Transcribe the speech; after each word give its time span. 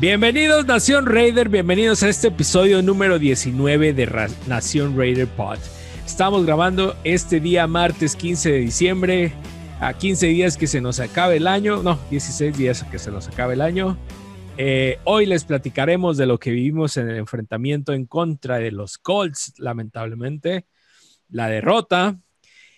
Bienvenidos 0.00 0.64
Nación 0.64 1.04
Raider, 1.04 1.50
bienvenidos 1.50 2.02
a 2.02 2.08
este 2.08 2.28
episodio 2.28 2.80
número 2.80 3.18
19 3.18 3.92
de 3.92 4.30
Nación 4.46 4.96
Raider 4.96 5.28
Pod. 5.28 5.58
Estamos 6.06 6.46
grabando 6.46 6.96
este 7.04 7.38
día 7.38 7.66
martes 7.66 8.16
15 8.16 8.50
de 8.50 8.58
diciembre, 8.60 9.34
a 9.78 9.92
15 9.92 10.28
días 10.28 10.56
que 10.56 10.68
se 10.68 10.80
nos 10.80 11.00
acabe 11.00 11.36
el 11.36 11.46
año, 11.46 11.82
no, 11.82 12.00
16 12.08 12.56
días 12.56 12.82
que 12.84 12.98
se 12.98 13.10
nos 13.10 13.28
acabe 13.28 13.52
el 13.52 13.60
año. 13.60 13.98
Eh, 14.56 14.98
hoy 15.04 15.26
les 15.26 15.44
platicaremos 15.44 16.16
de 16.16 16.24
lo 16.24 16.38
que 16.38 16.50
vivimos 16.50 16.96
en 16.96 17.10
el 17.10 17.18
enfrentamiento 17.18 17.92
en 17.92 18.06
contra 18.06 18.56
de 18.56 18.70
los 18.70 18.96
Colts, 18.96 19.52
lamentablemente, 19.58 20.64
la 21.28 21.48
derrota 21.48 22.18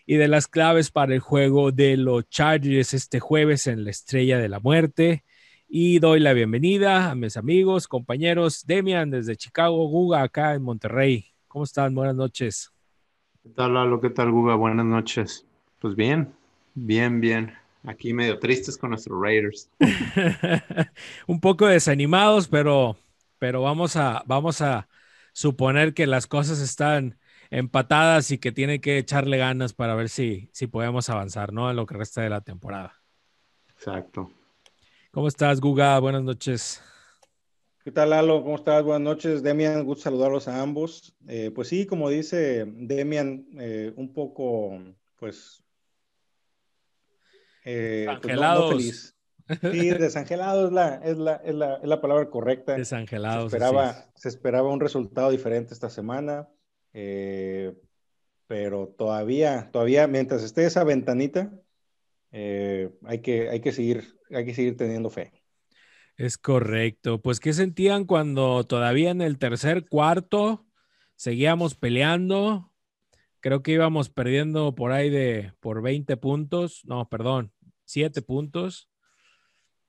y 0.06 0.16
de 0.16 0.26
las 0.26 0.48
claves 0.48 0.90
para 0.90 1.14
el 1.14 1.20
juego 1.20 1.70
de 1.70 1.96
los 1.98 2.28
Chargers 2.28 2.94
este 2.94 3.20
jueves 3.20 3.68
en 3.68 3.84
la 3.84 3.90
Estrella 3.90 4.38
de 4.38 4.48
la 4.48 4.58
Muerte. 4.58 5.22
Y 5.74 6.00
doy 6.00 6.20
la 6.20 6.34
bienvenida 6.34 7.10
a 7.10 7.14
mis 7.14 7.38
amigos, 7.38 7.88
compañeros, 7.88 8.66
Demian 8.66 9.10
desde 9.10 9.36
Chicago, 9.36 9.88
Guga 9.88 10.20
acá 10.20 10.52
en 10.52 10.62
Monterrey. 10.62 11.32
¿Cómo 11.48 11.64
están? 11.64 11.94
Buenas 11.94 12.14
noches. 12.14 12.70
¿Qué 13.42 13.48
tal, 13.48 13.72
Lalo? 13.72 13.98
¿Qué 13.98 14.10
tal, 14.10 14.30
Guga? 14.30 14.54
Buenas 14.54 14.84
noches. 14.84 15.46
Pues 15.78 15.96
bien, 15.96 16.30
bien, 16.74 17.22
bien. 17.22 17.54
Aquí 17.84 18.12
medio 18.12 18.38
tristes 18.38 18.76
con 18.76 18.90
nuestros 18.90 19.18
Raiders. 19.18 19.70
Un 21.26 21.40
poco 21.40 21.66
desanimados, 21.66 22.48
pero, 22.48 22.98
pero 23.38 23.62
vamos, 23.62 23.96
a, 23.96 24.22
vamos 24.26 24.60
a 24.60 24.90
suponer 25.32 25.94
que 25.94 26.06
las 26.06 26.26
cosas 26.26 26.60
están 26.60 27.18
empatadas 27.48 28.30
y 28.30 28.36
que 28.36 28.52
tiene 28.52 28.82
que 28.82 28.98
echarle 28.98 29.38
ganas 29.38 29.72
para 29.72 29.94
ver 29.94 30.10
si, 30.10 30.50
si 30.52 30.66
podemos 30.66 31.08
avanzar, 31.08 31.54
¿no? 31.54 31.70
En 31.70 31.76
lo 31.76 31.86
que 31.86 31.94
resta 31.94 32.20
de 32.20 32.28
la 32.28 32.42
temporada. 32.42 33.00
Exacto. 33.70 34.30
¿Cómo 35.12 35.28
estás, 35.28 35.60
Guga? 35.60 35.98
Buenas 35.98 36.22
noches. 36.22 36.82
¿Qué 37.84 37.92
tal, 37.92 38.08
Lalo? 38.08 38.42
¿Cómo 38.42 38.56
estás? 38.56 38.82
Buenas 38.82 39.02
noches, 39.02 39.42
Demian. 39.42 39.84
Gusto 39.84 40.04
saludarlos 40.04 40.48
a 40.48 40.62
ambos. 40.62 41.14
Eh, 41.28 41.50
pues 41.54 41.68
sí, 41.68 41.84
como 41.84 42.08
dice 42.08 42.64
Demian, 42.66 43.44
eh, 43.58 43.92
un 43.96 44.14
poco, 44.14 44.80
pues, 45.16 45.62
eh, 47.66 48.06
Desangelados. 48.08 48.70
feliz. 48.70 49.16
Sí, 49.60 49.90
desangelado 49.90 50.68
es 50.68 50.72
la, 50.72 50.94
es 51.04 51.18
la, 51.18 51.34
es 51.44 51.54
la, 51.56 51.74
es 51.74 51.88
la 51.88 52.00
palabra 52.00 52.30
correcta. 52.30 52.76
Desangelados. 52.76 53.50
Se 53.50 53.58
esperaba, 53.58 54.06
se 54.14 54.28
esperaba 54.30 54.70
un 54.70 54.80
resultado 54.80 55.30
diferente 55.30 55.74
esta 55.74 55.90
semana, 55.90 56.48
eh, 56.94 57.74
pero 58.46 58.88
todavía, 58.88 59.68
todavía, 59.72 60.06
mientras 60.06 60.42
esté 60.42 60.64
esa 60.64 60.84
ventanita, 60.84 61.52
eh, 62.32 62.90
hay, 63.04 63.20
que, 63.20 63.48
hay, 63.48 63.60
que 63.60 63.72
seguir, 63.72 64.18
hay 64.30 64.44
que 64.44 64.54
seguir 64.54 64.76
teniendo 64.76 65.10
fe. 65.10 65.32
Es 66.16 66.36
correcto. 66.36 67.22
Pues, 67.22 67.40
¿qué 67.40 67.52
sentían 67.52 68.04
cuando 68.04 68.64
todavía 68.64 69.10
en 69.10 69.22
el 69.22 69.38
tercer 69.38 69.88
cuarto 69.88 70.66
seguíamos 71.14 71.74
peleando? 71.76 72.72
creo 73.42 73.62
que 73.62 73.72
íbamos 73.72 74.08
perdiendo 74.08 74.74
por 74.74 74.92
ahí 74.92 75.10
de 75.10 75.52
por 75.60 75.82
20 75.82 76.16
puntos, 76.16 76.82
no, 76.86 77.08
perdón, 77.10 77.52
7 77.84 78.22
puntos. 78.22 78.88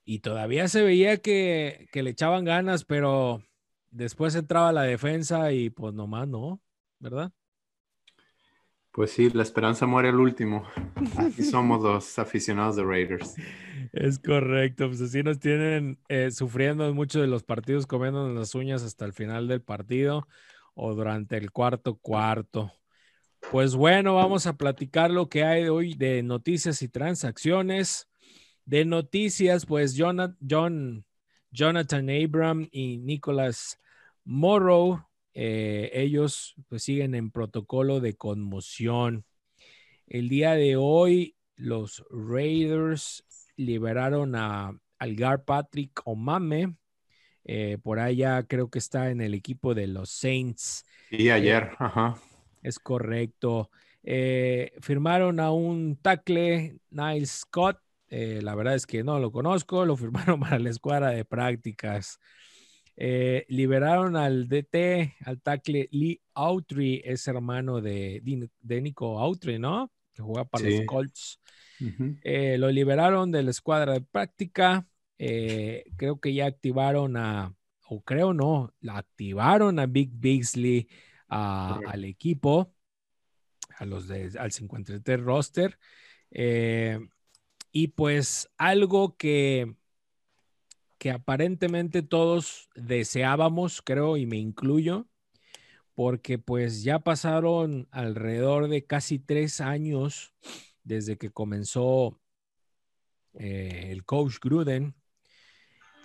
Y 0.03 0.19
todavía 0.19 0.67
se 0.67 0.81
veía 0.81 1.17
que, 1.17 1.87
le 1.93 2.09
echaban 2.09 2.43
ganas, 2.43 2.83
pero 2.83 3.41
después 3.89 4.35
entraba 4.35 4.73
la 4.73 4.81
defensa 4.81 5.53
y 5.53 5.69
pues 5.69 5.93
nomás 5.93 6.27
no, 6.27 6.61
¿verdad? 6.99 7.31
Pues 8.93 9.11
sí, 9.11 9.29
la 9.31 9.41
esperanza 9.43 9.87
muere 9.87 10.09
al 10.09 10.19
último. 10.19 10.67
Aquí 11.17 11.43
somos 11.43 11.81
los 11.81 12.19
aficionados 12.19 12.75
de 12.75 12.83
Raiders. 12.83 13.35
Es 13.91 14.19
correcto, 14.19 14.87
pues 14.87 15.01
así 15.01 15.23
nos 15.23 15.39
tienen 15.39 15.99
eh, 16.09 16.31
sufriendo 16.31 16.93
muchos 16.93 17.21
de 17.21 17.27
los 17.27 17.43
partidos, 17.43 17.87
comiendo 17.87 18.29
las 18.29 18.55
uñas 18.55 18.83
hasta 18.83 19.05
el 19.05 19.13
final 19.13 19.47
del 19.47 19.61
partido 19.61 20.27
o 20.75 20.93
durante 20.93 21.37
el 21.37 21.51
cuarto 21.51 21.95
cuarto. 21.95 22.71
Pues 23.51 23.75
bueno, 23.75 24.15
vamos 24.15 24.47
a 24.47 24.57
platicar 24.57 25.11
lo 25.11 25.27
que 25.27 25.43
hay 25.43 25.67
hoy 25.67 25.95
de 25.95 26.23
noticias 26.23 26.81
y 26.81 26.87
transacciones. 26.87 28.07
De 28.65 28.85
noticias, 28.85 29.65
pues 29.65 29.95
John, 29.97 30.37
John 30.47 31.05
Jonathan 31.51 32.09
Abram 32.09 32.67
y 32.71 32.97
Nicholas 32.97 33.79
Morrow, 34.23 35.05
eh, 35.33 35.89
ellos 35.93 36.55
pues 36.67 36.83
siguen 36.83 37.15
en 37.15 37.31
protocolo 37.31 37.99
de 37.99 38.15
conmoción. 38.15 39.25
El 40.07 40.29
día 40.29 40.51
de 40.51 40.75
hoy, 40.75 41.35
los 41.55 42.03
Raiders 42.09 43.25
liberaron 43.55 44.35
a 44.35 44.77
Algar 44.99 45.43
Patrick 45.43 46.01
Omame. 46.05 46.75
Eh, 47.45 47.77
por 47.83 47.99
allá 47.99 48.43
creo 48.43 48.69
que 48.69 48.79
está 48.79 49.09
en 49.09 49.21
el 49.21 49.33
equipo 49.33 49.73
de 49.73 49.87
los 49.87 50.09
Saints. 50.09 50.85
Sí, 51.09 51.29
ayer, 51.29 51.71
ajá. 51.77 52.17
Es 52.61 52.79
correcto. 52.79 53.69
Eh, 54.03 54.73
firmaron 54.81 55.39
a 55.39 55.51
un 55.51 55.97
tackle, 55.97 56.77
Niles 56.89 57.31
Scott. 57.31 57.79
Eh, 58.07 58.41
la 58.41 58.55
verdad 58.55 58.75
es 58.75 58.85
que 58.85 59.03
no 59.03 59.19
lo 59.19 59.31
conozco. 59.31 59.85
Lo 59.85 59.97
firmaron 59.97 60.39
para 60.39 60.59
la 60.59 60.69
escuadra 60.69 61.09
de 61.09 61.25
prácticas. 61.25 62.19
Eh, 62.95 63.45
liberaron 63.49 64.15
al 64.15 64.47
DT, 64.47 65.15
al 65.25 65.41
tackle 65.41 65.89
Lee 65.91 66.21
Autry, 66.33 67.01
es 67.03 67.27
hermano 67.27 67.81
de, 67.81 68.21
de 68.61 68.81
Nico 68.81 69.19
Autry, 69.19 69.59
¿no? 69.59 69.91
Que 70.13 70.21
juega 70.21 70.45
para 70.45 70.69
los 70.69 70.85
Colts. 70.85 71.39
lo 71.79 72.71
liberaron 72.71 73.31
de 73.31 73.43
la 73.43 73.51
escuadra 73.51 73.93
de 73.93 74.01
práctica. 74.01 74.87
creo 75.17 76.19
que 76.19 76.33
ya 76.33 76.45
activaron 76.45 77.17
a, 77.17 77.55
o 77.87 78.01
creo 78.01 78.33
no, 78.33 78.73
la 78.79 78.97
activaron 78.97 79.79
a 79.79 79.85
Big 79.85 80.11
Bigsley 80.13 80.87
al 81.27 82.05
equipo, 82.05 82.73
a 83.77 83.85
los 83.85 84.07
de, 84.07 84.31
al 84.37 84.51
53 84.51 85.19
roster. 85.21 85.77
Eh, 86.31 86.99
y 87.71 87.89
pues 87.89 88.49
algo 88.57 89.15
que, 89.17 89.75
que 91.03 91.11
aparentemente 91.11 92.01
todos 92.01 92.69
deseábamos, 92.75 93.81
creo, 93.81 94.15
y 94.15 94.25
me 94.25 94.37
incluyo, 94.37 95.05
porque 95.95 96.39
pues 96.39 96.81
ya 96.81 96.99
pasaron 96.99 97.89
alrededor 97.91 98.69
de 98.69 98.85
casi 98.85 99.19
tres 99.19 99.59
años 99.59 100.33
desde 100.85 101.17
que 101.17 101.29
comenzó 101.29 102.21
eh, 103.33 103.89
el 103.89 104.05
coach 104.05 104.35
Gruden, 104.41 104.95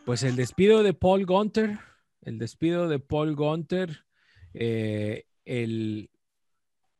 pues 0.04 0.24
el 0.24 0.34
despido 0.34 0.82
de 0.82 0.94
Paul 0.94 1.26
Gunter, 1.26 1.78
el 2.22 2.40
despido 2.40 2.88
de 2.88 2.98
Paul 2.98 3.36
Gunter 3.36 4.04
eh, 4.52 5.26
el, 5.44 6.10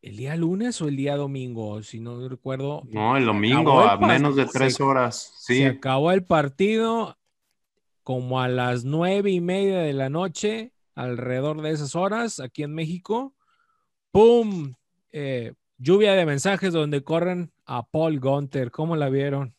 el 0.03 0.16
día 0.16 0.36
lunes 0.36 0.80
o 0.82 0.86
el 0.86 0.94
día 0.94 1.16
domingo, 1.16 1.82
si 1.82 1.98
no 1.98 2.28
recuerdo. 2.28 2.84
No, 2.92 3.16
el 3.16 3.25
domingo, 3.25 3.80
a 3.80 3.98
menos 3.98 4.36
de 4.36 4.47
tres 4.47 4.80
horas. 4.80 5.34
Sí. 5.41 5.56
Se 5.56 5.66
acabó 5.66 6.12
el 6.12 6.22
partido 6.22 7.18
como 8.09 8.41
a 8.41 8.49
las 8.49 8.87
nueve 8.87 9.31
y 9.31 9.43
media 9.43 9.81
de 9.81 9.93
la 9.93 10.09
noche, 10.09 10.72
alrededor 10.95 11.60
de 11.60 11.72
esas 11.72 11.95
horas, 11.95 12.41
aquí 12.41 12.63
en 12.63 12.75
México. 12.75 13.34
¡Pum! 14.10 14.72
Eh, 15.13 15.53
lluvia 15.77 16.15
de 16.15 16.25
mensajes 16.25 16.72
donde 16.72 17.05
corren 17.05 17.53
a 17.66 17.83
Paul 17.83 18.19
Gunter. 18.19 18.71
¿Cómo 18.71 18.97
la 18.97 19.10
vieron? 19.10 19.55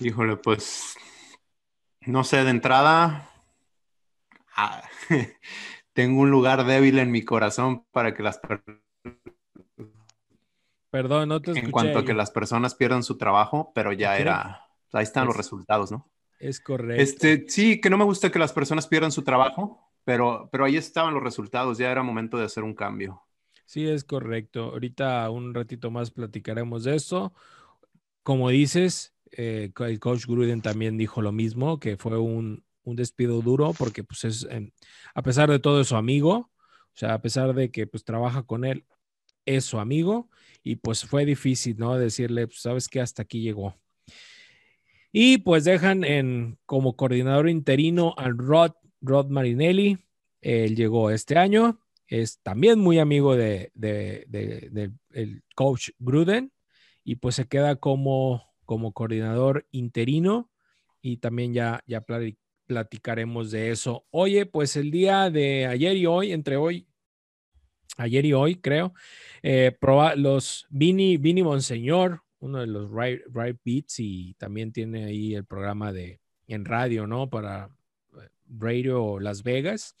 Híjole, 0.00 0.36
pues 0.36 0.96
no 2.00 2.24
sé, 2.24 2.42
de 2.42 2.50
entrada, 2.50 3.30
Ah, 4.56 4.82
tengo 5.92 6.22
un 6.22 6.32
lugar 6.32 6.64
débil 6.64 6.98
en 6.98 7.12
mi 7.12 7.24
corazón 7.24 7.86
para 7.92 8.14
que 8.14 8.24
las 8.24 8.38
personas... 8.38 8.80
Perdón, 10.90 11.28
no 11.28 11.40
te 11.40 11.52
En 11.52 11.70
cuanto 11.70 12.00
a 12.00 12.04
que 12.04 12.14
las 12.14 12.32
personas 12.32 12.74
pierdan 12.74 13.04
su 13.04 13.16
trabajo, 13.16 13.70
pero 13.76 13.92
ya 13.92 14.18
era... 14.18 14.64
Ahí 14.92 15.04
están 15.04 15.26
los 15.26 15.36
resultados, 15.36 15.92
¿no? 15.92 16.10
Es 16.38 16.60
correcto. 16.60 17.02
Este, 17.02 17.44
sí, 17.48 17.80
que 17.80 17.90
no 17.90 17.98
me 17.98 18.04
gusta 18.04 18.30
que 18.30 18.38
las 18.38 18.52
personas 18.52 18.86
pierdan 18.86 19.12
su 19.12 19.22
trabajo, 19.22 19.80
pero, 20.04 20.48
pero 20.52 20.64
ahí 20.64 20.76
estaban 20.76 21.14
los 21.14 21.22
resultados, 21.22 21.78
ya 21.78 21.90
era 21.90 22.02
momento 22.02 22.38
de 22.38 22.44
hacer 22.44 22.62
un 22.62 22.74
cambio. 22.74 23.22
Sí, 23.64 23.86
es 23.86 24.04
correcto. 24.04 24.64
Ahorita 24.64 25.28
un 25.30 25.52
ratito 25.52 25.90
más 25.90 26.10
platicaremos 26.10 26.84
de 26.84 26.94
eso. 26.94 27.34
Como 28.22 28.48
dices, 28.50 29.14
eh, 29.32 29.72
el 29.78 30.00
coach 30.00 30.26
Gruden 30.26 30.62
también 30.62 30.96
dijo 30.96 31.22
lo 31.22 31.32
mismo, 31.32 31.80
que 31.80 31.96
fue 31.96 32.18
un, 32.18 32.64
un 32.84 32.96
despido 32.96 33.42
duro 33.42 33.74
porque 33.76 34.04
pues 34.04 34.24
es, 34.24 34.46
em, 34.50 34.70
a 35.14 35.22
pesar 35.22 35.50
de 35.50 35.58
todo 35.58 35.80
es 35.80 35.88
su 35.88 35.96
amigo, 35.96 36.34
o 36.38 36.98
sea, 36.98 37.14
a 37.14 37.20
pesar 37.22 37.54
de 37.54 37.70
que 37.70 37.86
pues 37.86 38.04
trabaja 38.04 38.44
con 38.44 38.64
él, 38.64 38.86
es 39.44 39.64
su 39.64 39.78
amigo 39.78 40.30
y 40.62 40.76
pues 40.76 41.04
fue 41.04 41.24
difícil, 41.24 41.76
¿no? 41.78 41.96
Decirle, 41.98 42.46
pues 42.46 42.60
sabes 42.60 42.88
que 42.88 43.00
hasta 43.00 43.22
aquí 43.22 43.40
llegó. 43.40 43.76
Y 45.18 45.38
pues 45.38 45.64
dejan 45.64 46.04
en 46.04 46.58
como 46.66 46.94
coordinador 46.94 47.48
interino 47.48 48.12
al 48.18 48.36
Rod, 48.36 48.72
Rod 49.00 49.28
Marinelli, 49.30 49.96
él 50.42 50.76
llegó 50.76 51.10
este 51.10 51.38
año, 51.38 51.80
es 52.06 52.42
también 52.42 52.78
muy 52.80 52.98
amigo 52.98 53.34
de, 53.34 53.72
coach 55.54 55.88
Gruden. 55.98 56.52
Y 57.02 57.14
pues 57.14 57.36
se 57.36 57.48
queda 57.48 57.76
como 57.76 58.42
como 58.66 58.92
coordinador 58.92 59.66
interino. 59.70 60.50
Y 61.00 61.16
también 61.16 61.54
ya, 61.54 61.82
ya 61.86 62.04
platicaremos 62.66 63.50
de 63.50 63.70
eso. 63.70 64.04
Oye, 64.10 64.44
pues 64.44 64.76
el 64.76 64.90
día 64.90 65.30
de 65.30 65.64
ayer 65.64 65.96
y 65.96 66.04
hoy, 66.04 66.32
entre 66.32 66.58
hoy, 66.58 66.88
ayer 67.96 68.26
y 68.26 68.34
hoy, 68.34 68.56
creo, 68.56 68.92
eh, 69.42 69.74
los 70.16 70.66
Vini, 70.68 71.16
Vini 71.16 71.42
Monseñor, 71.42 72.25
uno 72.40 72.60
de 72.60 72.66
los 72.66 72.90
right, 72.90 73.58
Beats 73.64 74.00
y 74.00 74.34
también 74.34 74.72
tiene 74.72 75.04
ahí 75.04 75.34
el 75.34 75.44
programa 75.44 75.92
de 75.92 76.20
en 76.48 76.64
radio, 76.64 77.06
¿no? 77.06 77.28
Para 77.28 77.70
eh, 78.14 78.28
Radio 78.48 79.18
Las 79.18 79.42
Vegas. 79.42 79.96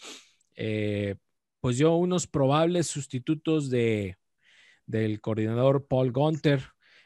Eh, 0.54 1.16
pues 1.60 1.78
dio 1.78 1.96
unos 1.96 2.26
probables 2.26 2.86
sustitutos 2.86 3.70
de, 3.70 4.16
del 4.86 5.20
coordinador 5.20 5.86
Paul 5.86 6.12
Gunter, 6.12 6.62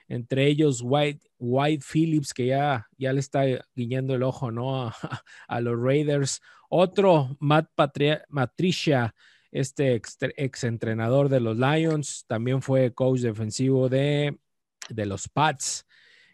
entre 0.09 0.47
ellos 0.47 0.83
White, 0.85 1.31
White 1.39 1.85
Phillips, 1.91 2.35
que 2.35 2.47
ya, 2.47 2.89
ya 2.99 3.13
le 3.13 3.21
está 3.21 3.45
guiñando 3.75 4.15
el 4.15 4.23
ojo 4.23 4.51
¿no? 4.51 4.93
a, 5.49 5.61
los 5.61 5.81
Raiders. 5.81 6.41
Otro, 6.69 7.37
Matt 7.41 7.71
Patricia, 7.75 9.15
este 9.51 9.95
ex, 9.95 10.65
entrenador 10.65 11.29
de 11.29 11.41
los 11.41 11.57
Lions, 11.57 12.25
también 12.27 12.61
fue 12.61 12.93
coach 12.93 13.21
defensivo 13.21 13.89
de, 13.89 14.39
de 14.95 15.07
los 15.07 15.29
Pats. 15.29 15.87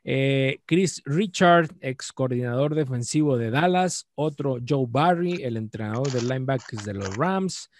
Eh, 0.04 0.60
Chris 0.66 1.02
Richard, 1.04 1.74
ex 1.80 2.12
coordinador 2.12 2.74
defensivo 2.74 3.36
de 3.36 3.50
Dallas. 3.50 4.08
Otro, 4.14 4.58
Joe 4.66 4.86
Barry, 4.88 5.42
el 5.42 5.56
entrenador 5.56 6.10
de 6.10 6.22
linebackers 6.22 6.84
de 6.84 6.94
los 6.94 7.16
Rams. 7.16 7.70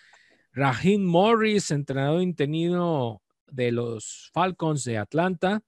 Raheem 0.52 1.04
Morris, 1.04 1.70
entrenador 1.70 2.22
interino 2.22 3.22
de 3.46 3.72
los 3.72 4.30
Falcons 4.32 4.84
de 4.84 4.98
Atlanta 4.98 5.62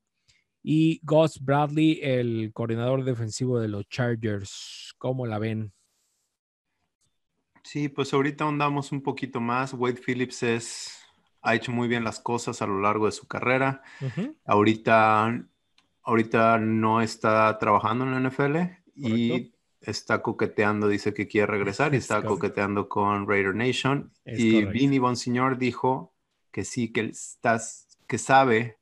y 0.63 1.01
Gus 1.03 1.41
Bradley, 1.41 2.01
el 2.03 2.51
coordinador 2.53 3.05
defensivo 3.05 3.61
de 3.61 3.69
los 3.69 3.89
Chargers. 3.89 4.95
¿Cómo 4.99 5.27
la 5.27 5.39
ven? 5.39 5.73
Sí, 7.63 7.89
pues 7.89 8.13
ahorita 8.13 8.47
andamos 8.47 8.93
un 8.93 9.03
poquito 9.03 9.41
más. 9.41 9.75
Wade 9.75 10.01
Phillips 10.05 10.43
es, 10.43 10.99
ha 11.43 11.55
hecho 11.55 11.73
muy 11.73 11.89
bien 11.89 12.05
las 12.05 12.21
cosas 12.21 12.63
a 12.63 12.67
lo 12.67 12.81
largo 12.81 13.07
de 13.07 13.13
su 13.13 13.27
carrera. 13.27 13.83
Ahorita, 14.45 15.45
ahorita 16.03 16.59
no 16.59 17.01
está 17.01 17.57
trabajando 17.59 18.05
en 18.05 18.13
la 18.13 18.29
NFL 18.29 18.57
y 18.95 19.53
está 19.81 20.23
coqueteando, 20.23 20.89
dice 20.89 21.15
que 21.15 21.29
quiere 21.29 21.47
regresar 21.47 21.95
y 21.95 21.99
está 21.99 22.23
coqueteando 22.23 22.89
con 22.89 23.29
Raider 23.29 23.55
Nation. 23.55 24.13
y 24.25 24.65
Vinny 24.65 24.99
Bonsignor 24.99 25.59
dijo 25.59 26.15
que 26.51 26.65
sí, 26.65 26.93
que, 26.93 27.03
estás, 27.03 27.87
que 28.07 28.19
sabe 28.19 28.79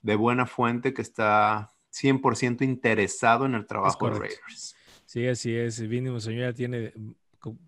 de 0.00 0.16
buena 0.16 0.46
fuente 0.46 0.94
que 0.94 1.02
está 1.02 1.72
100% 1.92 2.62
interesado 2.62 3.46
en 3.46 3.54
el 3.54 3.66
trabajo 3.66 4.10
de 4.10 4.18
Raiders. 4.18 4.74
Sí, 5.04 5.26
así 5.26 5.54
es. 5.54 5.86
Vinny 5.86 6.18
ya 6.18 6.52
tiene 6.52 6.92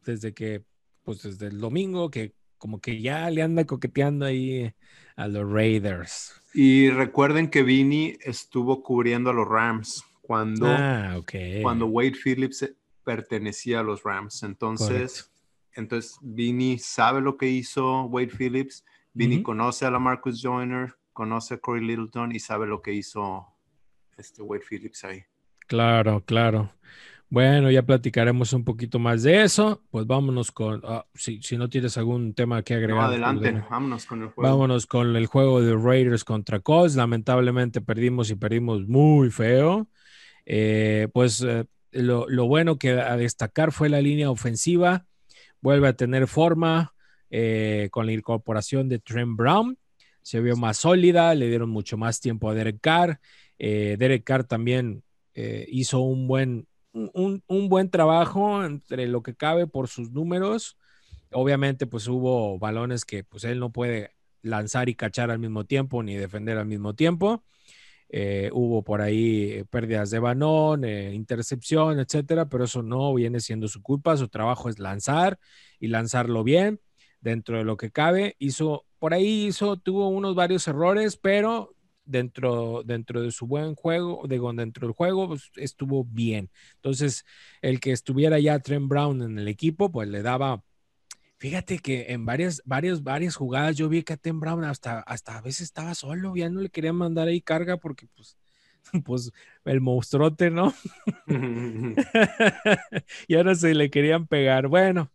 desde 0.05 0.33
que, 0.33 0.65
pues 1.03 1.23
desde 1.23 1.49
el 1.49 1.61
domingo, 1.61 2.11
que 2.11 2.33
como 2.65 2.81
que 2.81 2.99
ya 2.99 3.29
le 3.29 3.43
anda 3.43 3.67
coqueteando 3.67 4.25
ahí 4.25 4.73
a 5.17 5.29
los 5.29 5.47
Raiders. 5.53 6.33
Y 6.55 6.89
recuerden 6.89 7.51
que 7.51 7.63
Vinny 7.63 8.17
estuvo 8.23 8.83
cubriendo 8.83 9.29
a 9.29 9.35
los 9.35 9.47
Rams 9.47 10.03
cuando, 10.23 10.69
ah, 10.71 11.21
cuando 11.61 11.85
Wade 11.85 12.15
Phillips 12.25 12.67
pertenecía 13.05 13.81
a 13.81 13.83
los 13.83 14.03
Rams. 14.03 14.45
Entonces, 14.45 15.31
entonces 15.75 16.17
Vinny 16.23 16.79
sabe 16.79 17.21
lo 17.21 17.37
que 17.37 17.49
hizo 17.49 18.05
Wade 18.05 18.29
Phillips 18.35 18.83
Vinny 19.13 19.43
conoce 19.43 19.85
a 19.85 19.91
la 19.91 19.99
Marcus 19.99 20.41
Joyner, 20.43 20.95
conoce 21.13 21.53
a 21.53 21.59
Corey 21.59 21.85
Littleton 21.85 22.33
y 22.33 22.41
sabe 22.41 22.67
lo 22.67 22.81
que 22.81 22.95
hizo 22.95 23.47
este 24.17 24.41
Wade 24.41 24.65
Phillips 24.67 25.05
ahí. 25.05 25.23
Claro, 25.67 26.25
claro. 26.25 26.73
Bueno, 27.35 27.69
ya 27.69 27.83
platicaremos 27.83 28.53
un 28.53 28.63
poquito 28.63 29.01
más 29.01 29.25
de 29.25 29.43
eso. 29.43 29.83
Pues 29.91 30.07
vámonos 30.07 30.53
con, 30.53 30.81
ah, 30.85 31.05
si, 31.15 31.41
no 31.57 31.69
tienes 31.69 31.99
algún 31.99 32.33
tema 32.33 32.63
que 32.63 32.75
agregar. 32.75 32.95
No, 32.95 33.09
pues, 33.09 33.11
adelante, 33.11 33.67
vámonos 33.69 34.07
con 34.07 34.23
el 34.23 34.29
juego. 34.29 34.51
Vámonos 34.51 34.87
con 34.87 35.17
el 35.17 35.27
juego 35.27 35.61
de 35.61 35.75
Raiders 35.75 36.23
contra 36.23 36.61
Colts. 36.61 36.95
Lamentablemente 36.95 37.81
perdimos 37.81 38.31
y 38.31 38.37
perdimos 38.37 38.87
muy 38.87 39.33
feo. 39.33 39.89
Eh, 40.47 41.09
pues 41.13 41.43
eh, 41.43 41.65
lo, 41.91 42.29
lo, 42.29 42.47
bueno 42.47 42.79
que 42.79 42.93
a 42.93 43.17
destacar 43.17 43.73
fue 43.73 43.89
la 43.89 44.01
línea 44.01 44.31
ofensiva. 44.31 45.05
Vuelve 45.61 45.89
a 45.89 45.97
tener 45.97 46.29
forma. 46.29 46.95
Eh, 47.31 47.89
con 47.91 48.07
la 48.07 48.13
incorporación 48.13 48.89
de 48.89 49.01
Trent 49.01 49.37
Brown. 49.37 49.77
Se 50.23 50.41
vio 50.41 50.55
más 50.55 50.77
sólida, 50.77 51.35
le 51.35 51.49
dieron 51.49 51.69
mucho 51.69 51.97
más 51.97 52.21
tiempo 52.21 52.49
a 52.49 52.55
Derek 52.55 52.79
Carr. 52.81 53.19
Eh, 53.59 53.97
Derek 53.99 54.23
Carr 54.23 54.45
también 54.45 55.03
hizo 55.35 55.99
un 55.99 56.29
buen, 56.29 56.69
un, 56.95 57.69
buen 57.69 57.91
trabajo 57.91 58.65
entre 58.65 59.07
lo 59.07 59.23
que 59.23 59.35
cabe 59.35 59.67
por 59.67 59.89
sus 59.89 60.11
números. 60.13 60.79
Obviamente, 61.33 61.87
pues 61.87 62.07
hubo 62.09 62.59
balones 62.59 63.05
que 63.05 63.25
pues 63.25 63.45
él 63.45 63.59
no 63.59 63.71
puede 63.71 64.13
lanzar 64.43 64.89
y 64.89 64.95
cachar 64.95 65.31
al 65.31 65.39
mismo 65.39 65.65
tiempo 65.65 66.03
ni 66.03 66.15
defender 66.15 66.59
al 66.59 66.67
mismo 66.67 66.95
tiempo. 66.95 67.45
hubo 68.53 68.85
por 68.85 69.01
ahí 69.01 69.65
pérdidas 69.71 70.11
de 70.11 70.21
balón, 70.21 70.85
intercepción, 70.85 71.99
etcétera, 71.99 72.49
pero 72.49 72.65
eso 72.65 72.83
no 72.83 73.13
viene 73.15 73.41
siendo 73.41 73.69
su 73.69 73.83
culpa. 73.83 74.17
Su 74.17 74.29
trabajo 74.29 74.69
es 74.69 74.79
lanzar 74.79 75.39
y 75.81 75.89
lanzarlo 75.89 76.45
bien 76.45 76.81
dentro 77.21 77.59
de 77.59 77.65
lo 77.65 77.77
que 77.77 77.91
cabe. 77.91 78.37
Hizo, 78.39 78.87
por 78.99 79.15
ahí 79.15 79.47
hizo, 79.47 79.77
tuvo 79.79 80.09
unos 80.09 80.35
varios 80.37 80.69
errores, 80.69 81.17
pero 81.17 81.75
dentro, 82.05 82.83
dentro 82.85 83.23
de 83.23 83.31
su 83.33 83.47
buen 83.47 83.75
juego, 83.75 84.23
digo, 84.29 84.53
dentro 84.53 84.87
del 84.87 84.95
juego, 84.95 85.29
pues, 85.29 85.51
estuvo 85.57 86.05
bien. 86.05 86.51
Entonces, 86.77 87.25
el 87.63 87.81
que 87.81 87.93
estuviera 87.93 88.39
ya 88.39 88.59
Trent 88.59 88.89
Brown 88.89 89.23
en 89.23 89.39
el 89.39 89.49
equipo, 89.49 89.91
pues 89.91 90.09
le 90.09 90.23
daba. 90.23 90.63
Fíjate 91.39 91.79
que 91.79 92.07
en 92.13 92.25
varias, 92.25 92.63
varias, 92.65 93.03
varias 93.03 93.37
jugadas 93.37 93.77
yo 93.77 93.89
vi 93.89 94.03
que 94.03 94.15
a 94.15 94.17
Trent 94.17 94.41
Brown 94.41 94.65
hasta, 94.65 95.01
hasta 95.01 95.39
a 95.39 95.41
veces 95.43 95.63
estaba 95.63 95.95
solo, 95.95 96.35
ya 96.37 96.49
no 96.49 96.61
le 96.61 96.71
querían 96.71 96.97
mandar 96.97 97.29
ahí 97.29 97.41
carga 97.41 97.77
porque 97.77 98.07
pues, 98.15 98.39
pues 99.05 99.33
el 99.65 99.81
monstruote, 99.81 100.51
¿no? 100.51 100.73
y 103.29 103.35
ahora 103.35 103.55
se 103.55 103.75
le 103.75 103.91
querían 103.91 104.27
pegar. 104.27 104.69
Bueno, 104.69 105.11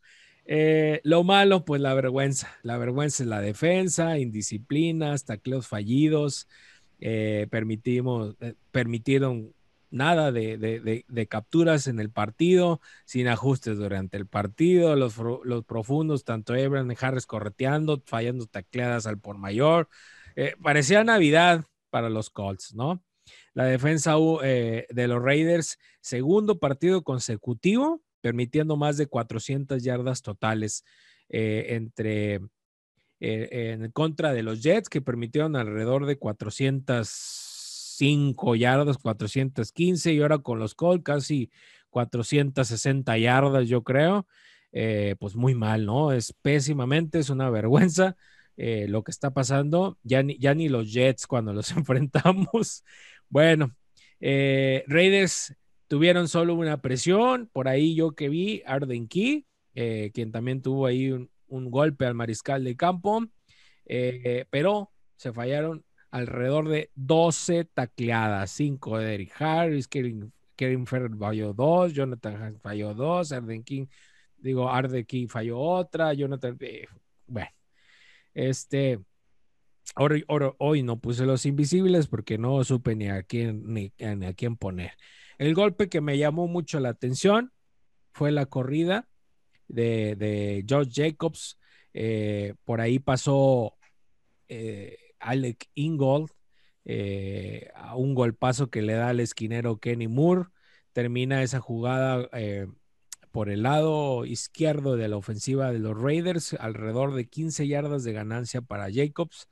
eh, 0.52 1.00
lo 1.04 1.24
malo, 1.24 1.64
pues 1.64 1.80
la 1.80 1.94
vergüenza. 1.94 2.58
La 2.64 2.80
vergüenza 2.80 3.22
es 3.22 3.30
la 3.30 3.40
defensa, 3.40 4.18
indisciplinas, 4.18 5.26
tacleos 5.26 5.68
fallidos. 5.68 6.48
Eh, 7.00 7.48
permitimos, 7.50 8.36
eh, 8.42 8.56
permitieron 8.72 9.54
nada 9.92 10.32
de, 10.32 11.28
capturas 11.30 11.88
en 11.88 12.00
el 12.00 12.12
partido, 12.12 12.80
sin 13.06 13.28
ajustes 13.28 13.78
durante 13.78 14.18
el 14.18 14.28
partido, 14.28 14.96
los, 14.96 15.16
profundos, 15.66 16.24
tanto 16.26 16.56
Ebron 16.56 16.92
y 16.92 16.96
Harris 17.00 17.26
correteando, 17.26 18.02
fallando 18.06 18.46
tacleadas 18.46 19.08
al 19.08 19.18
por 19.20 19.38
mayor. 19.38 19.90
parecía 20.62 21.04
Navidad 21.04 21.66
para 21.90 22.10
los 22.10 22.30
Colts, 22.30 22.76
¿no? 22.76 23.04
La 23.54 23.66
defensa 23.66 24.14
de 24.14 25.08
los 25.08 25.24
Raiders, 25.24 25.80
segundo 26.02 26.60
partido 26.60 27.04
consecutivo 27.04 28.04
permitiendo 28.22 28.76
más 28.78 28.98
de 28.98 29.08
400 29.08 29.84
yardas 29.84 30.22
totales 30.22 30.84
eh, 31.30 31.68
entre 31.70 32.42
eh, 33.20 33.74
en 33.74 33.92
contra 33.92 34.34
de 34.34 34.44
los 34.44 34.62
Jets, 34.64 34.90
que 34.90 35.02
permitieron 35.02 35.56
alrededor 35.56 36.06
de 36.06 36.18
405 36.18 38.56
yardas, 38.56 38.98
415, 38.98 40.14
y 40.14 40.22
ahora 40.22 40.40
con 40.40 40.60
los 40.60 40.76
Colts 40.76 41.04
casi 41.04 41.52
460 41.90 43.18
yardas, 43.18 43.68
yo 43.68 43.84
creo. 43.84 44.28
Eh, 44.72 45.16
pues 45.20 45.36
muy 45.36 45.56
mal, 45.56 45.86
¿no? 45.86 46.12
Es 46.12 46.34
pésimamente, 46.42 47.20
es 47.20 47.30
una 47.30 47.50
vergüenza 47.50 48.16
lo 48.58 49.04
que 49.04 49.12
está 49.12 49.32
pasando. 49.32 49.98
Ya 50.04 50.22
ni, 50.22 50.38
ya 50.38 50.54
ni 50.54 50.68
los 50.68 50.92
Jets 50.92 51.28
cuando 51.28 51.54
los 51.54 51.72
enfrentamos. 51.78 52.84
Bueno, 53.30 53.74
Raiders 54.20 55.56
Tuvieron 55.90 56.28
solo 56.28 56.54
una 56.54 56.84
presión, 56.84 57.50
por 57.52 57.68
ahí 57.68 57.96
yo 57.96 58.12
que 58.12 58.30
vi, 58.30 58.62
Arden 58.68 59.08
Key, 59.08 59.48
eh, 59.74 60.12
quien 60.14 60.32
también 60.32 60.62
tuvo 60.62 60.86
ahí 60.86 61.10
un, 61.10 61.32
golpe 61.50 62.06
al 62.06 62.16
mariscal 62.16 62.64
de 62.64 62.76
campo, 62.76 63.26
eh, 63.86 64.46
pero 64.50 64.92
se 65.16 65.34
fallaron 65.34 65.84
alrededor 66.12 66.70
de 66.70 66.92
12 66.96 67.66
tacleadas, 67.66 68.52
5 68.52 69.00
de 69.00 69.14
Eric 69.14 69.42
Harris, 69.42 69.88
Kevin, 69.88 70.34
Kevin 70.56 70.86
Ferrer 70.88 71.16
falló 71.18 71.54
2, 71.54 71.94
Jonathan 71.94 72.60
falló 72.62 72.94
2, 72.94 73.32
Arden 73.32 73.64
King, 73.64 73.86
digo, 74.38 74.70
Arden 74.70 75.06
Key 75.06 75.28
falló 75.28 75.60
otra, 75.60 76.14
Jonathan, 76.14 76.58
eh, 76.62 76.88
bueno, 77.28 77.50
este, 78.34 79.00
hoy, 79.96 80.26
hoy, 80.58 80.84
no 80.84 81.00
puse 81.00 81.26
los 81.26 81.46
invisibles 81.46 82.08
porque 82.08 82.38
no 82.38 82.64
supe 82.64 82.96
ni 82.96 83.10
a 83.10 83.24
quién, 83.24 83.64
ni 83.74 83.94
a 84.00 84.34
quién 84.34 84.56
poner. 84.58 84.94
El 85.38 85.54
golpe 85.54 85.90
que 85.90 86.02
me 86.02 86.18
llamó 86.18 86.48
mucho 86.48 86.80
la 86.80 86.90
atención 86.90 87.54
fue 88.12 88.32
la 88.32 88.46
corrida 88.46 89.08
de, 89.70 90.16
de 90.16 90.66
George 90.68 90.92
Jacobs. 90.94 91.58
Eh, 91.94 92.56
por 92.66 92.82
ahí 92.82 93.00
pasó 93.00 93.78
eh, 94.48 94.98
Alec 95.20 95.70
Ingold. 95.76 96.30
eh, 96.86 97.70
a 97.76 97.96
un 97.96 98.16
golpazo 98.16 98.70
que 98.70 98.82
le 98.82 98.94
da 98.94 99.10
al 99.10 99.20
esquinero 99.22 99.80
Kenny 99.80 100.08
Moore. 100.08 100.50
Termina 100.94 101.44
esa 101.44 101.60
jugada 101.60 102.30
por 103.32 103.50
el 103.50 103.64
lado 103.64 104.26
izquierdo 104.26 104.96
de 104.96 105.08
la 105.08 105.18
ofensiva 105.18 105.72
de 105.72 105.80
los 105.80 106.00
Raiders, 106.00 106.54
alrededor 106.56 107.14
de 107.14 107.30
15 107.30 107.68
yardas 107.68 108.04
de 108.04 108.14
ganancia 108.14 108.62
para 108.62 108.92
Jacobs, 108.92 109.48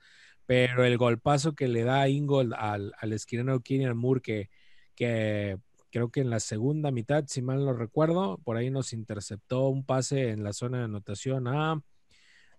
pero 0.46 0.84
el 0.84 0.98
golpazo 0.98 1.54
que 1.54 1.68
le 1.68 1.84
da 1.84 2.08
Ingold 2.08 2.54
al, 2.54 2.92
al 2.98 3.12
esquinero 3.12 3.60
Kenny 3.60 3.92
Moore, 3.94 4.20
que, 4.20 4.50
que 4.94 5.58
creo 5.90 6.10
que 6.10 6.20
en 6.20 6.30
la 6.30 6.40
segunda 6.40 6.90
mitad, 6.90 7.24
si 7.26 7.42
mal 7.42 7.64
no 7.64 7.72
recuerdo, 7.72 8.38
por 8.44 8.56
ahí 8.56 8.70
nos 8.70 8.92
interceptó 8.92 9.68
un 9.68 9.84
pase 9.84 10.30
en 10.30 10.44
la 10.44 10.52
zona 10.52 10.78
de 10.78 10.84
anotación 10.84 11.48
a 11.48 11.82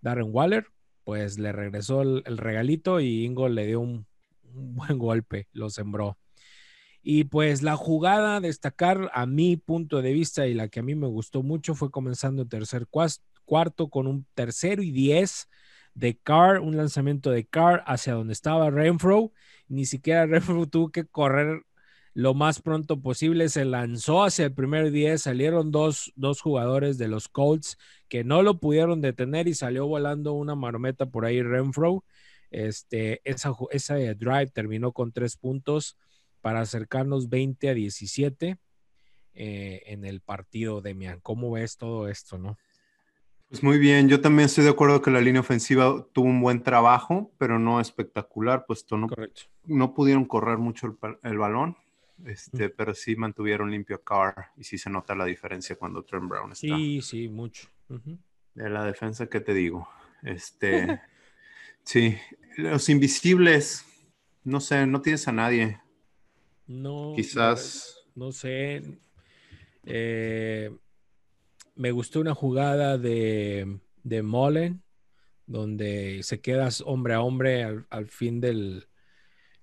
Darren 0.01 0.29
Waller, 0.31 0.67
pues 1.03 1.39
le 1.39 1.51
regresó 1.51 2.01
el, 2.01 2.37
regalito 2.37 2.99
y 2.99 3.25
Ingold 3.25 3.55
le 3.55 3.65
dio 3.65 3.79
un, 3.79 4.05
buen 4.43 4.97
golpe, 4.97 5.47
lo 5.53 5.69
sembró. 5.69 6.17
Y 7.01 7.25
pues 7.25 7.61
la 7.61 7.75
jugada 7.77 8.35
a 8.35 8.39
destacar 8.41 9.09
a 9.13 9.25
mi 9.25 9.55
punto 9.55 10.01
de 10.01 10.11
vista 10.11 10.47
y 10.47 10.53
la 10.53 10.67
que 10.67 10.81
a 10.81 10.83
mí 10.83 10.95
me 10.95 11.07
gustó 11.07 11.43
mucho 11.43 11.73
fue 11.73 11.91
comenzando 11.91 12.45
tercer 12.45 12.87
cuarto 13.45 13.89
con 13.89 14.05
un 14.05 14.25
tercero 14.35 14.83
y 14.83 14.91
diez 14.91 15.47
de 15.93 16.17
Carr, 16.17 16.59
un 16.59 16.77
lanzamiento 16.77 17.31
de 17.31 17.45
Carr 17.45 17.83
hacia 17.85 18.13
donde 18.13 18.33
estaba 18.33 18.69
Renfro. 18.69 19.31
Ni 19.67 19.85
siquiera 19.85 20.25
Renfro 20.27 20.65
tuvo 20.67 20.91
que 20.91 21.05
correr 21.05 21.63
lo 22.13 22.33
más 22.33 22.61
pronto 22.61 23.01
posible. 23.01 23.49
Se 23.49 23.65
lanzó 23.65 24.23
hacia 24.23 24.45
el 24.45 24.53
primer 24.53 24.91
10. 24.91 25.21
Salieron 25.21 25.71
dos, 25.71 26.11
dos 26.15 26.41
jugadores 26.41 26.97
de 26.97 27.07
los 27.07 27.27
Colts 27.27 27.77
que 28.07 28.23
no 28.23 28.41
lo 28.41 28.59
pudieron 28.59 29.01
detener 29.01 29.47
y 29.47 29.53
salió 29.53 29.87
volando 29.87 30.33
una 30.33 30.55
marometa 30.55 31.05
por 31.07 31.25
ahí 31.25 31.41
Renfro. 31.41 32.03
Este, 32.51 33.21
esa, 33.23 33.53
esa 33.71 33.95
drive 33.95 34.47
terminó 34.47 34.91
con 34.91 35.11
tres 35.11 35.37
puntos 35.37 35.97
para 36.41 36.61
acercarnos 36.61 37.29
20 37.29 37.69
a 37.69 37.73
17 37.73 38.57
eh, 39.35 39.83
en 39.85 40.05
el 40.05 40.21
partido, 40.21 40.81
Demian. 40.81 41.19
¿Cómo 41.21 41.51
ves 41.51 41.77
todo 41.77 42.07
esto, 42.07 42.37
no? 42.37 42.57
Pues 43.49 43.63
muy 43.63 43.79
bien, 43.79 44.07
yo 44.09 44.21
también 44.21 44.45
estoy 44.45 44.63
de 44.63 44.69
acuerdo 44.69 45.01
que 45.01 45.09
la 45.09 45.21
línea 45.21 45.41
ofensiva 45.41 46.05
tuvo 46.13 46.27
un 46.27 46.39
buen 46.39 46.61
trabajo, 46.61 47.31
pero 47.39 47.57
no 47.57 47.79
espectacular, 47.79 48.65
pues 48.67 48.85
no, 48.91 49.07
no 49.63 49.93
pudieron 49.95 50.25
correr 50.25 50.59
mucho 50.59 50.95
el, 51.23 51.37
balón, 51.39 51.75
este, 52.25 52.69
pero 52.69 52.93
sí 52.93 53.15
mantuvieron 53.15 53.71
limpio 53.71 53.97
a 53.97 54.03
Carr 54.03 54.51
y 54.57 54.63
sí 54.63 54.77
se 54.77 54.89
nota 54.89 55.15
la 55.15 55.25
diferencia 55.25 55.75
cuando 55.75 56.03
Trent 56.03 56.27
Brown 56.27 56.51
está. 56.51 56.75
Sí, 56.75 57.01
sí, 57.01 57.27
mucho. 57.27 57.67
De 58.53 58.69
la 58.69 58.85
defensa, 58.85 59.27
¿qué 59.27 59.39
te 59.39 59.53
digo? 59.53 59.87
Este, 60.23 61.01
sí, 61.83 62.15
los 62.57 62.89
invisibles, 62.89 63.85
no 64.43 64.59
sé, 64.59 64.85
no 64.85 65.01
tienes 65.01 65.27
a 65.27 65.31
nadie. 65.31 65.79
No. 66.67 67.13
Quizás. 67.15 68.05
No, 68.15 68.31
sé. 68.31 68.83
Eh, 69.85 70.69
me 71.75 71.91
gustó 71.91 72.19
una 72.19 72.35
jugada 72.35 72.97
de, 72.97 73.79
de 74.03 74.21
Mullen, 74.21 74.83
donde 75.47 76.21
se 76.23 76.41
quedas 76.41 76.83
hombre 76.85 77.13
a 77.13 77.21
hombre 77.21 77.63
al, 77.89 78.07
fin 78.07 78.39
del. 78.39 78.87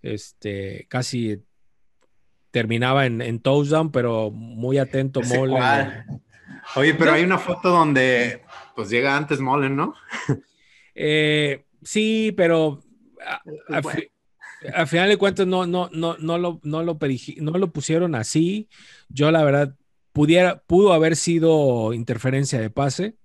Este, 0.03 0.87
casi 0.89 1.45
terminaba 2.57 3.05
en, 3.05 3.21
en 3.21 3.39
touchdown, 3.41 3.93
pero 3.93 4.31
muy 4.31 4.79
atento 4.79 5.21
Mullen. 5.21 5.63
Oye, 6.75 6.95
pero 6.95 7.13
hay 7.13 7.23
una 7.23 7.37
foto 7.37 7.69
donde 7.69 8.41
pues 8.75 8.89
llega 8.89 9.15
antes 9.15 9.41
Mullen, 9.41 9.77
¿no? 9.77 9.95
Eh, 10.95 11.67
sí, 11.83 12.33
pero 12.35 12.83
al 14.73 14.87
final 14.87 15.11
de 15.11 15.19
cuentas 15.19 15.47
no, 15.47 15.67
no, 15.67 15.91
no, 15.93 16.17
no, 16.19 16.39
lo, 16.39 16.59
no, 16.63 16.83
lo, 16.83 16.99
no 16.99 17.51
lo 17.59 17.73
pusieron 17.73 18.15
así. 18.15 18.71
Yo 19.11 19.31
la 19.31 19.45
verdad 19.45 19.77
pudiera, 20.13 20.63
pudo 20.67 20.95
haber 20.95 21.15
sido 21.17 21.93
interferencia 21.93 22.59
de 22.59 22.71
pase, 22.71 23.17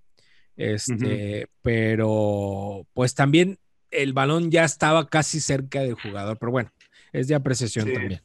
este, 0.56 1.46
pero 1.62 2.86
pues 2.92 3.14
también 3.14 3.58
el 3.90 4.12
balón 4.12 4.50
ya 4.50 4.64
estaba 4.64 5.08
casi 5.08 5.40
cerca 5.40 5.80
del 5.80 5.94
jugador, 5.94 6.36
pero 6.38 6.52
bueno, 6.52 6.70
es 7.14 7.28
de 7.28 7.34
apreciación 7.34 7.90
también. 7.90 8.20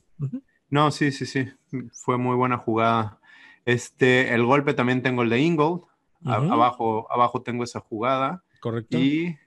No, 0.69 0.91
sí, 0.91 1.11
sí, 1.11 1.25
sí, 1.25 1.47
fue 1.93 2.17
muy 2.17 2.35
buena 2.35 2.57
jugada. 2.57 3.19
Este, 3.65 4.33
el 4.33 4.45
golpe 4.45 4.73
también 4.73 5.01
tengo 5.01 5.23
el 5.23 5.29
de 5.29 5.39
Ingold, 5.39 5.83
abajo, 6.23 7.07
abajo 7.11 7.41
tengo 7.41 7.63
esa 7.63 7.79
jugada. 7.79 8.43
Correcto. 8.59 8.97
Y, 8.97 9.37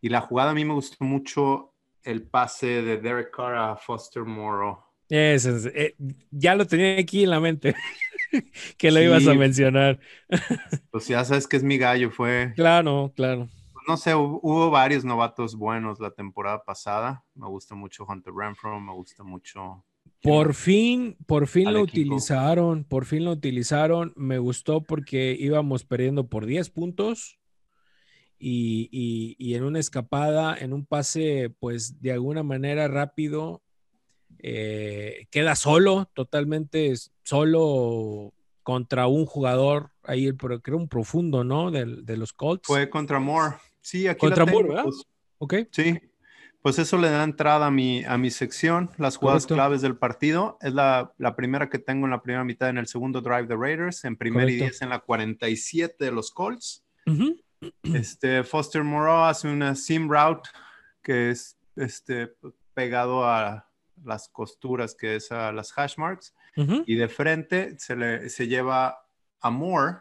y 0.00 0.08
la 0.08 0.20
jugada 0.20 0.50
a 0.50 0.54
mí 0.54 0.64
me 0.64 0.74
gustó 0.74 1.04
mucho 1.04 1.72
el 2.02 2.22
pase 2.22 2.82
de 2.82 2.98
Derek 2.98 3.34
Carr 3.34 3.56
a 3.56 3.76
Foster 3.76 4.24
Morrow. 4.24 4.86
Eh, 5.08 5.94
ya 6.30 6.54
lo 6.54 6.66
tenía 6.66 6.98
aquí 6.98 7.24
en 7.24 7.30
la 7.30 7.40
mente, 7.40 7.74
que 8.76 8.90
lo 8.90 9.00
ibas 9.00 9.26
a 9.26 9.34
mencionar. 9.34 10.00
pues 10.90 11.06
ya 11.06 11.24
sabes 11.24 11.46
que 11.46 11.56
es 11.56 11.62
mi 11.62 11.78
gallo, 11.78 12.10
fue. 12.10 12.52
Claro, 12.54 13.12
claro. 13.14 13.48
No 13.86 13.96
sé, 13.96 14.16
hubo, 14.16 14.68
varios 14.70 15.04
novatos 15.04 15.54
buenos 15.54 16.00
la 16.00 16.10
temporada 16.10 16.64
pasada. 16.64 17.24
Me 17.34 17.46
gusta 17.46 17.76
mucho 17.76 18.04
Hunter 18.04 18.34
Renfro, 18.34 18.80
me 18.80 18.92
gusta 18.92 19.22
mucho. 19.22 19.84
Por 20.22 20.54
fin, 20.54 21.16
por 21.26 21.46
fin 21.46 21.72
lo 21.72 21.82
utilizaron, 21.82 22.84
por 22.84 23.04
fin 23.04 23.24
lo 23.24 23.32
utilizaron. 23.32 24.12
Me 24.16 24.38
gustó 24.38 24.80
porque 24.80 25.36
íbamos 25.38 25.84
perdiendo 25.84 26.26
por 26.28 26.46
10 26.46 26.70
puntos 26.70 27.38
y, 28.38 29.54
en 29.54 29.64
una 29.64 29.78
escapada, 29.78 30.56
en 30.56 30.72
un 30.72 30.84
pase, 30.84 31.54
pues 31.58 32.00
de 32.00 32.12
alguna 32.12 32.42
manera 32.42 32.88
rápido, 32.88 33.62
eh, 34.38 35.26
queda 35.30 35.56
solo, 35.56 36.10
totalmente 36.12 36.92
solo 37.22 38.32
contra 38.62 39.06
un 39.06 39.26
jugador 39.26 39.92
ahí, 40.02 40.32
pero 40.32 40.60
creo 40.60 40.76
un 40.76 40.88
profundo, 40.88 41.44
¿no? 41.44 41.70
De, 41.70 41.84
de, 42.02 42.16
los 42.16 42.32
Colts. 42.32 42.66
Fue 42.66 42.90
contra 42.90 43.20
Moore. 43.20 43.56
Sí, 43.80 44.08
aquí 44.08 44.18
contra 44.18 44.44
Moore, 44.44 44.68
¿verdad? 44.68 44.84
Pues, 44.84 45.06
ok. 45.38 45.54
Sí, 45.70 46.00
pues 46.66 46.80
eso 46.80 46.98
le 46.98 47.10
da 47.10 47.22
entrada 47.22 47.66
a 47.66 47.70
mi, 47.70 48.02
a 48.02 48.18
mi 48.18 48.28
sección, 48.28 48.90
las 48.98 49.18
jugadas 49.18 49.46
claves 49.46 49.82
del 49.82 49.96
partido. 49.96 50.58
Es 50.60 50.72
la, 50.72 51.12
la, 51.16 51.36
primera 51.36 51.70
que 51.70 51.78
tengo 51.78 52.06
en 52.06 52.10
la 52.10 52.24
primera 52.24 52.42
mitad 52.42 52.68
en 52.68 52.76
el 52.76 52.88
segundo 52.88 53.20
drive 53.20 53.46
de 53.46 53.54
Raiders, 53.54 54.04
en 54.04 54.16
primer 54.16 54.50
y 54.50 54.56
diez 54.56 54.82
en 54.82 54.88
la 54.88 54.98
47 54.98 56.04
de 56.04 56.10
los 56.10 56.32
Colts. 56.32 56.84
Este, 57.84 58.42
Foster 58.42 58.82
Moreau 58.82 59.26
hace 59.26 59.46
una 59.46 59.76
sim 59.76 60.10
route 60.10 60.50
que 61.04 61.30
es 61.30 61.56
este, 61.76 62.34
pegado 62.74 63.24
a 63.24 63.70
las 64.02 64.28
costuras, 64.28 64.96
que 64.96 65.14
es 65.14 65.30
a 65.30 65.52
las 65.52 65.72
hash 65.78 65.96
marks, 65.98 66.34
y 66.56 66.96
de 66.96 67.06
frente 67.06 67.78
se, 67.78 67.94
le, 67.94 68.28
se 68.28 68.48
lleva 68.48 69.06
a 69.40 69.50
Moore. 69.50 69.98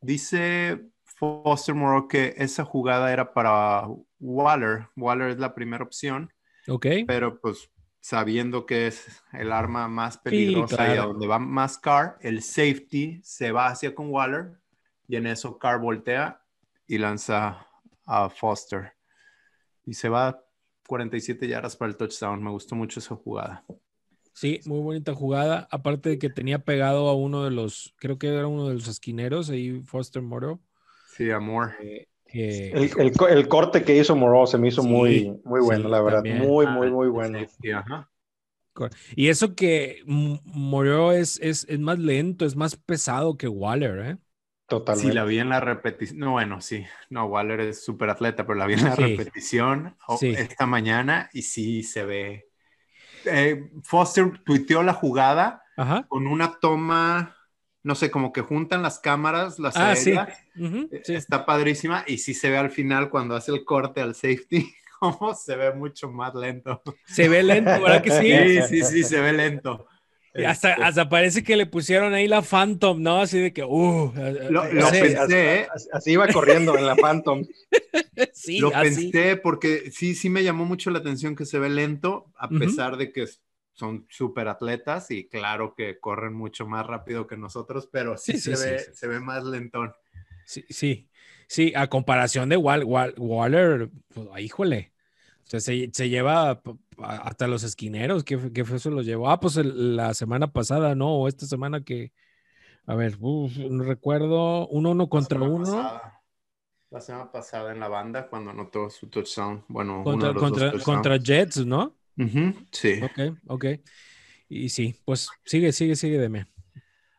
Dice 0.00 0.84
Foster 1.22 1.72
Moreau 1.72 2.08
que 2.08 2.34
esa 2.36 2.64
jugada 2.64 3.12
era 3.12 3.32
para 3.32 3.86
Waller. 4.18 4.88
Waller 4.96 5.30
es 5.30 5.38
la 5.38 5.54
primera 5.54 5.84
opción. 5.84 6.32
Ok. 6.66 6.86
Pero 7.06 7.40
pues 7.40 7.70
sabiendo 8.00 8.66
que 8.66 8.88
es 8.88 9.22
el 9.32 9.52
arma 9.52 9.86
más 9.86 10.18
peligrosa 10.18 10.92
y 10.92 10.98
a 10.98 11.02
donde 11.02 11.28
va 11.28 11.38
más 11.38 11.78
Carr, 11.78 12.18
el 12.22 12.42
safety 12.42 13.20
se 13.22 13.52
va 13.52 13.68
hacia 13.68 13.94
con 13.94 14.10
Waller 14.10 14.58
y 15.06 15.14
en 15.14 15.28
eso 15.28 15.58
Carr 15.58 15.80
voltea 15.80 16.42
y 16.88 16.98
lanza 16.98 17.68
a 18.04 18.28
Foster. 18.28 18.94
Y 19.86 19.94
se 19.94 20.08
va 20.08 20.44
47 20.88 21.46
yardas 21.46 21.76
para 21.76 21.90
el 21.92 21.96
touchdown. 21.96 22.42
Me 22.42 22.50
gustó 22.50 22.74
mucho 22.74 22.98
esa 22.98 23.14
jugada. 23.14 23.64
Sí, 24.32 24.58
muy 24.66 24.80
bonita 24.80 25.14
jugada. 25.14 25.68
Aparte 25.70 26.08
de 26.08 26.18
que 26.18 26.30
tenía 26.30 26.64
pegado 26.64 27.08
a 27.08 27.14
uno 27.14 27.44
de 27.44 27.52
los, 27.52 27.94
creo 27.98 28.18
que 28.18 28.26
era 28.26 28.48
uno 28.48 28.66
de 28.66 28.74
los 28.74 28.88
esquineros, 28.88 29.50
ahí 29.50 29.82
Foster 29.82 30.20
Moro. 30.20 30.60
Sí, 31.16 31.30
amor. 31.30 31.74
Eh, 31.80 32.08
el, 32.32 33.48
corte 33.48 33.82
que 33.84 33.96
hizo 33.96 34.16
Moro 34.16 34.46
se 34.46 34.56
me 34.56 34.68
hizo 34.68 34.82
muy, 34.82 35.38
muy 35.44 35.60
bueno, 35.60 35.88
la 35.88 36.00
verdad. 36.00 36.24
Muy, 36.24 36.66
muy, 36.66 36.90
muy 36.90 37.08
bueno. 37.08 37.38
Y 39.14 39.28
eso 39.28 39.54
que 39.54 40.02
Moro 40.06 41.12
es, 41.12 41.38
es, 41.42 41.66
es, 41.68 41.78
más 41.78 41.98
lento, 41.98 42.46
es 42.46 42.56
más 42.56 42.76
pesado 42.76 43.36
que 43.36 43.48
Waller, 43.48 43.98
¿eh? 43.98 44.16
Totalmente. 44.66 45.10
Sí, 45.10 45.14
la 45.14 45.24
vi 45.24 45.38
en 45.38 45.50
la 45.50 45.60
repetición. 45.60 46.18
No, 46.20 46.32
bueno, 46.32 46.62
sí. 46.62 46.86
No, 47.10 47.26
Waller 47.26 47.60
es 47.60 47.84
súper 47.84 48.08
atleta, 48.08 48.46
pero 48.46 48.58
la 48.58 48.66
vi 48.66 48.74
en 48.74 48.84
la 48.84 48.96
repetición 48.96 49.96
esta 50.22 50.64
mañana 50.64 51.28
y 51.34 51.42
sí 51.42 51.82
se 51.82 52.06
ve. 52.06 52.48
Eh, 53.26 53.70
Foster 53.82 54.40
tuiteó 54.44 54.82
la 54.82 54.94
jugada 54.94 55.62
con 56.08 56.26
una 56.26 56.58
toma, 56.58 57.36
no 57.84 57.94
sé, 57.94 58.10
como 58.10 58.32
que 58.32 58.42
juntan 58.42 58.82
las 58.82 58.98
cámaras, 59.00 59.58
las 59.58 59.76
ah, 59.76 59.94
eh, 59.94 60.88
Está 61.08 61.44
padrísima 61.44 62.04
y 62.06 62.18
sí 62.18 62.34
se 62.34 62.50
ve 62.50 62.56
al 62.56 62.70
final 62.70 63.10
cuando 63.10 63.34
hace 63.34 63.52
el 63.52 63.64
corte 63.64 64.00
al 64.00 64.14
safety, 64.14 64.72
como 65.00 65.34
se 65.34 65.56
ve 65.56 65.72
mucho 65.72 66.10
más 66.10 66.34
lento. 66.34 66.82
Se 67.06 67.28
ve 67.28 67.42
lento, 67.42 67.70
¿verdad 67.70 68.02
que 68.02 68.10
sí? 68.10 68.68
Sí, 68.68 68.82
sí, 68.82 68.84
sí, 68.84 69.02
se 69.02 69.20
ve 69.20 69.32
lento. 69.32 69.86
hasta, 70.46 70.72
este 70.72 70.82
hasta, 70.84 71.08
parece 71.08 71.42
que 71.42 71.56
le 71.56 71.66
pusieron 71.66 72.14
ahí 72.14 72.28
la 72.28 72.42
Phantom, 72.42 73.02
¿no? 73.02 73.20
Así 73.20 73.40
de 73.40 73.52
que, 73.52 73.64
uh. 73.64 74.12
Lo, 74.50 74.62
pensé, 74.90 75.62
¿eh? 75.62 75.68
así, 75.92 76.12
iba 76.12 76.28
corriendo 76.28 76.78
en 76.78 76.86
la 76.86 76.94
Phantom. 76.94 77.44
sí, 78.32 78.60
lo 78.60 78.70
pensé 78.70 79.36
porque 79.36 79.90
sí, 79.90 80.14
sí 80.14 80.30
me 80.30 80.44
llamó 80.44 80.66
mucho 80.66 80.90
la 80.90 81.00
atención 81.00 81.34
que 81.34 81.46
se 81.46 81.58
ve 81.58 81.68
lento, 81.68 82.26
a 82.36 82.48
pesar 82.48 82.96
de 82.96 83.12
que 83.12 83.26
son 83.72 84.06
súper 84.08 84.48
atletas 84.48 85.10
y 85.10 85.28
claro 85.28 85.74
que 85.74 85.98
corren 85.98 86.34
mucho 86.34 86.66
más 86.66 86.86
rápido 86.86 87.26
que 87.26 87.36
nosotros, 87.36 87.88
pero 87.90 88.16
sí, 88.18 88.38
se, 88.38 88.50
ve, 88.50 88.78
se 88.78 89.08
ve 89.08 89.20
más 89.20 89.44
lentón. 89.44 89.92
Sí, 90.44 90.64
sí, 90.68 91.08
sí, 91.46 91.72
a 91.74 91.88
comparación 91.88 92.48
de 92.48 92.56
Waller, 92.56 93.90
pues, 94.12 94.28
híjole, 94.42 94.92
o 95.54 95.60
se, 95.60 96.08
lleva 96.08 96.62
hasta 96.98 97.46
los 97.46 97.62
esquineros, 97.62 98.24
¿qué, 98.24 98.52
qué 98.52 98.64
fue 98.64 98.76
eso? 98.76 98.90
Lo 98.90 99.02
llevó. 99.02 99.30
Ah, 99.30 99.40
pues 99.40 99.56
la 99.56 100.14
semana 100.14 100.52
pasada, 100.52 100.94
¿no? 100.94 101.14
O 101.14 101.28
esta 101.28 101.46
semana 101.46 101.82
que, 101.82 102.12
a 102.86 102.94
ver, 102.94 103.18
no 103.20 103.84
recuerdo, 103.84 104.66
uno 104.68 104.90
uno 104.90 105.08
contra 105.08 105.40
uno. 105.40 106.00
La 106.90 107.00
semana 107.00 107.32
pasada 107.32 107.72
en 107.72 107.80
la 107.80 107.88
banda 107.88 108.28
cuando 108.28 108.50
anotó 108.50 108.90
su 108.90 109.08
touchdown. 109.08 109.64
Bueno, 109.68 110.02
contra, 110.04 110.34
contra, 110.34 110.72
contra 110.78 111.16
Jets, 111.16 111.64
¿no? 111.64 111.96
Sí. 112.70 113.00
Ok, 113.02 113.36
ok. 113.46 113.64
Y 114.48 114.68
sí, 114.68 114.96
pues 115.04 115.28
sigue, 115.44 115.72
sigue, 115.72 115.96
sigue, 115.96 116.18
deme. 116.18 116.46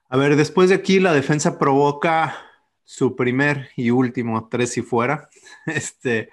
A 0.10 0.18
ver, 0.18 0.36
después 0.36 0.70
de 0.70 0.76
aquí 0.76 1.00
la 1.00 1.14
defensa 1.14 1.58
provoca 1.58 2.36
su 2.84 3.16
primer 3.16 3.70
y 3.76 3.90
último 3.90 4.48
tres 4.50 4.78
y 4.78 4.82
fuera. 4.82 5.30
Este, 5.66 6.30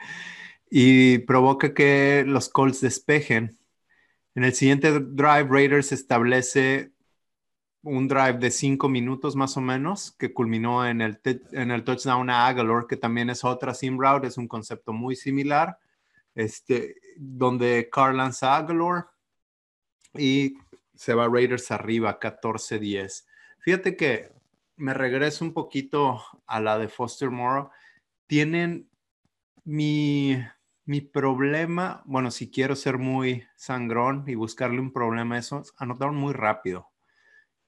y 0.71 1.19
provoca 1.19 1.73
que 1.75 2.25
los 2.26 2.49
Colts 2.49 2.81
despejen. 2.81 3.59
En 4.35 4.45
el 4.45 4.55
siguiente 4.55 4.90
drive, 4.93 5.49
Raiders 5.49 5.93
establece 5.93 6.93
un 7.83 8.09
drive 8.09 8.35
de 8.35 8.50
cinco 8.50 8.88
minutos 8.88 9.37
más 9.37 9.57
o 9.57 9.61
menos, 9.61 10.12
que 10.12 10.33
culminó 10.33 10.87
en 10.87 11.00
el, 11.00 11.21
en 11.52 11.71
el 11.71 11.83
touchdown 11.83 12.31
a 12.31 12.47
Aguilar, 12.47 12.87
que 12.88 12.97
también 12.97 13.31
es 13.31 13.45
otra 13.45 13.75
sim 13.75 13.99
route, 13.99 14.26
es 14.26 14.37
un 14.37 14.49
concepto 14.49 14.93
muy 14.93 15.17
similar, 15.17 15.79
este, 16.34 16.96
donde 17.16 17.88
Carl 17.90 18.16
lanza 18.16 18.66
y 20.14 20.54
se 20.94 21.14
va 21.14 21.28
Raiders 21.28 21.70
arriba, 21.70 22.18
14-10. 22.18 23.26
Fíjate 23.60 23.96
que 23.96 24.32
me 24.76 24.94
regreso 24.94 25.44
un 25.44 25.52
poquito 25.52 26.22
a 26.46 26.60
la 26.60 26.78
de 26.78 26.88
Foster 26.88 27.30
Moore. 27.30 27.68
Tienen 28.26 28.88
mi, 29.64 30.37
mi 30.84 31.00
problema, 31.00 32.02
bueno, 32.06 32.30
si 32.30 32.50
quiero 32.50 32.75
ser 32.75 32.99
muy 32.99 33.44
sangrón 33.56 34.25
y 34.26 34.34
buscarle 34.34 34.80
un 34.80 34.92
problema 34.92 35.37
a 35.37 35.38
eso, 35.38 35.62
anotaron 35.78 36.16
muy 36.16 36.32
rápido. 36.32 36.90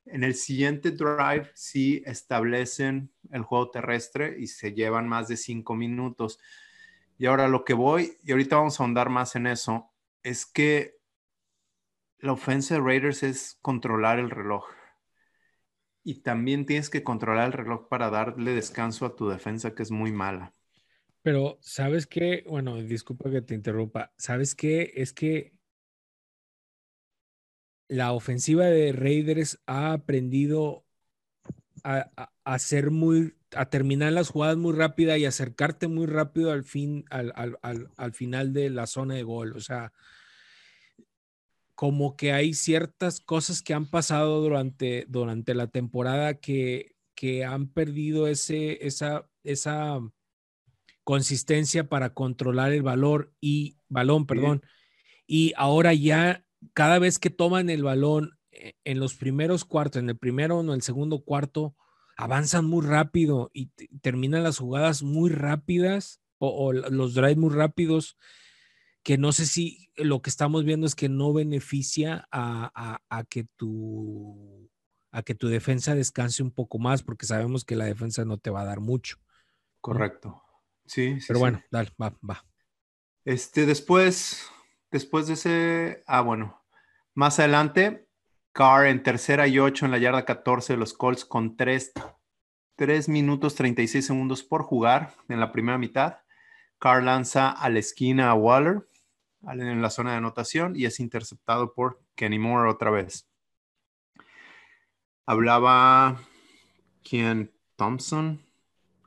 En 0.05 0.25
el 0.25 0.35
siguiente 0.35 0.91
drive 0.91 1.51
sí 1.55 2.03
establecen 2.07 3.13
el 3.31 3.43
juego 3.43 3.71
terrestre 3.71 4.37
y 4.39 4.49
se 4.49 4.73
llevan 4.73 5.09
más 5.09 5.29
de 5.29 5.37
cinco 5.37 5.77
minutos. 5.77 6.41
Y 7.23 7.27
ahora 7.27 7.47
lo 7.47 7.65
que 7.65 7.73
voy, 7.73 8.19
y 8.25 8.33
ahorita 8.33 8.57
vamos 8.57 8.81
a 8.81 8.83
ahondar 8.83 9.09
más 9.09 9.37
en 9.37 9.47
eso, 9.47 9.95
es 10.25 10.45
que 10.45 10.97
la 12.19 12.33
ofensa 12.33 12.75
de 12.75 12.81
Raiders 12.81 13.23
es 13.23 13.61
controlar 13.63 14.19
el 14.19 14.29
reloj. 14.29 14.65
Y 16.03 16.23
también 16.23 16.67
tienes 16.67 16.91
que 16.91 17.05
controlar 17.05 17.47
el 17.47 17.53
reloj 17.53 17.87
para 17.87 18.11
darle 18.11 18.57
descanso 18.57 19.07
a 19.07 19.15
tu 19.15 19.29
defensa, 19.29 19.73
que 19.73 19.85
es 19.85 19.93
muy 19.93 20.11
mala. 20.11 20.57
Pero, 21.23 21.59
¿sabes 21.61 22.09
qué? 22.09 22.45
Bueno, 22.49 22.83
disculpa 22.83 23.31
que 23.31 23.41
te 23.41 23.55
interrumpa. 23.55 24.13
¿Sabes 24.17 24.57
qué? 24.57 24.91
Es 24.97 25.13
que 25.13 25.53
la 27.87 28.15
ofensiva 28.15 28.65
de 28.65 28.91
Raiders 28.91 29.63
ha 29.67 29.93
aprendido 29.93 30.85
a, 31.85 32.33
hacer 32.43 32.91
muy, 32.91 33.37
a 33.55 33.67
terminar 33.67 34.13
las 34.13 34.31
jugadas 34.31 34.57
muy 34.57 34.73
rápida 34.73 35.19
y 35.19 35.25
acercarte 35.25 35.89
muy 35.89 36.07
rápido 36.07 36.53
al 36.53 36.65
fin, 36.65 37.05
al, 37.11 37.33
al, 37.63 38.13
final 38.13 38.53
de 38.53 38.71
la 38.71 38.87
zona 38.87 39.15
de 39.15 39.23
gol. 39.23 39.55
O 39.57 39.61
sea, 39.61 39.93
como 41.75 42.17
que 42.17 42.33
hay 42.33 42.55
ciertas 42.55 43.21
cosas 43.21 43.63
que 43.63 43.75
han 43.75 43.91
pasado 43.91 44.41
durante, 44.41 45.07
durante 45.09 45.55
la 45.55 45.67
temporada 45.67 46.35
que, 46.35 46.95
que 47.15 47.45
han 47.45 47.69
perdido 47.69 48.27
ese, 48.29 48.87
esa, 48.87 49.29
esa 49.45 50.01
consistencia 51.05 51.89
para 51.89 52.15
controlar 52.15 52.73
el 52.73 52.83
valor 52.83 53.33
y 53.41 53.77
balón, 53.89 54.27
perdón. 54.27 54.63
Y 55.27 55.53
ahora 55.57 55.95
ya 55.95 56.45
cada 56.75 56.99
vez 56.99 57.19
que 57.19 57.31
toman 57.31 57.71
el 57.71 57.83
balón 57.83 58.39
eh, 58.53 58.75
en 58.85 59.01
los 59.01 59.15
primeros 59.15 59.65
cuartos, 59.65 60.01
en 60.01 60.11
el 60.11 60.17
primero 60.17 60.59
o 60.59 60.63
en 60.63 60.71
el 60.71 60.83
segundo 60.83 61.25
cuarto, 61.25 61.75
avanzan 62.17 62.65
muy 62.65 62.85
rápido 62.87 63.51
y 63.53 63.67
terminan 64.01 64.43
las 64.43 64.59
jugadas 64.59 65.03
muy 65.03 65.31
rápidas 65.31 66.21
o, 66.39 66.73
los 66.73 67.15
drives 67.15 67.37
muy 67.37 67.55
rápidos, 67.55 68.19
que 69.03 69.17
no 69.17 69.33
sé 69.33 69.47
si 69.47 69.91
lo 69.97 70.23
que 70.23 70.31
estamos 70.31 70.65
viendo 70.65 70.87
es 70.87 70.95
que 70.95 71.09
no 71.09 71.33
beneficia 71.33 72.27
a, 72.33 73.01
a, 73.09 73.25
que 73.25 73.45
tu 73.57 74.69
a 75.13 75.23
que 75.23 75.35
tu 75.35 75.49
defensa 75.49 75.95
descanse 75.95 76.43
un 76.43 76.51
poco 76.51 76.79
más, 76.79 77.03
porque 77.03 77.27
sabemos 77.27 77.65
que 77.65 77.77
la 77.77 77.85
defensa 77.85 78.25
no 78.25 78.39
te 78.39 78.51
va 78.51 78.63
a 78.63 78.67
dar 78.67 78.81
mucho. 78.81 79.19
Correcto. 79.81 80.43
Sí, 80.87 81.21
sí. 81.21 81.27
Pero 81.29 81.39
bueno, 81.39 81.63
dale, 81.71 81.91
va, 82.01 82.17
va. 82.29 82.45
Este, 83.25 83.67
después, 83.67 84.49
después 84.91 85.27
de 85.27 85.35
ese, 85.35 86.03
ah, 86.07 86.23
bueno, 86.23 86.61
más 87.15 87.39
adelante, 87.39 88.09
Carr 88.53 88.87
en 88.87 89.03
tercera 89.03 89.47
y 89.47 89.59
ocho 89.59 89.85
en 89.85 89.91
la 89.91 89.99
yarda 89.99 90.25
14 90.25 90.75
de 90.75 90.79
los 90.79 90.93
Colts 90.93 91.25
con 91.25 91.57
3, 91.57 91.93
3 92.77 93.09
minutos 93.09 93.55
36 93.55 94.07
segundos 94.07 94.43
por 94.43 94.63
jugar 94.63 95.15
en 95.29 95.41
la 95.41 95.53
primera 95.53 95.79
mitad. 95.79 96.19
Carr 96.79 97.03
lanza 97.03 97.51
a 97.51 97.69
la 97.71 97.79
esquina 97.79 98.31
a 98.31 98.35
Waller 98.35 98.87
en 99.51 99.83
la 99.83 99.91
zona 99.91 100.13
de 100.13 100.17
anotación 100.19 100.77
y 100.77 100.85
es 100.85 101.01
interceptado 101.01 101.75
por 101.75 102.01
Kenny 102.15 102.39
Moore 102.39 102.71
otra 102.71 102.91
vez. 102.91 103.29
Hablaba 105.27 106.21
quien 107.03 107.53
Thompson, 107.77 108.45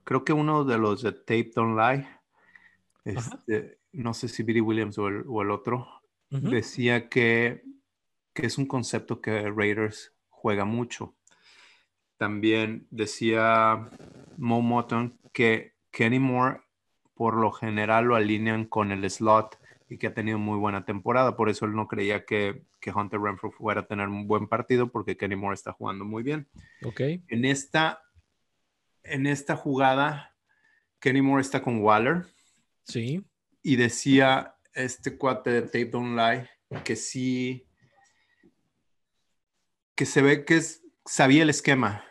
creo 0.03 0.23
que 0.23 0.33
uno 0.33 0.63
de 0.63 0.77
los 0.77 1.01
de 1.01 1.11
Tape 1.11 1.51
Don't 1.55 1.77
Lie, 1.77 2.07
este, 3.03 3.79
no 3.91 4.13
sé 4.13 4.27
si 4.27 4.43
Billy 4.43 4.61
Williams 4.61 4.97
o 4.97 5.07
el, 5.07 5.51
otro, 5.51 5.87
decía 6.29 7.09
que, 7.09 7.63
que, 8.35 8.45
es 8.45 8.57
un 8.57 8.67
concepto 8.67 9.21
que 9.21 9.49
Raiders 9.49 10.13
juega 10.29 10.65
mucho. 10.65 11.15
También 12.17 12.87
decía 12.91 13.89
Mo 14.37 14.61
Motton 14.61 15.17
que 15.33 15.73
Kenny 15.91 16.19
Moore 16.19 16.61
por 17.15 17.35
lo 17.35 17.51
general 17.51 18.05
lo 18.05 18.15
alinean 18.15 18.65
con 18.65 18.91
el 18.91 19.09
slot 19.09 19.57
y 19.89 19.97
que 19.97 20.07
ha 20.07 20.13
tenido 20.13 20.37
muy 20.37 20.57
buena 20.57 20.85
temporada. 20.85 21.35
Por 21.35 21.49
eso 21.49 21.65
él 21.65 21.73
no 21.73 21.87
creía 21.87 22.25
que, 22.25 22.63
que 22.79 22.91
Hunter 22.91 23.19
Renfrew 23.19 23.51
fuera 23.51 23.81
a 23.81 23.87
tener 23.87 24.07
un 24.07 24.27
buen 24.27 24.47
partido 24.47 24.91
porque 24.91 25.17
Kenny 25.17 25.35
Moore 25.35 25.55
está 25.55 25.71
jugando 25.71 26.05
muy 26.05 26.23
bien. 26.23 26.47
Ok. 26.83 27.01
En 27.27 27.45
esta 27.45 28.01
en 29.05 29.27
esta 29.27 29.55
jugada, 29.55 30.35
Kenny 30.99 31.21
Moore 31.21 31.41
está 31.41 31.61
con 31.61 31.81
Waller. 31.81 32.25
Sí. 32.83 33.23
Y 33.61 33.75
decía 33.75 34.55
este 34.73 35.17
cuate 35.17 35.51
de 35.51 35.61
Tape 35.63 35.85
Don't 35.85 36.17
Lie 36.17 36.49
que 36.83 36.95
sí, 36.95 37.64
que 39.95 40.05
se 40.05 40.21
ve 40.21 40.45
que 40.45 40.57
es, 40.57 40.83
sabía 41.05 41.43
el 41.43 41.49
esquema, 41.49 42.03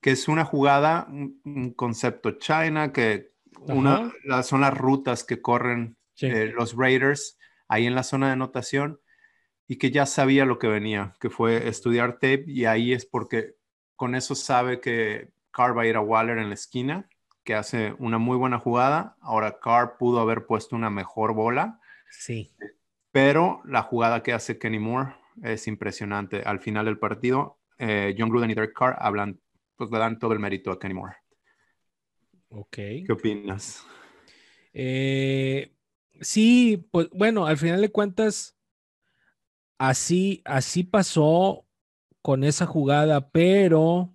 que 0.00 0.10
es 0.10 0.28
una 0.28 0.44
jugada, 0.44 1.06
un, 1.10 1.72
concepto 1.76 2.32
China, 2.32 2.92
que 2.92 3.32
una, 3.60 4.12
son 4.42 4.62
las 4.62 4.76
rutas 4.76 5.24
que 5.24 5.40
corren 5.40 5.96
eh, 6.20 6.52
los 6.54 6.74
Raiders 6.76 7.38
ahí 7.68 7.86
en 7.86 7.94
la 7.94 8.02
zona 8.02 8.26
de 8.26 8.32
anotación 8.32 9.00
y 9.66 9.76
que 9.76 9.90
ya 9.90 10.06
sabía 10.06 10.44
lo 10.44 10.58
que 10.58 10.68
venía, 10.68 11.14
que 11.20 11.30
fue 11.30 11.68
estudiar 11.68 12.14
tape 12.14 12.44
y 12.46 12.64
ahí 12.64 12.92
es 12.92 13.04
porque 13.04 13.56
con 13.96 14.14
eso 14.14 14.34
sabe 14.34 14.80
que 14.80 15.30
Carr 15.50 15.76
va 15.76 15.82
a 15.82 15.86
ir 15.86 15.96
a 15.96 16.00
Waller 16.00 16.38
en 16.38 16.48
la 16.48 16.54
esquina, 16.54 17.08
que 17.42 17.54
hace 17.54 17.94
una 17.98 18.18
muy 18.18 18.36
buena 18.36 18.58
jugada. 18.58 19.16
Ahora 19.20 19.58
Carr 19.58 19.96
pudo 19.98 20.20
haber 20.20 20.46
puesto 20.46 20.76
una 20.76 20.90
mejor 20.90 21.32
bola. 21.32 21.80
Sí. 22.10 22.52
Pero 23.10 23.62
la 23.64 23.82
jugada 23.82 24.22
que 24.22 24.34
hace 24.34 24.58
Kenny 24.58 24.78
Moore 24.78 25.14
es 25.42 25.66
impresionante. 25.66 26.42
Al 26.42 26.60
final 26.60 26.86
del 26.86 26.98
partido, 26.98 27.58
eh, 27.78 28.14
John 28.18 28.28
Gruden 28.28 28.50
y 28.50 28.54
Derek 28.54 28.72
Carr 28.72 28.96
hablan, 28.98 29.40
pues 29.76 29.90
le 29.90 29.98
dan 29.98 30.18
todo 30.18 30.32
el 30.32 30.38
mérito 30.38 30.70
a 30.70 30.78
Kenny 30.78 30.94
Moore. 30.94 31.16
Ok. 32.48 32.76
¿Qué 32.76 33.12
opinas? 33.12 33.84
Eh, 34.72 35.72
sí, 36.20 36.86
pues 36.90 37.08
bueno, 37.12 37.46
al 37.46 37.56
final 37.56 37.80
de 37.80 37.90
cuentas, 37.90 38.56
así, 39.78 40.42
así 40.44 40.84
pasó 40.84 41.66
con 42.22 42.44
esa 42.44 42.66
jugada, 42.66 43.30
pero 43.30 44.12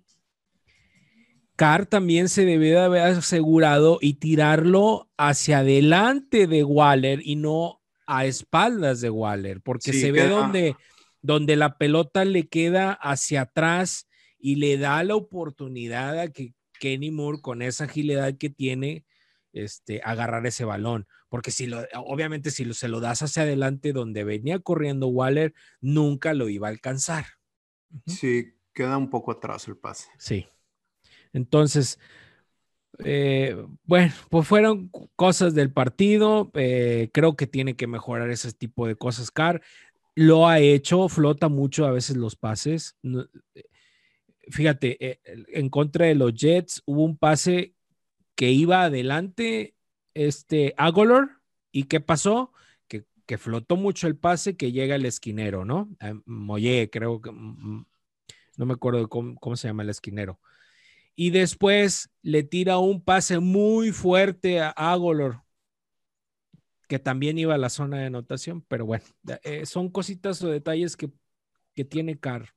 Carr 1.56 1.86
también 1.86 2.28
se 2.28 2.44
debe 2.44 2.70
de 2.70 2.78
haber 2.78 3.02
asegurado 3.02 3.98
y 4.00 4.14
tirarlo 4.14 5.10
hacia 5.16 5.58
adelante 5.58 6.46
de 6.46 6.64
Waller 6.64 7.20
y 7.24 7.36
no 7.36 7.80
a 8.06 8.26
espaldas 8.26 9.00
de 9.00 9.10
Waller, 9.10 9.60
porque 9.60 9.92
se 9.92 10.12
ve 10.12 10.28
donde, 10.28 10.76
donde 11.22 11.56
la 11.56 11.78
pelota 11.78 12.24
le 12.24 12.48
queda 12.48 12.92
hacia 12.92 13.42
atrás 13.42 14.08
y 14.38 14.56
le 14.56 14.76
da 14.76 15.02
la 15.04 15.14
oportunidad 15.14 16.18
a 16.18 16.28
que 16.28 16.52
Kenny 16.80 17.12
Moore 17.12 17.40
con 17.40 17.62
esa 17.62 17.84
agilidad 17.84 18.36
que 18.36 18.50
tiene, 18.50 19.06
este, 19.52 20.00
agarrar 20.04 20.44
ese 20.46 20.64
balón. 20.64 21.06
Porque 21.28 21.52
si 21.52 21.66
lo, 21.66 21.86
obviamente 21.94 22.50
si 22.50 22.64
lo, 22.64 22.74
se 22.74 22.88
lo 22.88 23.00
das 23.00 23.22
hacia 23.22 23.44
adelante 23.44 23.92
donde 23.92 24.24
venía 24.24 24.58
corriendo 24.58 25.06
Waller, 25.06 25.54
nunca 25.80 26.34
lo 26.34 26.48
iba 26.48 26.66
a 26.66 26.70
alcanzar. 26.70 27.24
Sí, 28.06 28.54
queda 28.74 28.96
un 28.96 29.10
poco 29.10 29.30
atrás 29.30 29.68
el 29.68 29.76
pase. 29.76 30.08
Sí. 30.18 30.46
Entonces, 31.32 31.98
eh, 32.98 33.56
bueno, 33.84 34.12
pues 34.28 34.46
fueron 34.46 34.90
cosas 35.16 35.54
del 35.54 35.72
partido. 35.72 36.50
Eh, 36.54 37.10
creo 37.12 37.36
que 37.36 37.46
tiene 37.46 37.76
que 37.76 37.86
mejorar 37.86 38.30
ese 38.30 38.52
tipo 38.52 38.86
de 38.86 38.96
cosas, 38.96 39.30
Car. 39.30 39.62
Lo 40.14 40.48
ha 40.48 40.60
hecho, 40.60 41.08
flota 41.08 41.48
mucho 41.48 41.86
a 41.86 41.90
veces 41.92 42.16
los 42.16 42.36
pases. 42.36 42.96
fíjate, 44.48 45.04
eh, 45.04 45.20
en 45.48 45.68
contra 45.68 46.06
de 46.06 46.14
los 46.14 46.34
Jets 46.34 46.82
hubo 46.84 47.04
un 47.04 47.16
pase 47.16 47.74
que 48.34 48.50
iba 48.50 48.84
adelante, 48.84 49.74
este 50.14 50.74
Agolor, 50.76 51.30
¿y 51.70 51.84
qué 51.84 52.00
pasó? 52.00 52.52
Que, 52.88 53.04
que 53.26 53.38
flotó 53.38 53.76
mucho 53.76 54.06
el 54.06 54.16
pase 54.16 54.56
que 54.56 54.72
llega 54.72 54.96
el 54.96 55.06
esquinero, 55.06 55.64
¿no? 55.64 55.88
Moye, 56.26 56.90
creo 56.90 57.20
que, 57.20 57.30
mm, 57.30 57.76
mm, 57.76 57.86
no 58.58 58.66
me 58.66 58.74
acuerdo 58.74 59.08
cómo, 59.08 59.36
cómo 59.36 59.56
se 59.56 59.68
llama 59.68 59.82
el 59.82 59.90
esquinero 59.90 60.40
y 61.14 61.30
después 61.30 62.10
le 62.22 62.42
tira 62.42 62.78
un 62.78 63.02
pase 63.02 63.38
muy 63.38 63.92
fuerte 63.92 64.60
a 64.60 64.70
Agolor, 64.70 65.42
que 66.92 66.98
también 66.98 67.38
iba 67.38 67.54
a 67.54 67.58
la 67.58 67.70
zona 67.70 68.00
de 68.00 68.04
anotación, 68.04 68.60
pero 68.68 68.84
bueno, 68.84 69.02
eh, 69.44 69.64
son 69.64 69.88
cositas 69.88 70.42
o 70.42 70.50
detalles 70.50 70.94
que, 70.94 71.10
tiene 71.88 72.20
Carr. 72.20 72.50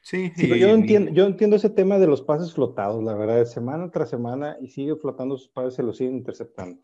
Sí, 0.00 0.32
yo, 0.38 0.68
entiendo, 0.70 1.12
yo 1.12 1.26
entiendo 1.26 1.56
ese 1.56 1.68
tema 1.68 1.98
de 1.98 2.06
los 2.06 2.22
pases 2.22 2.54
flotados, 2.54 3.04
la 3.04 3.12
verdad, 3.12 3.44
semana 3.44 3.90
tras 3.90 4.08
semana 4.08 4.56
y 4.62 4.68
sigue 4.68 4.96
flotando 4.96 5.36
sus 5.36 5.48
pases, 5.48 5.74
se 5.74 5.82
los 5.82 5.98
siguen 5.98 6.16
interceptando. 6.16 6.80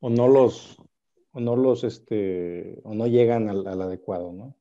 O 0.00 0.10
no 0.10 0.28
los, 0.28 0.76
o 1.32 1.40
no 1.40 1.56
los, 1.56 1.82
este, 1.84 2.78
o 2.84 2.94
no 2.94 3.06
llegan 3.06 3.48
al, 3.48 3.66
al 3.66 3.80
adecuado, 3.80 4.34
¿no? 4.34 4.54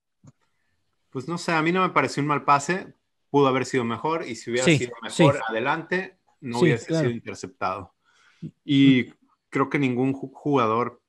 Pues 1.10 1.28
no 1.28 1.38
sé, 1.38 1.52
a 1.52 1.62
mí 1.62 1.74
no 1.74 1.82
me 1.82 1.94
pareció 1.94 2.24
un 2.24 2.28
mal 2.28 2.46
pase, 2.46 2.94
pudo 3.30 3.48
haber 3.48 3.66
sido 3.66 3.84
mejor 3.84 4.26
y 4.26 4.36
si 4.36 4.52
hubiera 4.52 4.68
sido 4.68 4.94
mejor 5.04 5.42
adelante, 5.50 6.18
no 6.40 6.60
hubiese 6.60 6.98
sido 6.98 7.10
interceptado. 7.10 7.94
Y 8.64 9.08
creo 9.56 9.70
que 9.70 9.80
ningún 9.80 10.12
jugador 10.12 11.02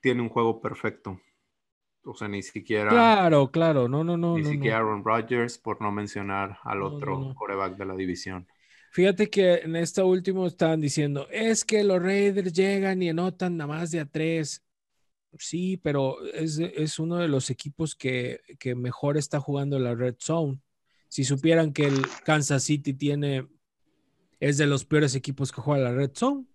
tiene 0.00 0.22
un 0.22 0.28
juego 0.28 0.60
perfecto. 0.60 1.20
O 2.04 2.14
sea, 2.14 2.28
ni 2.28 2.44
siquiera. 2.44 2.90
Claro, 2.90 3.50
claro, 3.50 3.88
no, 3.88 4.04
no, 4.04 4.16
no. 4.16 4.38
Ni 4.38 4.44
siquiera 4.44 4.76
Aaron 4.76 5.04
Rodgers, 5.04 5.58
por 5.58 5.82
no 5.82 5.90
mencionar 5.90 6.58
al 6.62 6.82
otro 6.82 7.34
coreback 7.34 7.76
de 7.76 7.86
la 7.86 7.96
división. 7.96 8.46
Fíjate 8.92 9.28
que 9.28 9.56
en 9.56 9.74
esta 9.74 10.04
última 10.04 10.46
estaban 10.46 10.80
diciendo, 10.80 11.26
es 11.32 11.64
que 11.64 11.82
los 11.82 12.00
Raiders 12.00 12.52
llegan 12.52 13.02
y 13.02 13.08
anotan 13.08 13.56
nada 13.56 13.66
más 13.66 13.90
de 13.90 13.98
a 13.98 14.06
tres. 14.06 14.64
Sí, 15.36 15.76
pero 15.76 16.24
es, 16.34 16.60
es 16.60 17.00
uno 17.00 17.16
de 17.16 17.26
los 17.26 17.50
equipos 17.50 17.96
que, 17.96 18.40
que 18.60 18.76
mejor 18.76 19.16
está 19.16 19.40
jugando 19.40 19.80
la 19.80 19.96
Red 19.96 20.14
Zone 20.20 20.60
si 21.08 21.24
supieran 21.24 21.72
que 21.72 21.86
el 21.86 22.06
Kansas 22.24 22.62
City 22.62 22.94
tiene, 22.94 23.48
es 24.38 24.56
de 24.56 24.68
los 24.68 24.84
peores 24.84 25.16
equipos 25.16 25.50
que 25.50 25.60
juega 25.60 25.90
la 25.90 25.96
Red 25.96 26.12
Zone. 26.14 26.46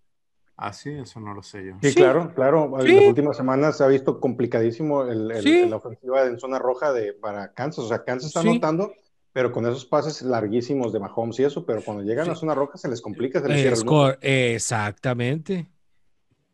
Ah, 0.56 0.72
sí, 0.72 0.90
eso 0.90 1.18
no 1.18 1.34
lo 1.34 1.42
sé 1.42 1.64
yo. 1.66 1.74
Sí, 1.82 1.94
claro, 1.94 2.32
claro. 2.34 2.80
En 2.80 2.96
las 2.96 3.06
últimas 3.06 3.36
semanas 3.36 3.76
se 3.76 3.84
ha 3.84 3.88
visto 3.88 4.20
complicadísimo 4.20 5.02
el, 5.02 5.28
la 5.68 5.76
ofensiva 5.76 6.24
en 6.26 6.38
zona 6.38 6.58
roja 6.58 6.92
de, 6.92 7.12
para 7.12 7.52
Kansas. 7.52 7.84
O 7.84 7.88
sea, 7.88 8.04
Kansas 8.04 8.28
está 8.28 8.40
anotando, 8.40 8.92
pero 9.32 9.50
con 9.50 9.66
esos 9.66 9.84
pases 9.84 10.22
larguísimos 10.22 10.92
de 10.92 11.00
Mahomes 11.00 11.40
y 11.40 11.44
eso, 11.44 11.66
pero 11.66 11.82
cuando 11.82 12.04
llegan 12.04 12.30
a 12.30 12.36
zona 12.36 12.54
roja 12.54 12.78
se 12.78 12.88
les 12.88 13.00
complica, 13.00 13.40
se 13.40 13.48
les 13.48 13.84
Exactamente. 14.20 15.66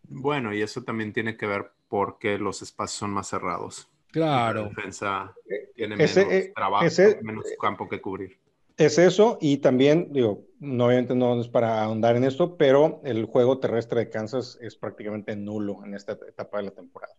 Bueno, 0.09 0.55
y 0.55 0.63
eso 0.63 0.83
también 0.83 1.13
tiene 1.13 1.37
que 1.37 1.47
ver 1.47 1.71
porque 1.89 2.39
los 2.39 2.63
espacios 2.63 2.99
son 2.99 3.11
más 3.11 3.29
cerrados. 3.29 3.89
Claro. 4.11 4.63
La 4.63 4.69
defensa 4.69 5.35
tiene 5.75 5.97
menos 5.97 6.17
eh, 6.17 6.53
trabajo, 6.55 6.87
menos 7.23 7.45
campo 7.61 7.89
que 7.89 8.01
cubrir. 8.01 8.39
Es 8.81 8.97
eso, 8.97 9.37
y 9.43 9.59
también, 9.59 10.09
digo, 10.11 10.47
no, 10.59 10.87
obviamente 10.87 11.15
no 11.15 11.39
es 11.39 11.49
para 11.49 11.83
ahondar 11.83 12.17
en 12.17 12.25
esto, 12.25 12.57
pero 12.57 13.03
el 13.05 13.27
juego 13.27 13.59
terrestre 13.59 14.01
de 14.01 14.09
Kansas 14.09 14.57
es 14.63 14.75
prácticamente 14.75 15.37
nulo 15.37 15.85
en 15.85 15.93
esta 15.93 16.13
etapa 16.13 16.57
de 16.57 16.65
la 16.65 16.71
temporada. 16.71 17.15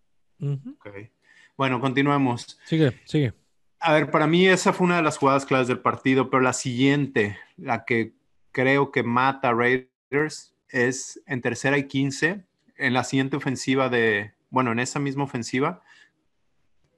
Bueno, 1.56 1.80
continuemos. 1.80 2.60
Sigue, 2.66 3.00
sigue. 3.06 3.34
A 3.80 3.94
ver, 3.94 4.10
para 4.10 4.26
mí 4.26 4.48
esa 4.48 4.74
fue 4.74 4.88
una 4.88 4.96
de 4.96 5.04
las 5.04 5.20
jugadas 5.20 5.46
claves 5.46 5.68
del 5.68 5.82
partido, 5.82 6.32
pero 6.32 6.42
la 6.42 6.54
siguiente, 6.54 7.38
la 7.58 7.86
que 7.86 8.16
creo 8.52 8.92
que 8.92 9.04
mata 9.04 9.50
a 9.50 9.54
Raiders, 9.54 10.56
es 10.70 11.22
en 11.28 11.42
tercera 11.42 11.78
y 11.78 11.88
15, 11.88 12.44
en 12.78 12.94
la 12.94 13.04
siguiente 13.04 13.38
ofensiva 13.38 13.88
de, 13.88 14.34
bueno, 14.50 14.72
en 14.72 14.80
esa 14.80 15.00
misma 15.00 15.26
ofensiva, 15.26 15.84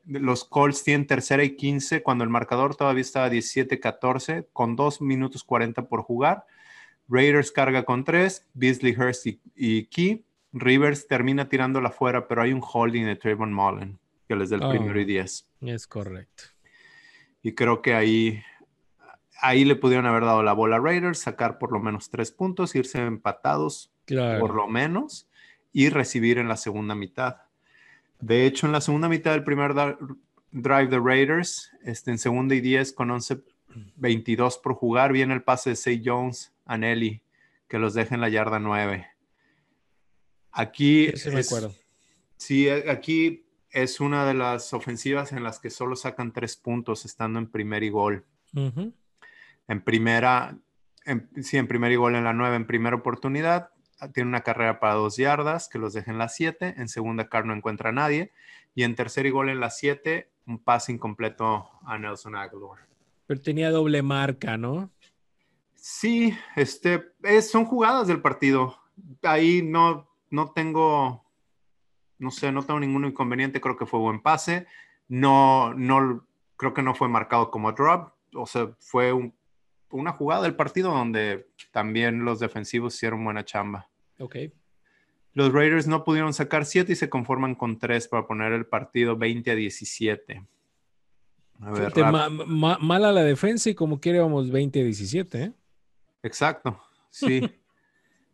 los 0.05 0.43
Colts 0.43 0.83
tienen 0.83 1.07
tercera 1.07 1.43
y 1.43 1.55
15 1.55 2.03
cuando 2.03 2.23
el 2.23 2.29
marcador 2.29 2.75
todavía 2.75 3.01
estaba 3.01 3.29
17-14 3.29 4.47
con 4.51 4.75
2 4.75 5.01
minutos 5.01 5.43
40 5.43 5.87
por 5.87 6.01
jugar. 6.01 6.45
Raiders 7.07 7.51
carga 7.51 7.83
con 7.83 8.03
3, 8.03 8.47
Beasley, 8.53 8.95
Hurst 8.97 9.27
y, 9.55 9.85
Key. 9.85 10.25
Rivers 10.51 11.07
termina 11.07 11.49
tirándola 11.49 11.89
fuera, 11.89 12.27
pero 12.27 12.43
hay 12.43 12.53
un 12.53 12.61
holding 12.61 13.05
de 13.05 13.15
Trayvon 13.15 13.53
Mullen 13.53 13.99
que 14.27 14.35
les 14.35 14.49
da 14.49 14.57
el 14.57 14.69
primero 14.69 14.99
y 14.99 15.05
10. 15.05 15.47
Es 15.61 15.87
correcto. 15.87 16.43
Y 17.41 17.53
creo 17.55 17.81
que 17.81 17.93
ahí, 17.93 18.41
ahí 19.41 19.65
le 19.65 19.75
pudieron 19.75 20.05
haber 20.05 20.23
dado 20.23 20.43
la 20.43 20.53
bola 20.53 20.77
a 20.77 20.79
Raiders, 20.79 21.19
sacar 21.19 21.57
por 21.57 21.71
lo 21.71 21.79
menos 21.79 22.09
3 22.09 22.31
puntos, 22.31 22.75
irse 22.75 22.99
empatados 22.99 23.91
por 24.39 24.53
lo 24.53 24.67
menos 24.67 25.27
y 25.71 25.89
recibir 25.89 26.37
en 26.37 26.47
la 26.47 26.57
segunda 26.57 26.93
mitad. 26.93 27.37
De 28.23 28.45
hecho, 28.45 28.67
en 28.67 28.71
la 28.71 28.79
segunda 28.79 29.09
mitad 29.09 29.31
del 29.31 29.43
primer 29.43 29.73
drive 30.49 30.87
de 30.87 30.97
Raiders, 30.97 31.69
este, 31.83 32.09
en 32.09 32.17
segunda 32.17 32.55
y 32.55 32.61
10 32.61 32.93
con 32.93 33.09
11-22 33.09 34.61
por 34.61 34.75
jugar, 34.75 35.11
viene 35.11 35.33
el 35.33 35.43
pase 35.43 35.71
de 35.71 35.75
Say 35.75 36.01
Jones 36.03 36.53
a 36.65 36.77
Nelly, 36.77 37.21
que 37.67 37.79
los 37.79 37.93
deja 37.93 38.15
en 38.15 38.21
la 38.21 38.29
yarda 38.29 38.59
9. 38.59 39.05
Aquí 40.53 41.07
Sí, 42.37 42.69
aquí 42.69 43.45
es 43.69 43.99
una 43.99 44.25
de 44.25 44.35
las 44.35 44.73
ofensivas 44.73 45.33
en 45.33 45.43
las 45.43 45.59
que 45.59 45.69
solo 45.69 45.97
sacan 45.97 46.31
tres 46.31 46.55
puntos 46.55 47.03
estando 47.03 47.39
en 47.39 47.47
primer 47.47 47.83
y 47.83 47.89
gol. 47.89 48.25
En 49.67 49.83
primera, 49.83 50.57
sí, 51.41 51.57
en 51.57 51.67
primer 51.67 51.91
y 51.91 51.97
gol 51.97 52.15
en 52.15 52.23
la 52.23 52.31
9, 52.31 52.55
en 52.55 52.67
primera 52.67 52.95
oportunidad, 52.95 53.71
tiene 54.13 54.29
una 54.29 54.41
carrera 54.41 54.79
para 54.79 54.95
dos 54.95 55.17
yardas 55.17 55.69
que 55.69 55.79
los 55.79 55.93
deja 55.93 56.11
en 56.11 56.17
las 56.17 56.35
siete. 56.35 56.73
En 56.77 56.87
segunda, 56.87 57.29
Carr 57.29 57.45
no 57.45 57.53
encuentra 57.53 57.89
a 57.89 57.93
nadie. 57.93 58.31
Y 58.75 58.83
en 58.83 58.95
tercer 58.95 59.25
y 59.25 59.29
gol 59.29 59.49
en 59.49 59.59
las 59.59 59.77
siete, 59.77 60.31
un 60.45 60.59
pase 60.59 60.91
incompleto 60.91 61.69
a 61.85 61.97
Nelson 61.97 62.35
Aguilar. 62.35 62.87
Pero 63.27 63.41
tenía 63.41 63.71
doble 63.71 64.01
marca, 64.01 64.57
¿no? 64.57 64.91
Sí, 65.75 66.37
este, 66.55 67.03
son 67.41 67.65
jugadas 67.65 68.07
del 68.07 68.21
partido. 68.21 68.77
Ahí 69.21 69.61
no, 69.61 70.09
no 70.29 70.51
tengo, 70.51 71.25
no 72.19 72.31
sé, 72.31 72.51
no 72.51 72.63
tengo 72.63 72.79
ningún 72.79 73.05
inconveniente. 73.05 73.61
Creo 73.61 73.77
que 73.77 73.85
fue 73.85 73.99
buen 73.99 74.21
pase. 74.21 74.65
No, 75.07 75.73
no, 75.73 76.25
creo 76.57 76.73
que 76.73 76.81
no 76.81 76.95
fue 76.95 77.09
marcado 77.09 77.51
como 77.51 77.71
drop. 77.73 78.13
O 78.35 78.45
sea, 78.45 78.71
fue 78.79 79.13
una 79.93 80.11
jugada 80.11 80.43
del 80.43 80.55
partido 80.55 80.91
donde 80.91 81.47
también 81.71 82.25
los 82.25 82.39
defensivos 82.39 82.95
hicieron 82.95 83.23
buena 83.23 83.45
chamba. 83.45 83.89
Ok. 84.19 84.35
Los 85.33 85.51
Raiders 85.51 85.87
no 85.87 86.03
pudieron 86.03 86.33
sacar 86.33 86.65
7 86.65 86.91
y 86.91 86.95
se 86.95 87.09
conforman 87.09 87.55
con 87.55 87.79
3 87.79 88.07
para 88.07 88.27
poner 88.27 88.53
el 88.53 88.65
partido 88.65 89.15
20 89.15 89.51
a 89.51 89.55
17. 89.55 90.45
A 91.61 91.71
ver, 91.71 91.93
mala 92.47 93.11
la 93.11 93.23
defensa 93.23 93.69
y 93.69 93.75
como 93.75 93.99
quiere 93.99 94.19
vamos 94.19 94.51
20 94.51 94.81
a 94.81 94.83
17. 94.83 95.43
¿eh? 95.43 95.53
Exacto, 96.21 96.79
sí. 97.09 97.49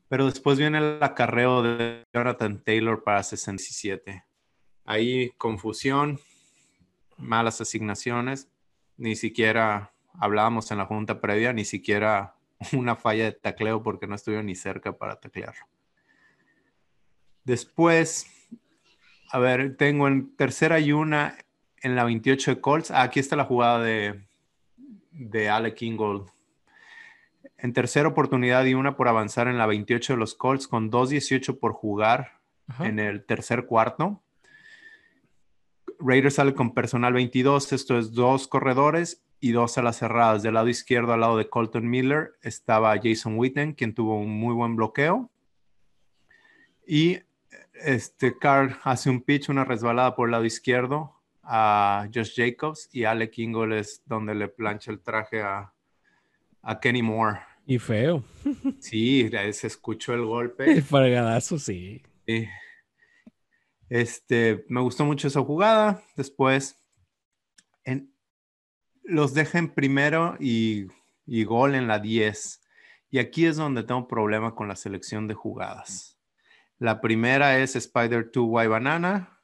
Pero 0.08 0.26
después 0.26 0.58
viene 0.58 0.80
el 0.80 1.04
acarreo 1.04 1.62
de 1.62 2.04
Jonathan 2.14 2.64
Taylor 2.64 3.04
para 3.04 3.22
67. 3.22 4.24
Ahí 4.84 5.30
confusión, 5.38 6.20
malas 7.18 7.62
asignaciones, 7.62 8.50
ni 8.98 9.16
siquiera 9.16 9.94
hablábamos 10.18 10.72
en 10.72 10.78
la 10.78 10.86
junta 10.86 11.22
previa, 11.22 11.54
ni 11.54 11.66
siquiera 11.66 12.36
una 12.74 12.96
falla 12.96 13.26
de 13.26 13.32
tacleo 13.34 13.84
porque 13.84 14.08
no 14.08 14.16
estuvo 14.16 14.42
ni 14.42 14.56
cerca 14.56 14.98
para 14.98 15.20
taclearlo. 15.20 15.66
Después, 17.44 18.28
a 19.32 19.40
ver, 19.40 19.76
tengo 19.78 20.08
en 20.08 20.36
tercera 20.36 20.80
y 20.80 20.92
una 20.92 21.38
en 21.82 21.96
la 21.96 22.04
28 22.04 22.56
de 22.56 22.62
Colts. 22.62 22.92
Ah, 22.92 23.04
aquí 23.04 23.20
está 23.20 23.36
la 23.36 23.46
jugada 23.46 23.82
de, 23.82 24.22
de 25.12 25.50
Alec 25.50 25.82
Ingold. 25.82 26.30
En 27.58 27.74
tercera 27.74 28.08
oportunidad 28.08 28.66
y 28.66 28.74
una 28.74 28.96
por 28.96 29.08
avanzar 29.08 29.48
en 29.48 29.58
la 29.58 29.66
28 29.66 30.14
de 30.14 30.20
los 30.20 30.36
Colts 30.36 30.68
con 30.68 30.92
2.18 30.92 31.60
por 31.60 31.74
jugar 31.74 32.40
en 32.80 33.00
el 33.00 33.26
tercer 33.26 33.66
cuarto. 33.66 34.22
Raiders 36.00 36.36
sale 36.36 36.54
con 36.54 36.74
personal 36.74 37.14
22, 37.14 37.74
esto 37.74 37.98
es 37.98 38.14
dos 38.14 38.48
corredores 38.48 39.24
y 39.40 39.52
dos 39.52 39.78
a 39.78 39.82
las 39.82 39.98
cerradas. 39.98 40.44
Del 40.44 40.56
lado 40.56 40.68
izquierdo, 40.68 41.14
al 41.14 41.22
lado 41.22 41.38
de 41.38 41.50
Colton 41.50 41.90
Miller, 41.90 42.34
estaba 42.42 43.00
Jason 43.02 43.38
Witten, 43.38 43.74
quien 43.74 43.94
tuvo 43.94 44.20
un 44.20 44.30
muy 44.30 44.54
buen 44.54 44.76
bloqueo. 44.76 45.30
Y 46.86 47.20
este 47.74 48.38
Carr 48.38 48.80
hace 48.84 49.10
un 49.10 49.22
pitch, 49.22 49.50
una 49.50 49.64
resbalada 49.64 50.16
por 50.16 50.28
el 50.28 50.32
lado 50.32 50.46
izquierdo 50.46 51.16
a 51.44 52.08
Josh 52.14 52.34
Jacobs 52.36 52.90
y 52.92 53.06
Alec 53.06 53.38
Ingle 53.40 53.80
es 53.80 54.04
donde 54.06 54.36
le 54.36 54.48
plancha 54.48 54.92
el 54.92 55.00
traje 55.00 55.42
a, 55.42 55.74
a 56.62 56.80
Kenny 56.80 57.02
Moore. 57.02 57.40
Y 57.66 57.80
feo. 57.80 58.24
Sí, 58.80 59.30
se 59.52 59.68
escuchó 59.68 60.14
el 60.14 60.26
golpe. 60.26 60.72
El 60.72 60.84
fargadazo, 60.84 61.58
sí. 61.58 62.04
Este, 63.90 64.66
me 64.70 64.82
gustó 64.82 65.06
mucho 65.06 65.28
esa 65.28 65.42
jugada. 65.42 66.04
Después, 66.16 66.79
los 69.10 69.34
deja 69.34 69.60
en 69.60 69.70
primero 69.70 70.38
y, 70.40 70.88
y 71.26 71.44
gol 71.44 71.76
en 71.76 71.88
la 71.88 72.00
10. 72.00 72.62
Y 73.12 73.20
aquí 73.20 73.46
es 73.46 73.58
donde 73.58 73.84
tengo 73.84 74.08
problema 74.08 74.56
con 74.56 74.68
la 74.68 74.76
selección 74.76 75.28
de 75.28 75.34
jugadas. 75.34 76.20
La 76.78 77.02
primera 77.02 77.60
es 77.60 77.76
Spider 77.76 78.32
2 78.32 78.64
Y 78.64 78.68
Banana, 78.68 79.42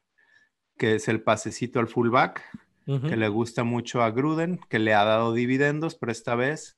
que 0.78 0.96
es 0.96 1.08
el 1.08 1.22
pasecito 1.22 1.80
al 1.80 1.88
fullback, 1.88 2.42
que 2.86 3.18
le 3.18 3.28
gusta 3.30 3.64
mucho 3.64 4.04
a 4.04 4.12
Gruden, 4.12 4.60
que 4.70 4.78
le 4.78 4.94
ha 4.94 5.04
dado 5.04 5.34
dividendos, 5.34 5.96
pero 5.96 6.12
esta 6.12 6.36
vez 6.36 6.78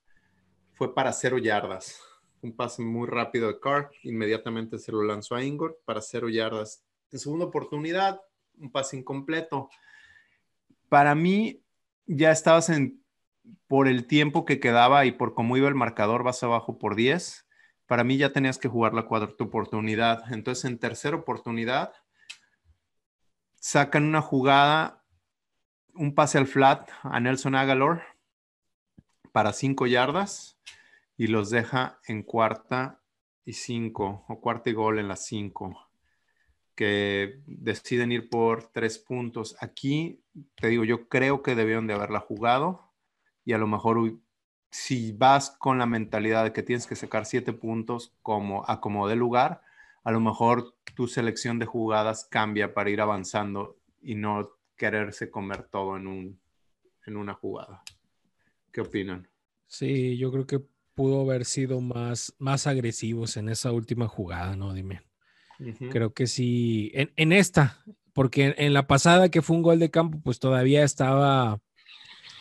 fue 0.73 0.95
para 0.95 1.11
cero 1.11 1.37
yardas. 1.37 2.01
Un 2.41 2.55
pase 2.55 2.81
muy 2.81 3.07
rápido 3.07 3.49
de 3.49 3.59
Carr, 3.59 3.91
inmediatamente 4.03 4.79
se 4.79 4.93
lo 4.93 5.03
lanzó 5.03 5.35
a 5.35 5.43
Ingor 5.43 5.79
para 5.83 6.01
cero 6.01 6.29
yardas. 6.29 6.85
En 7.11 7.19
segunda 7.19 7.45
oportunidad, 7.45 8.21
un 8.57 8.71
pase 8.71 8.95
incompleto. 8.95 9.69
Para 10.87 11.13
mí, 11.13 11.61
ya 12.07 12.31
estabas 12.31 12.69
en, 12.69 13.03
por 13.67 13.87
el 13.87 14.07
tiempo 14.07 14.45
que 14.45 14.59
quedaba 14.59 15.05
y 15.05 15.11
por 15.11 15.33
cómo 15.33 15.57
iba 15.57 15.67
el 15.67 15.75
marcador, 15.75 16.23
vas 16.23 16.41
abajo 16.43 16.79
por 16.79 16.95
10. 16.95 17.47
Para 17.85 18.03
mí 18.03 18.17
ya 18.17 18.33
tenías 18.33 18.57
que 18.57 18.67
jugar 18.67 18.93
la 18.93 19.03
cuarta 19.03 19.43
oportunidad. 19.43 20.31
Entonces, 20.33 20.65
en 20.65 20.79
tercera 20.79 21.15
oportunidad, 21.15 21.93
sacan 23.59 24.05
una 24.05 24.21
jugada, 24.21 25.03
un 25.93 26.15
pase 26.15 26.37
al 26.37 26.47
flat 26.47 26.89
a 27.03 27.19
Nelson 27.19 27.55
Agalor 27.55 28.01
para 29.31 29.53
cinco 29.53 29.87
yardas 29.87 30.59
y 31.17 31.27
los 31.27 31.49
deja 31.49 31.99
en 32.07 32.23
cuarta 32.23 33.01
y 33.45 33.53
cinco, 33.53 34.25
o 34.27 34.41
cuarta 34.41 34.69
y 34.69 34.73
gol 34.73 34.99
en 34.99 35.07
las 35.07 35.25
cinco, 35.25 35.86
que 36.77 37.41
deciden 37.47 38.11
ir 38.11 38.29
por 38.29 38.65
tres 38.71 38.99
puntos. 38.99 39.57
Aquí, 39.59 40.21
te 40.55 40.67
digo, 40.67 40.83
yo 40.85 41.09
creo 41.09 41.41
que 41.41 41.55
debieron 41.55 41.87
de 41.87 41.95
haberla 41.95 42.19
jugado 42.19 42.93
y 43.43 43.53
a 43.53 43.57
lo 43.57 43.65
mejor 43.65 44.13
si 44.69 45.11
vas 45.11 45.49
con 45.49 45.79
la 45.79 45.87
mentalidad 45.87 46.43
de 46.43 46.53
que 46.53 46.61
tienes 46.61 46.85
que 46.85 46.95
sacar 46.95 47.25
siete 47.25 47.51
puntos 47.51 48.13
como 48.21 48.63
a 48.67 49.15
lugar, 49.15 49.63
a 50.03 50.11
lo 50.11 50.19
mejor 50.19 50.75
tu 50.95 51.07
selección 51.07 51.57
de 51.57 51.65
jugadas 51.65 52.27
cambia 52.29 52.75
para 52.75 52.91
ir 52.91 53.01
avanzando 53.01 53.79
y 53.99 54.13
no 54.13 54.51
quererse 54.75 55.31
comer 55.31 55.63
todo 55.63 55.97
en, 55.97 56.05
un, 56.05 56.39
en 57.07 57.17
una 57.17 57.33
jugada. 57.33 57.81
¿Qué 58.71 58.81
opinan? 58.81 59.27
Sí, 59.65 60.15
yo 60.19 60.31
creo 60.31 60.45
que 60.45 60.61
pudo 60.93 61.21
haber 61.21 61.43
sido 61.45 61.81
más, 61.81 62.35
más 62.37 62.67
agresivos 62.67 63.35
en 63.35 63.49
esa 63.49 63.71
última 63.71 64.07
jugada, 64.07 64.55
¿no? 64.55 64.73
Dime. 64.73 65.01
Creo 65.89 66.13
que 66.13 66.27
sí, 66.27 66.91
en, 66.93 67.11
en, 67.15 67.31
esta, 67.31 67.83
porque 68.13 68.53
en, 68.57 68.73
la 68.73 68.87
pasada 68.87 69.29
que 69.29 69.41
fue 69.41 69.55
un 69.55 69.63
gol 69.63 69.79
de 69.79 69.89
campo, 69.89 70.19
pues 70.23 70.39
todavía 70.39 70.83
estaba 70.83 71.59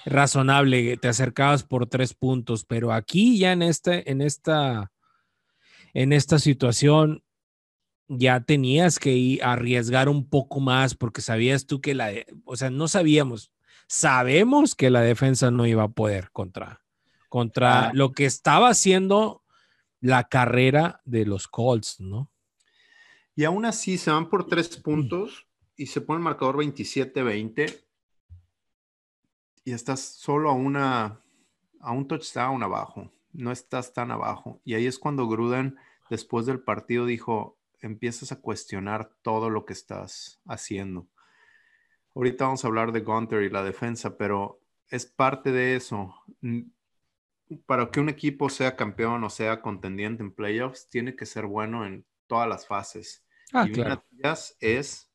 razonable, 0.04 0.96
te 0.98 1.08
acercabas 1.08 1.62
por 1.62 1.86
tres 1.86 2.14
puntos, 2.14 2.64
pero 2.64 2.92
aquí 2.92 3.38
ya 3.38 3.52
en 3.52 3.62
este, 3.62 4.10
en 4.10 4.20
esta, 4.20 4.92
en 5.94 6.12
esta 6.12 6.38
situación 6.38 7.22
ya 8.08 8.40
tenías 8.40 8.98
que 8.98 9.12
ir 9.12 9.42
a 9.42 9.52
arriesgar 9.52 10.08
un 10.08 10.28
poco 10.28 10.60
más 10.60 10.94
porque 10.94 11.22
sabías 11.22 11.66
tú 11.66 11.80
que 11.80 11.94
la, 11.94 12.12
o 12.44 12.56
sea, 12.56 12.70
no 12.70 12.86
sabíamos, 12.86 13.50
sabemos 13.88 14.74
que 14.74 14.90
la 14.90 15.00
defensa 15.00 15.50
no 15.50 15.66
iba 15.66 15.84
a 15.84 15.88
poder 15.88 16.30
contra, 16.30 16.82
contra 17.28 17.92
lo 17.94 18.12
que 18.12 18.26
estaba 18.26 18.68
haciendo 18.68 19.42
la 20.00 20.24
carrera 20.28 21.00
de 21.04 21.24
los 21.24 21.48
Colts, 21.48 21.98
¿no? 21.98 22.30
Y 23.36 23.44
aún 23.44 23.66
así 23.66 23.98
se 23.98 24.10
van 24.10 24.30
por 24.30 24.46
tres 24.46 24.76
puntos 24.78 25.46
y 25.76 25.86
se 25.86 26.00
pone 26.00 26.18
el 26.18 26.24
marcador 26.24 26.56
27-20 26.56 27.84
y 29.64 29.72
estás 29.72 30.00
solo 30.00 30.48
a 30.48 30.54
una 30.54 31.20
a 31.80 31.92
un 31.92 32.08
touchdown 32.08 32.62
abajo, 32.62 33.12
no 33.32 33.52
estás 33.52 33.92
tan 33.92 34.10
abajo. 34.10 34.60
Y 34.64 34.74
ahí 34.74 34.86
es 34.86 34.98
cuando 34.98 35.28
Gruden 35.28 35.76
después 36.08 36.46
del 36.46 36.60
partido 36.60 37.04
dijo, 37.04 37.58
empiezas 37.80 38.32
a 38.32 38.40
cuestionar 38.40 39.12
todo 39.22 39.50
lo 39.50 39.66
que 39.66 39.74
estás 39.74 40.40
haciendo. 40.46 41.06
Ahorita 42.14 42.46
vamos 42.46 42.64
a 42.64 42.68
hablar 42.68 42.90
de 42.92 43.00
Gunter 43.00 43.42
y 43.42 43.50
la 43.50 43.62
defensa, 43.62 44.16
pero 44.16 44.60
es 44.88 45.04
parte 45.04 45.52
de 45.52 45.76
eso 45.76 46.14
para 47.66 47.90
que 47.90 48.00
un 48.00 48.08
equipo 48.08 48.48
sea 48.48 48.76
campeón 48.76 49.22
o 49.24 49.30
sea 49.30 49.60
contendiente 49.60 50.22
en 50.22 50.32
playoffs, 50.32 50.88
tiene 50.88 51.14
que 51.14 51.26
ser 51.26 51.46
bueno 51.46 51.84
en 51.84 52.06
todas 52.26 52.48
las 52.48 52.66
fases. 52.66 53.25
Ah, 53.52 53.66
y 53.68 53.72
claro. 53.72 53.90
una 53.90 53.96
de 53.96 54.18
ellas 54.18 54.56
es 54.60 55.10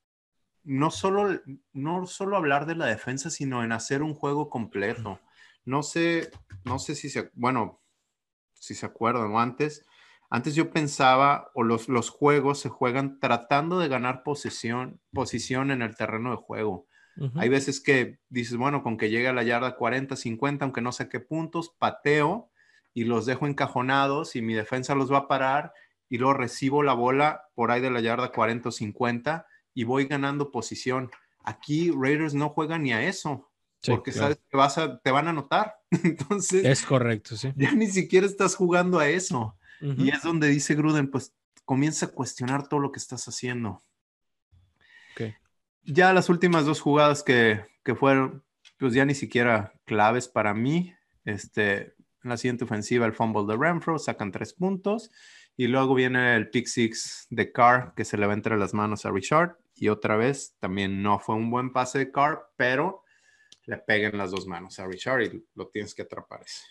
no 0.63 0.91
solo, 0.91 1.41
no 1.73 2.05
solo 2.05 2.37
hablar 2.37 2.65
de 2.65 2.75
la 2.75 2.85
defensa, 2.85 3.29
sino 3.29 3.63
en 3.63 3.71
hacer 3.71 4.03
un 4.03 4.13
juego 4.13 4.49
completo. 4.49 5.19
No 5.65 5.83
sé, 5.83 6.31
no 6.63 6.79
sé 6.79 6.95
si 6.95 7.09
se, 7.09 7.31
bueno, 7.33 7.81
si 8.53 8.75
se 8.75 8.85
acuerdan, 8.85 9.35
antes, 9.37 9.85
antes 10.29 10.55
yo 10.55 10.71
pensaba, 10.71 11.49
o 11.55 11.63
los, 11.63 11.89
los 11.89 12.09
juegos 12.09 12.59
se 12.59 12.69
juegan 12.69 13.19
tratando 13.19 13.79
de 13.79 13.87
ganar 13.87 14.23
posición, 14.23 15.01
posición 15.11 15.71
en 15.71 15.81
el 15.81 15.95
terreno 15.95 16.31
de 16.31 16.37
juego. 16.37 16.87
Hay 17.35 17.49
veces 17.49 17.81
que 17.81 18.19
dices, 18.29 18.57
bueno, 18.57 18.81
con 18.81 18.97
que 18.97 19.09
llegue 19.09 19.27
a 19.27 19.33
la 19.33 19.43
yarda 19.43 19.75
40, 19.75 20.15
50, 20.15 20.65
aunque 20.65 20.81
no 20.81 20.91
sé 20.91 21.07
qué 21.07 21.19
puntos, 21.19 21.75
pateo 21.77 22.49
y 22.93 23.03
los 23.03 23.25
dejo 23.25 23.45
encajonados 23.45 24.35
y 24.35 24.41
mi 24.41 24.53
defensa 24.53 24.95
los 24.95 25.11
va 25.11 25.19
a 25.19 25.27
parar 25.27 25.73
y 26.12 26.19
luego 26.19 26.36
recibo 26.36 26.84
la 26.84 26.93
bola 26.93 27.50
por 27.56 27.71
ahí 27.71 27.82
de 27.82 27.89
la 27.89 28.02
yarda 28.02 28.32
40 28.32 28.69
o 28.69 28.71
50 28.71 29.47
y 29.74 29.86
voy 29.86 30.06
ganando 30.06 30.52
posición. 30.52 31.10
Aquí 31.43 31.89
Raiders 31.89 32.36
no 32.36 32.50
juegan 32.50 32.84
ni 32.84 32.93
a 32.93 33.02
eso. 33.04 33.50
porque 33.84 34.12
sabes 34.12 34.38
que 34.47 34.58
vas 34.58 34.78
a, 34.78 35.00
te 35.00 35.10
van 35.10 35.26
a 35.26 35.32
anotar. 35.32 35.78
Entonces. 36.04 36.63
Es 36.65 36.84
correcto, 36.84 37.36
sí. 37.36 37.52
Ya 37.56 37.71
ni 37.71 37.88
siquiera 37.88 38.28
estás 38.28 38.56
jugando 38.56 39.00
a 39.00 39.10
eso. 39.10 39.58
Y 39.82 40.10
es 40.10 40.21
donde 40.21 40.47
dice 40.47 40.76
Gruden, 40.76 41.10
pues 41.10 41.34
comienza 41.65 42.06
a 42.06 42.10
cuestionar 42.10 42.67
todo 42.67 42.80
lo 42.80 42.91
que 42.91 43.00
estás 43.00 43.28
haciendo. 43.28 43.82
Okay 45.13 45.34
ya 45.84 46.13
las 46.13 46.30
últimas 46.30 46.65
dos 46.65 46.82
jugadas 46.82 47.24
que, 47.24 47.65
que, 47.84 47.95
fueron, 47.95 48.43
pues 48.78 48.93
ya 48.93 49.06
ni 49.06 49.15
siquiera 49.15 49.74
claves 49.86 50.28
para 50.28 50.54
mí. 50.54 50.93
Este, 51.26 51.95
en 52.24 52.30
la 52.30 52.38
siguiente 52.38 52.65
ofensiva, 52.65 53.06
el 53.06 53.13
fumble 53.13 53.45
de 53.47 53.58
Renfro, 53.60 54.00
sacan 54.00 54.32
tres 54.32 54.54
puntos. 54.54 55.12
Y 55.57 55.67
luego 55.67 55.93
viene 55.93 56.35
el 56.35 56.49
pick 56.49 56.65
six 56.65 57.27
de 57.29 57.51
Carr, 57.51 57.93
que 57.95 58.05
se 58.05 58.17
le 58.17 58.25
va 58.25 58.33
entre 58.33 58.57
las 58.57 58.73
manos 58.73 59.05
a 59.05 59.11
Richard. 59.11 59.57
Y 59.75 59.89
otra 59.89 60.15
vez, 60.15 60.55
también 60.59 61.01
no 61.03 61.19
fue 61.19 61.35
un 61.35 61.51
buen 61.51 61.71
pase 61.71 61.99
de 61.99 62.11
Carr, 62.11 62.51
pero 62.55 63.03
le 63.65 63.77
pegan 63.77 64.17
las 64.17 64.31
dos 64.31 64.47
manos 64.47 64.79
a 64.79 64.87
Richard 64.87 65.21
y 65.21 65.45
lo 65.55 65.67
tienes 65.69 65.93
que 65.93 66.01
atrapar 66.01 66.41
ese. 66.43 66.63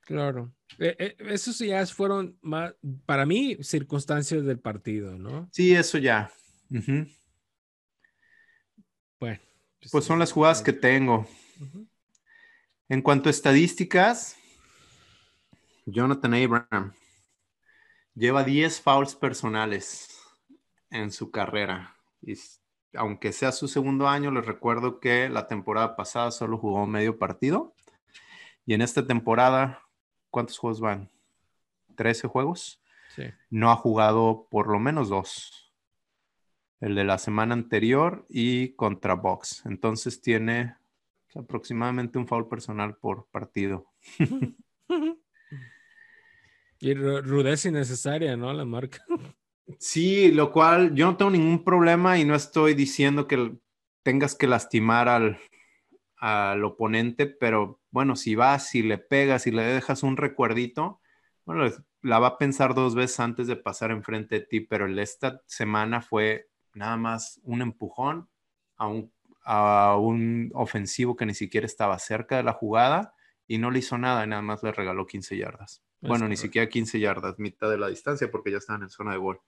Claro. 0.00 0.52
Eh, 0.78 0.96
eh, 0.98 1.16
esos 1.28 1.58
ya 1.58 1.86
fueron, 1.86 2.36
más, 2.42 2.74
para 3.06 3.24
mí, 3.24 3.56
circunstancias 3.62 4.44
del 4.44 4.58
partido, 4.58 5.16
¿no? 5.16 5.48
Sí, 5.52 5.74
eso 5.74 5.98
ya. 5.98 6.32
Uh 6.70 7.06
bueno. 9.20 9.40
Pues 9.92 10.04
son 10.04 10.18
las 10.18 10.32
jugadas 10.32 10.62
que 10.62 10.72
tengo. 10.72 11.28
En 12.88 13.02
cuanto 13.02 13.28
a 13.28 13.30
estadísticas, 13.30 14.36
Jonathan 15.86 16.34
Abraham 16.34 16.92
lleva 18.14 18.44
10 18.44 18.80
fouls 18.80 19.14
personales 19.14 20.18
en 20.90 21.10
su 21.10 21.30
carrera. 21.30 21.96
Y 22.22 22.34
aunque 22.94 23.32
sea 23.32 23.52
su 23.52 23.68
segundo 23.68 24.08
año, 24.08 24.30
les 24.30 24.44
recuerdo 24.44 25.00
que 25.00 25.28
la 25.28 25.46
temporada 25.46 25.96
pasada 25.96 26.30
solo 26.30 26.58
jugó 26.58 26.86
medio 26.86 27.18
partido. 27.18 27.74
Y 28.66 28.74
en 28.74 28.82
esta 28.82 29.06
temporada, 29.06 29.82
¿cuántos 30.30 30.58
juegos 30.58 30.80
van? 30.80 31.10
¿13 31.96 32.28
juegos? 32.28 32.82
Sí. 33.14 33.24
No 33.48 33.70
ha 33.70 33.76
jugado 33.76 34.46
por 34.50 34.68
lo 34.68 34.78
menos 34.78 35.08
dos 35.08 35.70
el 36.80 36.94
de 36.94 37.04
la 37.04 37.18
semana 37.18 37.54
anterior 37.54 38.24
y 38.28 38.70
contra 38.70 39.14
Box. 39.14 39.64
Entonces 39.66 40.20
tiene 40.20 40.76
aproximadamente 41.34 42.18
un 42.18 42.26
foul 42.26 42.48
personal 42.48 42.96
por 42.96 43.26
partido. 43.26 43.86
y 46.80 46.94
rudeza 46.94 47.68
innecesaria, 47.68 48.36
¿no? 48.36 48.52
La 48.52 48.64
marca. 48.64 49.04
Sí, 49.78 50.32
lo 50.32 50.50
cual 50.50 50.96
yo 50.96 51.06
no 51.06 51.16
tengo 51.16 51.30
ningún 51.30 51.62
problema 51.62 52.18
y 52.18 52.24
no 52.24 52.34
estoy 52.34 52.74
diciendo 52.74 53.28
que 53.28 53.52
tengas 54.02 54.34
que 54.34 54.48
lastimar 54.48 55.08
al, 55.08 55.38
al 56.16 56.64
oponente, 56.64 57.26
pero 57.26 57.80
bueno, 57.92 58.16
si 58.16 58.34
vas, 58.34 58.74
y 58.74 58.82
le 58.82 58.98
pegas 58.98 59.46
y 59.46 59.52
le 59.52 59.62
dejas 59.62 60.02
un 60.02 60.16
recuerdito, 60.16 61.00
bueno, 61.44 61.72
la 62.02 62.18
va 62.18 62.26
a 62.28 62.38
pensar 62.38 62.74
dos 62.74 62.96
veces 62.96 63.20
antes 63.20 63.46
de 63.46 63.56
pasar 63.56 63.90
enfrente 63.90 64.40
de 64.40 64.46
ti, 64.46 64.60
pero 64.60 64.86
esta 65.00 65.40
semana 65.46 66.02
fue 66.02 66.48
nada 66.74 66.96
más 66.96 67.40
un 67.44 67.62
empujón 67.62 68.28
a 68.76 68.88
un, 68.88 69.12
a 69.44 69.96
un 69.98 70.50
ofensivo 70.54 71.16
que 71.16 71.26
ni 71.26 71.34
siquiera 71.34 71.66
estaba 71.66 71.98
cerca 71.98 72.36
de 72.36 72.42
la 72.42 72.52
jugada 72.52 73.14
y 73.46 73.58
no 73.58 73.70
le 73.70 73.78
hizo 73.78 73.98
nada, 73.98 74.26
nada 74.26 74.42
más 74.42 74.62
le 74.62 74.72
regaló 74.72 75.06
15 75.06 75.36
yardas. 75.36 75.82
Bueno, 76.00 76.28
ni 76.28 76.36
siquiera 76.36 76.68
15 76.68 76.98
yardas, 76.98 77.38
mitad 77.38 77.70
de 77.70 77.78
la 77.78 77.88
distancia 77.88 78.30
porque 78.30 78.50
ya 78.50 78.58
estaban 78.58 78.82
en 78.82 78.90
zona 78.90 79.12
de 79.12 79.18
gol. 79.18 79.40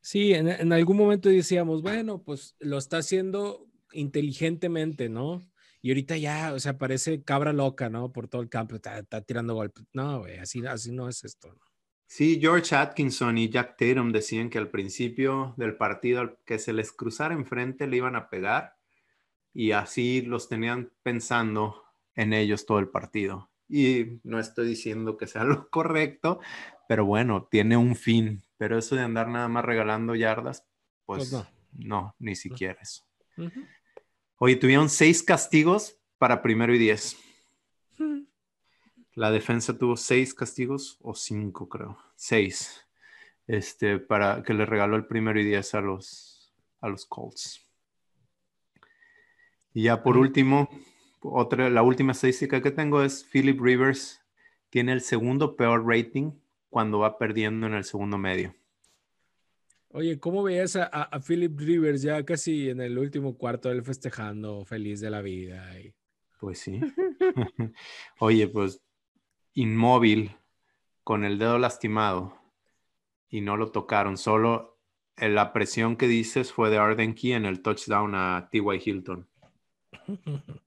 Sí, 0.00 0.32
en, 0.32 0.48
en, 0.48 0.72
algún 0.72 0.96
momento 0.96 1.28
decíamos, 1.28 1.82
bueno, 1.82 2.22
pues 2.22 2.56
lo 2.60 2.78
está 2.78 2.98
haciendo 2.98 3.66
inteligentemente, 3.92 5.08
¿no? 5.08 5.42
Y 5.82 5.90
ahorita 5.90 6.16
ya, 6.16 6.52
o 6.52 6.58
sea, 6.58 6.78
parece 6.78 7.22
cabra 7.22 7.52
loca, 7.52 7.88
¿no? 7.88 8.12
Por 8.12 8.28
todo 8.28 8.42
el 8.42 8.48
campo, 8.48 8.74
está, 8.76 9.02
tirando 9.22 9.54
golpes. 9.54 9.84
No, 9.92 10.20
güey, 10.20 10.38
así, 10.38 10.64
así 10.66 10.90
no 10.90 11.08
es 11.08 11.22
esto. 11.24 11.48
¿no? 11.48 11.60
Sí, 12.06 12.38
George 12.40 12.74
Atkinson 12.74 13.38
y 13.38 13.48
Jack 13.48 13.76
Tatum 13.76 14.12
decían 14.12 14.50
que 14.50 14.58
al 14.58 14.70
principio 14.70 15.54
del 15.56 15.76
partido, 15.76 16.38
que 16.44 16.58
se 16.58 16.72
les 16.72 16.92
cruzara 16.92 17.34
enfrente, 17.34 17.86
le 17.86 17.98
iban 17.98 18.16
a 18.16 18.28
pegar 18.28 18.76
y 19.52 19.72
así 19.72 20.22
los 20.22 20.48
tenían 20.48 20.92
pensando 21.02 21.84
en 22.14 22.32
ellos 22.32 22.66
todo 22.66 22.78
el 22.78 22.88
partido. 22.88 23.50
Y 23.68 24.20
no 24.22 24.38
estoy 24.38 24.68
diciendo 24.68 25.16
que 25.16 25.26
sea 25.26 25.44
lo 25.44 25.68
correcto, 25.70 26.40
pero 26.88 27.04
bueno, 27.04 27.48
tiene 27.50 27.76
un 27.76 27.96
fin. 27.96 28.42
Pero 28.58 28.78
eso 28.78 28.96
de 28.96 29.02
andar 29.02 29.28
nada 29.28 29.48
más 29.48 29.64
regalando 29.64 30.14
yardas, 30.14 30.66
pues, 31.04 31.30
pues 31.30 31.46
no. 31.72 32.14
ni 32.18 32.34
siquiera 32.34 32.78
eso. 32.80 33.04
Oye, 34.38 34.56
tuvieron 34.56 34.88
seis 34.88 35.22
castigos 35.22 35.98
para 36.18 36.42
primero 36.42 36.74
y 36.74 36.78
diez. 36.78 37.16
La 39.14 39.30
defensa 39.30 39.76
tuvo 39.76 39.96
seis 39.96 40.34
castigos 40.34 40.98
o 41.00 41.14
cinco, 41.14 41.68
creo. 41.68 41.98
Seis. 42.16 42.86
Este, 43.46 43.98
para 43.98 44.42
que 44.42 44.54
le 44.54 44.66
regaló 44.66 44.96
el 44.96 45.06
primero 45.06 45.40
y 45.40 45.44
diez 45.44 45.74
a 45.74 45.80
los, 45.80 46.54
a 46.80 46.88
los 46.88 47.06
Colts. 47.06 47.66
Y 49.72 49.84
ya 49.84 50.02
por 50.02 50.16
último, 50.16 50.68
otra, 51.32 51.70
la 51.70 51.82
última 51.82 52.12
estadística 52.12 52.62
que 52.62 52.70
tengo 52.70 53.02
es 53.02 53.24
Philip 53.24 53.60
Rivers 53.60 54.22
tiene 54.70 54.92
el 54.92 55.00
segundo 55.00 55.56
peor 55.56 55.86
rating 55.86 56.32
cuando 56.70 56.98
va 56.98 57.18
perdiendo 57.18 57.66
en 57.66 57.74
el 57.74 57.84
segundo 57.84 58.18
medio. 58.18 58.54
Oye, 59.88 60.20
¿cómo 60.20 60.42
veías 60.42 60.76
a, 60.76 61.08
Philip 61.26 61.58
Rivers 61.58 62.02
ya 62.02 62.22
casi 62.24 62.68
en 62.68 62.82
el 62.82 62.98
último 62.98 63.38
cuarto 63.38 63.70
del 63.70 63.82
festejando, 63.82 64.64
feliz 64.64 65.00
de 65.00 65.08
la 65.08 65.22
vida? 65.22 65.72
Pues 66.38 66.58
sí. 66.58 66.80
Oye, 68.18 68.46
pues 68.48 68.82
inmóvil, 69.54 70.36
con 71.02 71.24
el 71.24 71.38
dedo 71.38 71.58
lastimado 71.58 72.36
y 73.30 73.40
no 73.40 73.56
lo 73.56 73.70
tocaron. 73.70 74.18
Solo 74.18 74.78
la 75.16 75.54
presión 75.54 75.96
que 75.96 76.08
dices 76.08 76.52
fue 76.52 76.68
de 76.68 76.76
Arden 76.76 77.14
Key 77.14 77.32
en 77.32 77.46
el 77.46 77.62
touchdown 77.62 78.14
a 78.14 78.48
T.Y. 78.50 78.82
Hilton. 78.84 79.26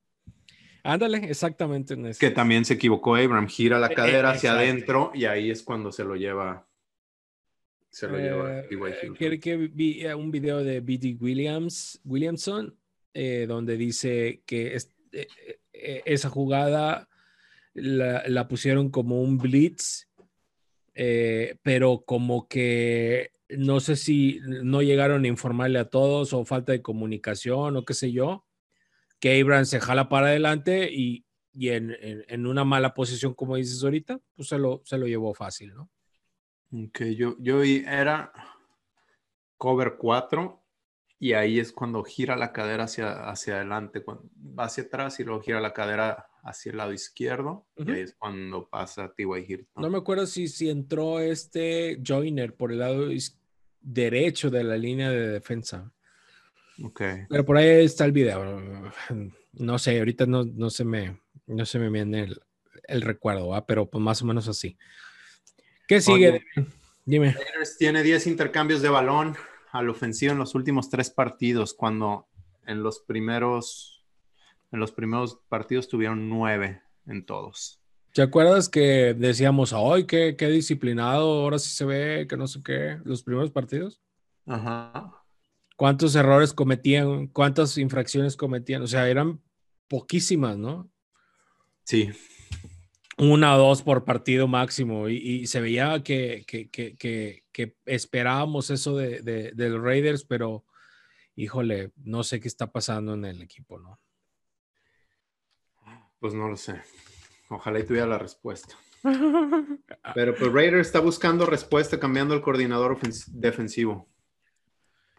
Ándale, 0.84 1.30
exactamente. 1.30 1.94
En 1.94 2.12
Que 2.13 2.32
también 2.32 2.65
se 2.65 2.76
equivocó 2.76 3.15
Abraham, 3.15 3.48
gira 3.48 3.80
la 3.80 3.88
e, 3.88 3.96
cadera 3.96 4.32
hacia 4.32 4.54
adentro 4.54 5.12
y 5.13 5.26
ahí 5.26 5.52
es 5.52 5.63
cuando 5.63 5.92
se 5.92 6.04
lo 6.04 6.15
lleva 6.15 6.65
se 7.89 8.08
lo 8.08 8.18
lleva 8.18 8.60
eh, 8.60 9.39
que 9.39 9.58
vi 9.58 10.06
eh, 10.06 10.13
un 10.13 10.30
video 10.30 10.63
de 10.63 10.80
B.D. 10.80 11.18
Williams, 11.20 12.00
Williamson, 12.06 12.76
eh, 13.13 13.46
donde 13.48 13.78
dice 13.78 14.44
que 14.46 14.78
esa 15.74 16.30
jugada 16.30 17.10
la, 17.74 18.48
pusieron 18.48 18.89
como 18.89 19.22
un 19.22 19.39
blitz, 19.39 20.08
pero 21.63 22.04
como 22.06 22.48
que 22.48 23.32
no 23.50 23.80
sé 23.80 23.96
si 23.96 24.39
no 24.44 24.84
llegaron 24.84 25.24
a 25.24 25.28
informarle 25.28 25.80
a 25.80 25.89
todos 25.89 26.34
o 26.34 26.46
falta 26.46 26.72
de 26.72 26.84
comunicación 26.84 27.76
o 27.76 27.86
qué 27.86 27.96
sé 27.96 28.12
yo, 28.12 28.46
que 29.19 29.39
Abraham 29.39 29.65
se 29.65 29.79
jala 29.79 30.10
para 30.10 30.27
adelante 30.27 30.89
y, 30.91 31.25
en, 31.53 31.95
en, 32.01 32.45
una 32.45 32.63
mala 32.63 32.93
posición, 32.93 33.34
como 33.34 33.58
dices 33.58 33.84
ahorita, 33.84 34.19
pues 34.36 34.47
se 34.47 34.58
lo, 34.58 34.82
se 34.86 34.97
lo 34.97 35.08
llevó 35.08 35.34
fácil, 35.34 35.73
¿no? 35.73 35.89
Que 36.93 37.15
yo, 37.15 37.36
yo 37.39 37.63
era 37.63 38.32
cover 39.58 39.95
4 39.97 40.63
y 41.19 41.34
ahí 41.34 41.60
es 41.60 41.73
cuando 41.73 42.03
gira 42.03 42.38
la 42.38 42.53
cadera 42.53 42.86
hacia, 42.86 43.29
hacia 43.29 43.55
adelante, 43.55 44.03
cuando 44.03 44.29
va 44.38 44.65
hacia 44.65 44.84
atrás 44.84 45.19
y 45.19 45.25
luego 45.25 45.41
gira 45.41 45.60
la 45.60 45.73
cadera 45.73 46.27
hacia 46.43 46.71
el 46.71 46.77
lado 46.77 46.93
izquierdo 46.93 47.67
y 47.75 47.91
ahí 47.91 48.01
es 48.01 48.15
cuando 48.15 48.69
pasa 48.69 49.13
T.Y. 49.13 49.45
Hilton. 49.45 49.84
No 49.84 49.89
me 49.89 49.97
acuerdo 49.97 50.25
si, 50.25 50.47
si 50.47 50.69
entró 50.69 51.19
este 51.19 52.01
Joiner 52.05 52.55
por 52.55 52.71
el 52.71 52.79
lado 52.79 53.10
derecho 53.82 54.49
de 54.49 54.63
la 54.63 54.77
línea 54.77 55.10
de 55.10 55.27
defensa. 55.27 55.91
Ok. 56.84 57.02
Pero 57.30 57.46
por 57.46 57.58
ahí 57.58 57.86
está 57.86 58.06
el 58.06 58.12
video. 58.12 58.92
No 59.54 59.80
sé, 59.80 60.00
ahorita 60.00 60.26
no, 60.26 60.44
no 60.44 60.70
se 60.70 60.86
me, 60.86 61.20
no 61.48 61.65
se 61.65 61.80
me 61.80 61.89
viene 61.89 62.24
el, 62.24 62.42
el 62.88 63.02
recuerdo, 63.02 63.52
pero 63.68 63.89
pues 63.89 64.02
más 64.02 64.22
o 64.22 64.26
menos 64.26 64.48
así. 64.48 64.78
¿Qué 65.88 66.02
sigue? 66.02 66.44
Dime. 67.06 67.36
tiene 67.80 68.04
10 68.04 68.28
intercambios 68.28 68.82
de 68.82 68.89
balón 68.89 69.36
al 69.72 69.89
ofensivo 69.89 70.34
en 70.34 70.38
los 70.38 70.56
últimos 70.56 70.89
tres 70.89 71.10
partidos, 71.10 71.74
cuando 71.74 72.28
en 72.65 72.84
los 72.84 73.00
primeros, 73.00 74.06
en 74.72 74.80
los 74.80 74.92
primeros 74.92 75.39
partidos 75.50 75.88
tuvieron 75.88 76.30
nueve 76.30 76.82
en 77.08 77.26
todos. 77.26 77.82
¿Te 78.13 78.22
acuerdas 78.22 78.70
que 78.70 79.15
decíamos, 79.18 79.74
ay, 79.74 80.06
qué, 80.06 80.36
qué 80.36 80.48
disciplinado, 80.48 81.42
ahora 81.42 81.60
sí 81.60 81.70
se 81.72 81.86
ve, 81.86 82.28
que 82.28 82.38
no 82.38 82.48
sé 82.48 82.62
qué, 82.63 83.00
los 83.04 83.24
primeros 83.24 83.52
partidos? 83.52 84.02
Ajá. 84.46 85.18
¿Cuántos 85.80 86.13
errores 86.15 86.52
cometían? 86.52 87.28
¿Cuántas 87.28 87.78
infracciones 87.78 88.36
cometían? 88.36 88.82
O 88.82 88.88
sea, 88.88 89.08
eran 89.08 89.39
poquísimas, 89.88 90.58
¿no? 90.58 90.92
Sí 91.86 92.12
una 93.20 93.56
o 93.56 93.60
dos 93.60 93.82
por 93.82 94.06
partido 94.06 94.48
máximo 94.48 95.10
y, 95.10 95.46
se 95.48 95.60
veía 95.60 96.02
que, 96.04 96.46
que, 96.48 97.76
esperábamos 97.86 98.70
eso 98.70 98.96
de, 98.96 99.22
de, 99.22 99.70
los 99.70 99.84
Raiders, 99.84 100.24
pero 100.24 100.63
híjole, 101.36 101.92
no 101.98 102.24
sé 102.24 102.39
qué 102.39 102.48
está 102.48 102.72
pasando 102.72 103.13
en 103.15 103.26
el 103.26 103.42
equipo, 103.42 103.78
¿no? 103.78 104.00
Pues 106.20 106.34
no 106.34 106.48
lo 106.48 106.56
sé. 106.56 106.82
Ojalá 107.50 107.80
y 107.80 107.86
tuviera 107.86 108.08
la 108.08 108.18
respuesta. 108.18 108.76
Pero 110.13 110.36
pues 110.36 110.52
Raiders 110.52 110.88
está 110.88 111.00
buscando 111.00 111.46
respuesta 111.46 112.00
cambiando 112.00 112.34
el 112.34 112.42
coordinador 112.42 113.00
defensivo. 113.28 114.09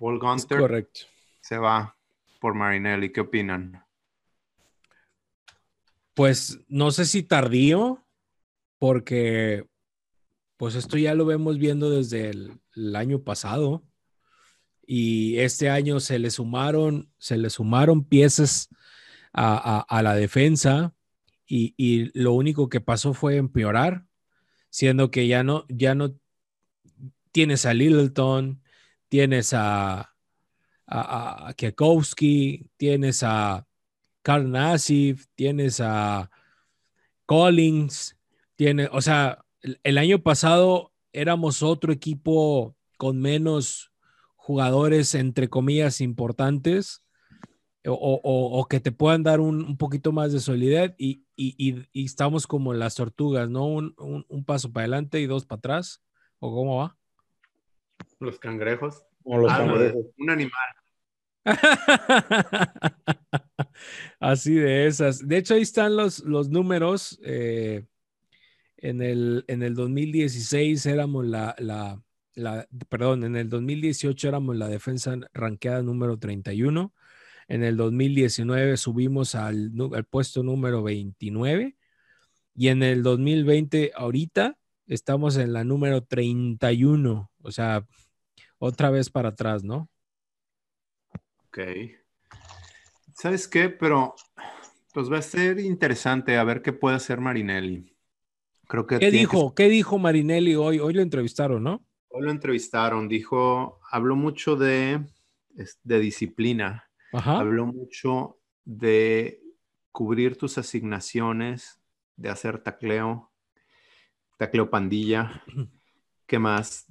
Paul. 0.01 0.19
Correcto. 0.19 1.01
Se 1.43 1.59
va 1.59 1.95
por 2.41 2.55
Marinelli. 2.55 3.13
¿Qué 3.13 3.21
opinan? 3.21 3.85
Pues 6.15 6.59
no 6.69 6.91
sé 6.91 7.05
si 7.05 7.23
tardío, 7.23 8.05
porque 8.79 9.69
pues 10.57 10.75
esto 10.75 10.97
ya 10.97 11.15
lo 11.15 11.27
vemos 11.27 11.59
viendo 11.59 11.91
desde 11.91 12.31
el, 12.31 12.61
año 12.97 13.23
pasado 13.23 13.85
y 14.87 15.39
este 15.39 15.69
año 15.69 16.01
se 16.01 16.19
le 16.19 16.31
sumaron, 16.31 17.13
se 17.19 17.37
le 17.37 17.51
sumaron 17.51 18.05
piezas 18.05 18.69
a, 19.35 20.01
la 20.03 20.15
defensa 20.15 20.95
y, 21.47 22.11
lo 22.19 22.33
único 22.33 22.69
que 22.69 22.81
pasó 22.81 23.13
fue 23.13 23.37
empeorar, 23.37 24.07
siendo 24.71 25.11
que 25.11 25.27
ya 25.27 25.43
no, 25.43 25.67
ya 25.69 25.95
no 25.95 26.15
tienes 27.33 27.67
a 27.67 27.75
Littleton, 27.75 28.60
tienes 29.11 29.53
a, 29.53 30.15
a, 30.87 31.55
tienes 32.79 33.23
a 33.23 33.67
Carl 34.23 34.51
Nassif, 34.51 35.27
tienes 35.35 35.81
a 35.81 36.31
Collins, 37.27 38.17
tiene, 38.57 38.89
o 38.93 39.01
sea, 39.03 39.45
el, 39.83 39.99
año 39.99 40.23
pasado 40.23 40.93
éramos 41.13 41.63
otro 41.63 41.93
equipo 41.93 42.77
con 42.97 43.21
menos 43.21 43.93
jugadores, 44.37 45.15
entre 45.15 45.49
comillas, 45.49 46.01
importantes. 46.01 47.03
O, 47.87 48.67
que 48.69 48.79
te 48.79 48.93
puedan 48.93 49.23
dar 49.23 49.41
un, 49.41 49.79
poquito 49.79 50.13
más 50.13 50.33
de 50.33 50.41
solidez 50.41 50.95
y, 50.99 51.25
estamos 51.95 52.47
como 52.47 52.75
las 52.75 52.95
tortugas, 52.95 53.49
¿no? 53.49 53.67
Un, 53.67 54.45
paso 54.47 54.71
para 54.71 54.85
adelante 54.85 55.21
y 55.21 55.27
dos 55.27 55.47
para 55.47 55.59
atrás. 55.59 56.03
¿O 56.39 56.55
cómo 56.55 56.77
va? 56.77 57.00
Los 58.19 58.39
cangrejos. 58.39 59.05
O 59.25 59.39
los 59.39 59.53
ah, 59.53 59.59
cangrejos. 59.59 60.07
Un 60.19 60.31
animal. 60.31 60.69
Así 64.21 64.55
de 64.55 64.87
esas. 64.87 65.27
De 65.27 65.39
hecho, 65.39 65.55
ahí 65.55 65.63
están 65.63 65.97
los, 65.97 66.21
los 66.21 66.49
números. 66.49 67.19
Eh, 67.25 67.85
en, 68.77 69.03
el, 69.03 69.45
en 69.49 69.63
el 69.63 69.75
2016 69.75 70.87
éramos 70.87 71.27
la, 71.27 71.55
la, 71.59 72.03
la, 72.35 72.67
perdón, 72.89 73.25
en 73.25 73.37
el 73.37 73.49
2018 73.49 74.29
éramos 74.29 74.57
la 74.57 74.69
defensa 74.69 75.17
ranqueada 75.33 75.83
número 75.83 76.19
31. 76.19 76.93
En 77.49 77.65
el 77.65 77.77
2019 77.77 78.77
subimos 78.77 79.35
al, 79.35 79.73
puesto 80.09 80.43
número 80.43 80.83
29 80.83 81.77
y 82.55 82.69
en 82.69 82.83
el 82.83 83.03
2020 83.03 83.93
ahorita 83.95 84.57
estamos 84.87 85.37
en 85.37 85.53
la 85.53 85.65
número 85.65 86.03
31, 86.05 87.30
o 87.43 87.51
sea, 87.51 87.87
otra 88.59 88.91
vez 88.91 89.11
para 89.11 89.31
atrás, 89.31 89.65
¿no? 89.65 89.89
Ok. 91.47 91.59
¿Sabes 93.15 93.49
qué? 93.49 93.69
Pero 93.69 94.15
pues 94.93 95.11
va 95.11 95.19
a 95.19 95.23
ser 95.23 95.61
interesante 95.61 96.37
a 96.37 96.45
ver 96.45 96.63
qué 96.63 96.73
puede 96.73 96.97
hacer 96.97 97.21
Marinelli. 97.21 97.95
Creo 98.67 98.87
que 98.87 98.99
¿Qué 98.99 99.11
dijo? 99.11 99.55
¿Qué 99.55 99.69
dijo 99.69 99.99
Marinelli 99.99 100.55
hoy? 100.55 100.79
Hoy 100.79 100.95
lo 100.95 101.03
entrevistaron, 101.03 101.63
¿no? 101.63 101.85
Hoy 102.09 102.23
lo 102.23 102.31
entrevistaron. 102.31 103.09
Dijo, 103.09 103.81
habló 103.91 104.17
mucho 104.17 104.57
de, 104.57 105.05
de 105.83 105.99
disciplina. 105.99 106.89
Habló 107.13 107.67
mucho 107.67 108.39
de 108.65 109.43
cubrir 109.91 110.37
tus 110.37 110.59
asignaciones, 110.59 111.81
de 112.17 112.29
hacer 112.29 112.63
tacleo, 112.63 113.33
tacleo 114.39 114.71
pandilla. 114.71 115.43
¿Qué 116.27 116.39
más? 116.39 116.87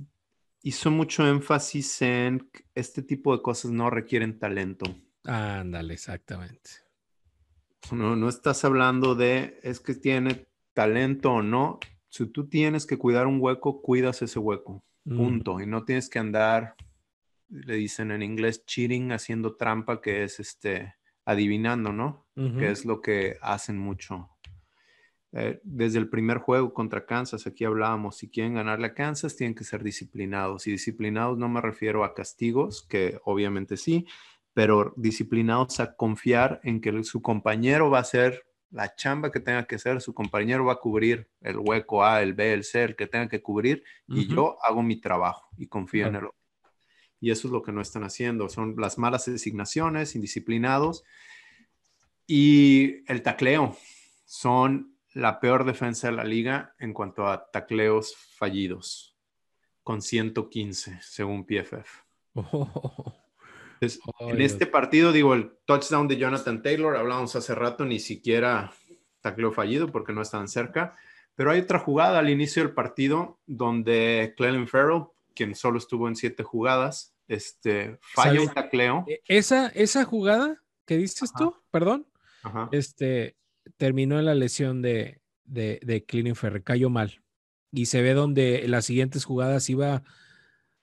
Hizo 0.61 0.91
mucho 0.91 1.27
énfasis 1.27 2.01
en 2.01 2.49
este 2.75 3.01
tipo 3.01 3.35
de 3.35 3.41
cosas 3.41 3.71
no 3.71 3.89
requieren 3.89 4.39
talento. 4.39 4.85
Ándale, 5.23 5.93
exactamente. 5.93 6.69
No, 7.91 8.15
no 8.15 8.29
estás 8.29 8.65
hablando 8.65 9.15
de 9.15 9.59
es 9.63 9.79
que 9.79 9.95
tiene 9.95 10.47
talento 10.73 11.31
o 11.31 11.41
no. 11.41 11.79
Si 12.09 12.25
tú 12.27 12.47
tienes 12.47 12.85
que 12.85 12.97
cuidar 12.97 13.27
un 13.27 13.39
hueco, 13.39 13.81
cuidas 13.81 14.21
ese 14.21 14.39
hueco. 14.39 14.83
Mm. 15.05 15.17
Punto. 15.17 15.59
Y 15.61 15.65
no 15.65 15.85
tienes 15.85 16.09
que 16.09 16.19
andar, 16.19 16.75
le 17.49 17.75
dicen 17.75 18.11
en 18.11 18.21
inglés, 18.21 18.65
cheating, 18.65 19.11
haciendo 19.11 19.55
trampa, 19.55 20.01
que 20.01 20.23
es 20.23 20.39
este, 20.39 20.95
adivinando, 21.25 21.91
¿no? 21.91 22.27
Que 22.57 22.71
es 22.71 22.85
lo 22.85 23.01
que 23.01 23.35
hacen 23.41 23.77
mucho. 23.77 24.29
Eh, 25.31 25.59
desde 25.63 25.99
el 25.99 26.09
primer 26.09 26.39
juego 26.39 26.73
contra 26.73 27.05
Kansas, 27.05 27.45
aquí 27.45 27.63
hablábamos, 27.63 28.17
si 28.17 28.29
quieren 28.29 28.55
ganarle 28.55 28.87
a 28.87 28.93
Kansas, 28.93 29.35
tienen 29.35 29.55
que 29.55 29.63
ser 29.63 29.83
disciplinados. 29.83 30.65
Y 30.65 30.71
disciplinados 30.71 31.37
no 31.37 31.47
me 31.49 31.61
refiero 31.61 32.03
a 32.03 32.13
castigos, 32.13 32.83
que 32.83 33.19
obviamente 33.25 33.77
sí, 33.77 34.07
pero 34.53 34.93
disciplinados 34.97 35.79
a 35.79 35.95
confiar 35.95 36.59
en 36.63 36.81
que 36.81 37.03
su 37.03 37.21
compañero 37.21 37.89
va 37.89 37.99
a 37.99 38.01
hacer 38.01 38.45
la 38.71 38.95
chamba 38.95 39.31
que 39.31 39.39
tenga 39.39 39.65
que 39.65 39.75
hacer, 39.75 40.01
su 40.01 40.13
compañero 40.13 40.65
va 40.65 40.73
a 40.73 40.79
cubrir 40.79 41.27
el 41.41 41.57
hueco 41.57 42.03
A, 42.03 42.21
el 42.21 42.33
B, 42.33 42.53
el 42.53 42.63
C, 42.63 42.83
el 42.83 42.95
que 42.95 43.07
tenga 43.07 43.27
que 43.27 43.41
cubrir, 43.41 43.83
y 44.07 44.27
yo 44.27 44.57
hago 44.63 44.83
mi 44.83 44.99
trabajo 44.99 45.49
y 45.57 45.67
confío 45.67 46.07
en 46.07 46.15
él. 46.15 46.23
Y 47.19 47.31
eso 47.31 47.47
es 47.47 47.51
lo 47.51 47.63
que 47.63 47.71
no 47.71 47.81
están 47.81 48.03
haciendo, 48.03 48.47
son 48.47 48.75
las 48.77 48.97
malas 48.97 49.25
designaciones, 49.25 50.15
indisciplinados, 50.15 51.03
y 52.27 53.03
el 53.11 53.23
tacleo. 53.23 53.75
Son 54.25 54.95
la 55.13 55.39
peor 55.39 55.65
defensa 55.65 56.09
de 56.09 56.13
la 56.13 56.23
liga 56.23 56.75
en 56.79 56.93
cuanto 56.93 57.27
a 57.27 57.49
tacleos 57.51 58.15
fallidos, 58.15 59.15
con 59.83 60.01
115, 60.01 60.99
según 61.01 61.45
PFF. 61.45 62.03
en 64.19 64.41
este 64.41 64.65
partido, 64.65 65.11
digo, 65.11 65.33
el 65.33 65.51
touchdown 65.65 66.07
de 66.07 66.17
Jonathan 66.17 66.61
Taylor, 66.61 66.95
hablábamos 66.95 67.35
hace 67.35 67.55
rato, 67.55 67.85
ni 67.85 67.99
siquiera 67.99 68.71
tacleo 69.21 69.51
fallido 69.51 69.91
porque 69.91 70.13
no 70.13 70.21
estaban 70.21 70.47
cerca. 70.47 70.95
Pero 71.35 71.51
hay 71.51 71.61
otra 71.61 71.79
jugada 71.79 72.19
al 72.19 72.29
inicio 72.29 72.63
del 72.63 72.73
partido 72.73 73.39
donde 73.45 74.33
Clelin 74.35 74.67
Farrell, 74.67 75.05
quien 75.33 75.55
solo 75.55 75.77
estuvo 75.77 76.07
en 76.07 76.15
siete 76.15 76.43
jugadas, 76.43 77.15
este, 77.27 77.97
falla 78.01 78.41
un 78.41 78.49
tacleo. 78.49 79.05
E, 79.07 79.21
esa, 79.27 79.67
esa 79.67 80.03
jugada 80.03 80.61
que 80.85 80.97
dices 80.97 81.31
tú, 81.31 81.55
perdón, 81.71 82.07
este, 82.71 83.37
terminó 83.77 84.19
en 84.19 84.25
la 84.25 84.35
lesión 84.35 84.81
de, 84.81 85.21
de, 85.45 85.79
de 85.83 86.63
cayó 86.63 86.89
mal. 86.89 87.21
Y 87.71 87.85
se 87.85 88.01
ve 88.01 88.13
donde 88.13 88.67
las 88.67 88.85
siguientes 88.85 89.25
jugadas 89.25 89.69
iba 89.69 90.03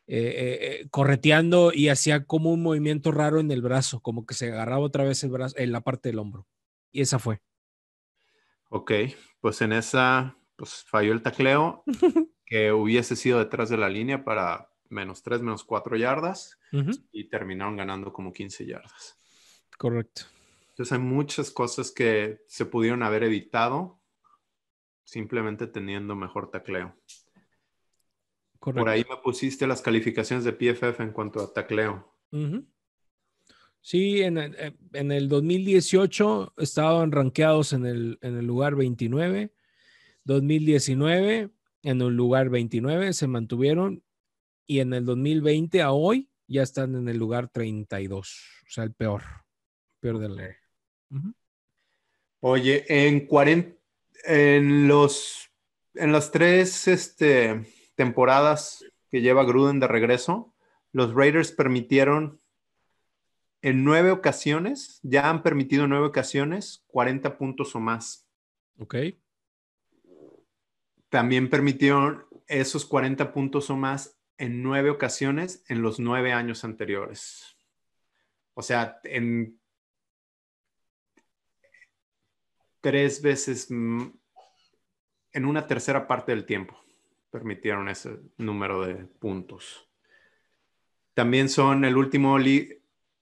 eh, 0.09 0.19
eh, 0.19 0.59
eh, 0.61 0.89
correteando 0.91 1.73
y 1.75 1.89
hacía 1.89 2.27
como 2.27 2.53
un 2.53 2.63
movimiento 2.63 3.11
raro 3.11 3.41
en 3.41 3.51
el 3.51 3.61
brazo, 3.61 4.01
como 4.01 4.25
que 4.25 4.35
se 4.35 4.53
agarraba 4.53 4.85
otra 4.85 5.03
vez 5.03 5.25
el 5.25 5.31
brazo, 5.31 5.57
en 5.59 5.73
la 5.73 5.81
parte 5.81 6.11
del 6.11 6.21
hombro. 6.21 6.47
Y 6.93 7.01
esa 7.01 7.19
fue. 7.19 7.41
Ok, 8.69 8.93
pues 9.41 9.61
en 9.63 9.73
esa, 9.73 10.37
pues 10.55 10.85
falló 10.85 11.13
el 11.13 11.23
tacleo, 11.23 11.83
que 12.47 12.71
hubiese 12.71 13.17
sido 13.17 13.41
detrás 13.41 13.69
de 13.69 13.79
la 13.79 13.89
línea 13.89 14.25
para 14.25 14.71
menos 14.89 15.25
3, 15.25 15.43
menos 15.43 15.65
4 15.65 15.97
yardas 15.97 16.57
y 17.11 17.29
terminaron 17.29 17.77
ganando 17.77 18.13
como 18.13 18.33
15 18.33 18.65
yardas. 18.65 19.19
Correcto. 19.77 20.23
Entonces 20.77 20.93
hay 20.93 20.99
muchas 20.99 21.51
cosas 21.51 21.91
que 21.91 22.43
se 22.49 22.67
pudieron 22.67 23.03
haber 23.03 23.25
evitado 23.25 23.99
simplemente 25.05 25.67
teniendo 25.67 26.15
mejor 26.15 26.51
tacleo. 26.51 26.95
Por 28.61 28.87
ahí 28.87 29.03
me 29.09 29.17
pusiste 29.17 29.67
las 29.67 29.81
calificaciones 29.81 30.45
de 30.45 30.53
PFF 30.53 31.01
en 31.01 31.13
cuanto 31.13 31.41
a 31.41 31.51
tacleo. 31.51 32.13
Sí, 33.81 34.21
en 34.21 34.37
el, 34.37 34.77
en 34.93 35.13
el, 35.13 35.31
2018 35.31 36.53
estaban 36.59 37.11
rankeados 37.11 37.73
en 37.73 37.87
el, 37.87 38.19
en 38.21 38.37
el 38.37 38.45
lugar 38.45 38.75
29. 38.75 39.55
2019 40.25 41.53
en 41.85 42.03
el 42.03 42.15
lugar 42.15 42.51
29 42.51 43.15
se 43.15 43.29
mantuvieron 43.29 44.03
y 44.67 44.81
en 44.81 44.93
el 44.93 45.07
2020 45.07 45.81
a 45.81 45.93
hoy 45.93 46.29
ya 46.49 46.63
están 46.63 46.97
en 46.97 47.09
el 47.09 47.17
lugar 47.17 47.49
32, 47.49 48.45
o 48.67 48.71
sea, 48.71 48.85
el 48.85 48.93
peor, 48.93 49.23
peor 50.01 50.19
de 50.19 50.29
la 50.29 50.57
Oye, 52.41 52.85
en 52.89 53.27
40, 53.27 53.77
en 54.25 54.89
los, 54.89 55.51
en 55.95 56.13
las 56.13 56.31
tres, 56.31 56.89
este, 56.89 57.65
temporadas 57.95 58.85
que 59.11 59.21
lleva 59.21 59.45
Gruden 59.45 59.81
de 59.81 59.89
regreso, 59.89 60.55
los 60.93 61.15
Raiders 61.15 61.53
permitieron 61.53 62.41
en 63.63 63.85
nueve 63.85 64.11
ocasiones, 64.11 65.01
ya 65.03 65.29
han 65.29 65.43
permitido 65.43 65.85
en 65.85 65.91
nueve 65.91 66.07
ocasiones 66.07 66.85
40 66.89 67.37
puntos 67.37 67.75
o 67.75 67.81
más. 67.81 68.29
Ok. 68.79 68.97
También 71.09 71.51
permitieron 71.51 72.27
esos 72.47 72.85
40 72.85 73.33
puntos 73.33 73.71
o 73.71 73.77
más 73.77 74.19
en 74.39 74.63
nueve 74.63 74.91
ocasiones 74.91 75.65
en 75.69 75.83
los 75.83 75.99
nueve 75.99 76.33
años 76.33 76.65
anteriores. 76.65 77.57
O 78.55 78.63
sea, 78.63 79.01
en 79.05 79.59
tres 82.87 83.21
veces, 83.21 83.69
en 83.69 84.15
una 85.35 85.67
tercera 85.67 86.07
parte 86.07 86.31
del 86.31 86.47
tiempo 86.47 86.79
permitieron 87.33 87.89
ese 87.89 88.21
número 88.39 88.87
de 88.87 88.95
puntos. 88.95 89.89
También 91.13 91.49
son 91.49 91.85
el 91.85 91.97
último, 91.97 92.39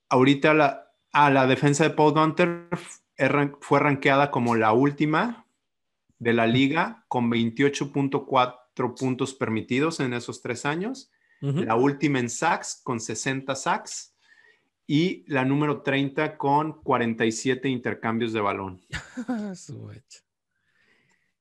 ahorita 0.09 0.53
la, 0.53 0.91
a 1.11 1.31
la 1.31 1.47
defensa 1.47 1.83
de 1.83 1.89
Paul 1.95 2.13
Gunter 2.13 2.67
fue 3.59 3.79
rankeada 3.79 4.29
como 4.29 4.55
la 4.55 4.71
última 4.71 5.47
de 6.19 6.33
la 6.33 6.45
liga 6.45 7.03
con 7.07 7.31
28.4 7.31 8.95
puntos 8.99 9.33
permitidos 9.33 9.99
en 9.99 10.13
esos 10.13 10.43
tres 10.43 10.67
años, 10.67 11.11
la 11.41 11.75
última 11.75 12.19
en 12.19 12.29
sacks 12.29 12.81
con 12.83 12.99
60 12.99 13.55
sacks 13.55 14.14
y 14.87 15.23
la 15.31 15.45
número 15.45 15.81
30 15.81 16.37
con 16.37 16.81
47 16.83 17.69
intercambios 17.69 18.33
de 18.33 18.41
balón. 18.41 18.81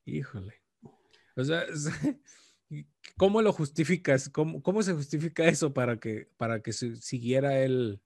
Híjole. 0.07 0.55
O 1.37 1.45
sea, 1.45 1.65
¿Cómo 3.17 3.43
lo 3.43 3.53
justificas? 3.53 4.29
¿Cómo, 4.29 4.63
¿Cómo, 4.63 4.83
se 4.83 4.93
justifica 4.93 5.45
eso 5.45 5.73
para 5.73 5.99
que, 5.99 6.29
para 6.37 6.61
que 6.61 6.73
siguiera 6.73 7.61
él 7.61 8.01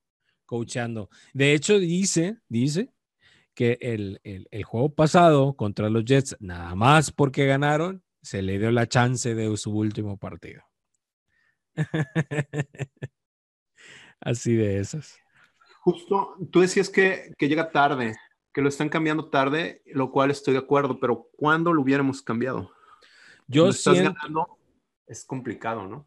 coachando? 0.45 1.09
De 1.33 1.55
hecho, 1.55 1.79
dice, 1.79 2.39
dice 2.49 2.93
que 3.55 3.79
el, 3.81 4.21
el, 4.23 4.65
juego 4.65 4.95
pasado 4.95 5.57
contra 5.57 5.89
los 5.89 6.05
Jets, 6.05 6.37
nada 6.41 6.75
más 6.75 7.11
porque 7.11 7.47
ganaron, 7.47 8.03
se 8.23 8.43
le 8.43 8.59
dio 8.59 8.71
la 8.71 8.87
chance 8.87 9.35
de 9.35 9.57
su 9.57 9.73
último 9.73 10.19
partido. 10.19 10.63
Así 14.21 14.55
de 14.55 14.79
esas. 14.79 15.19
Justo, 15.81 16.37
tú 16.51 16.61
decías 16.61 16.91
que, 16.91 17.33
que, 17.39 17.49
llega 17.49 17.71
tarde, 17.71 18.17
que 18.53 18.61
lo 18.61 18.69
están 18.69 18.89
cambiando 18.89 19.31
tarde, 19.31 19.83
lo 19.87 20.11
cual 20.11 20.31
estoy 20.31 20.55
de 20.55 20.61
acuerdo, 20.61 20.99
pero 21.01 21.29
¿cuándo 21.37 21.73
lo 21.73 21.83
hubiéramos 21.83 22.23
cambiado? 22.23 22.71
Yo 23.47 23.73
siento, 23.73 24.59
es 25.07 25.25
complicado, 25.25 25.87
¿no? 25.87 26.07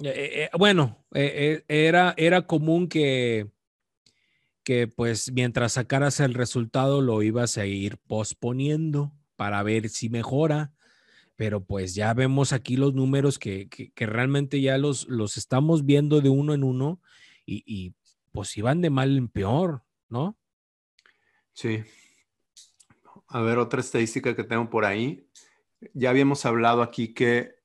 Eh, 0.00 0.08
eh, 0.08 0.42
eh, 0.44 0.50
bueno, 0.58 1.04
era, 1.12 2.14
era 2.16 2.46
común 2.46 2.88
que, 2.88 3.48
que 4.64 4.88
pues 4.88 5.32
mientras 5.32 5.74
sacaras 5.74 6.20
el 6.20 6.34
resultado 6.34 7.00
lo 7.00 7.22
ibas 7.22 7.56
a 7.56 7.66
ir 7.66 7.98
posponiendo 8.06 9.12
para 9.36 9.62
ver 9.62 9.88
si 9.88 10.08
mejora, 10.08 10.72
pero 11.36 11.64
pues 11.64 11.94
ya 11.94 12.12
vemos 12.14 12.52
aquí 12.52 12.76
los 12.76 12.94
números 12.94 13.38
que, 13.38 13.68
realmente 13.96 14.60
ya 14.60 14.76
los, 14.76 15.08
los 15.08 15.36
estamos 15.36 15.84
viendo 15.84 16.20
de 16.20 16.28
uno 16.28 16.52
en 16.52 16.64
uno 16.64 17.00
y, 17.46 17.62
y 17.66 17.94
pues 18.32 18.56
iban 18.56 18.80
de 18.80 18.90
mal 18.90 19.16
en 19.16 19.28
peor, 19.28 19.84
¿no? 20.08 20.36
Sí. 21.52 21.84
A 23.28 23.40
ver, 23.40 23.58
otra 23.58 23.80
estadística 23.80 24.34
que 24.34 24.44
tengo 24.44 24.68
por 24.68 24.84
ahí. 24.84 25.28
Ya 25.94 26.10
habíamos 26.10 26.44
hablado 26.46 26.82
aquí 26.82 27.14
que 27.14 27.56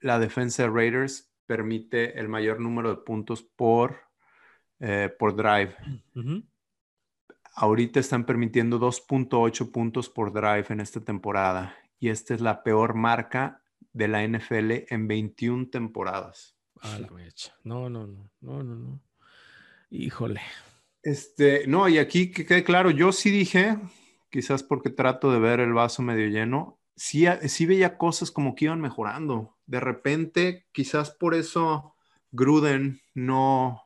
la 0.00 0.18
defensa 0.18 0.64
de 0.64 0.70
Raiders 0.70 1.32
permite 1.46 2.18
el 2.18 2.28
mayor 2.28 2.60
número 2.60 2.90
de 2.90 3.02
puntos 3.02 3.42
por, 3.42 4.00
eh, 4.80 5.14
por 5.18 5.36
drive. 5.36 5.74
Ahorita 7.54 8.00
están 8.00 8.26
permitiendo 8.26 8.78
2.8 8.78 9.70
puntos 9.70 10.08
por 10.08 10.32
drive 10.32 10.66
en 10.70 10.80
esta 10.80 11.00
temporada 11.00 11.76
y 11.98 12.08
esta 12.08 12.34
es 12.34 12.40
la 12.40 12.62
peor 12.62 12.94
marca 12.94 13.62
de 13.92 14.08
la 14.08 14.26
NFL 14.26 14.86
en 14.92 15.06
21 15.06 15.70
temporadas. 15.70 16.56
La 16.82 17.08
mecha. 17.10 17.54
No, 17.62 17.88
no, 17.88 18.06
no, 18.06 18.30
no, 18.40 18.62
no, 18.62 18.74
no. 18.74 19.00
Híjole. 19.94 20.40
Este, 21.04 21.68
no, 21.68 21.88
y 21.88 21.98
aquí 21.98 22.32
que 22.32 22.44
quede 22.44 22.64
claro, 22.64 22.90
yo 22.90 23.12
sí 23.12 23.30
dije, 23.30 23.78
quizás 24.28 24.64
porque 24.64 24.90
trato 24.90 25.30
de 25.30 25.38
ver 25.38 25.60
el 25.60 25.72
vaso 25.72 26.02
medio 26.02 26.26
lleno, 26.26 26.80
sí, 26.96 27.26
sí 27.46 27.64
veía 27.64 27.96
cosas 27.96 28.32
como 28.32 28.56
que 28.56 28.64
iban 28.64 28.80
mejorando. 28.80 29.56
De 29.66 29.78
repente, 29.78 30.66
quizás 30.72 31.12
por 31.12 31.34
eso 31.34 31.94
Gruden 32.32 33.00
no, 33.14 33.82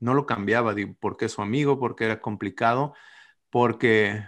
no 0.00 0.14
lo 0.14 0.24
cambiaba, 0.24 0.74
porque 0.98 1.26
es 1.26 1.32
su 1.32 1.42
amigo, 1.42 1.78
porque 1.78 2.06
era 2.06 2.22
complicado, 2.22 2.94
porque 3.50 4.24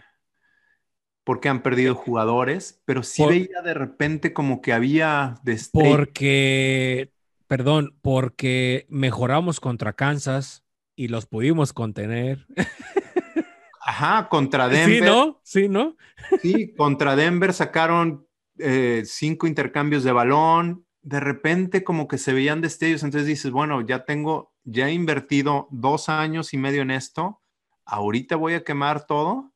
porque 1.24 1.48
han 1.48 1.62
perdido 1.62 1.94
jugadores, 1.94 2.82
pero 2.84 3.02
sí 3.02 3.24
veía 3.24 3.62
de 3.62 3.74
repente 3.74 4.32
como 4.32 4.60
que 4.60 4.72
había 4.72 5.36
Porque, 5.72 7.12
perdón, 7.50 7.98
porque 8.00 8.86
mejoramos 8.88 9.58
contra 9.58 9.94
Kansas 9.94 10.62
y 10.94 11.08
los 11.08 11.26
pudimos 11.26 11.72
contener. 11.72 12.46
Ajá, 13.80 14.28
contra 14.28 14.68
Denver. 14.68 15.02
Sí, 15.02 15.04
¿no? 15.04 15.40
Sí, 15.42 15.68
¿no? 15.68 15.96
Sí, 16.40 16.72
contra 16.76 17.16
Denver 17.16 17.52
sacaron 17.52 18.24
eh, 18.58 19.02
cinco 19.04 19.48
intercambios 19.48 20.04
de 20.04 20.12
balón. 20.12 20.86
De 21.02 21.18
repente 21.18 21.82
como 21.82 22.06
que 22.06 22.18
se 22.18 22.32
veían 22.32 22.60
destellos, 22.60 23.02
entonces 23.02 23.26
dices, 23.26 23.50
bueno, 23.50 23.80
ya 23.84 24.04
tengo, 24.04 24.54
ya 24.62 24.88
he 24.88 24.92
invertido 24.92 25.66
dos 25.72 26.08
años 26.08 26.54
y 26.54 26.56
medio 26.56 26.82
en 26.82 26.92
esto, 26.92 27.42
ahorita 27.84 28.36
voy 28.36 28.54
a 28.54 28.62
quemar 28.62 29.06
todo, 29.06 29.52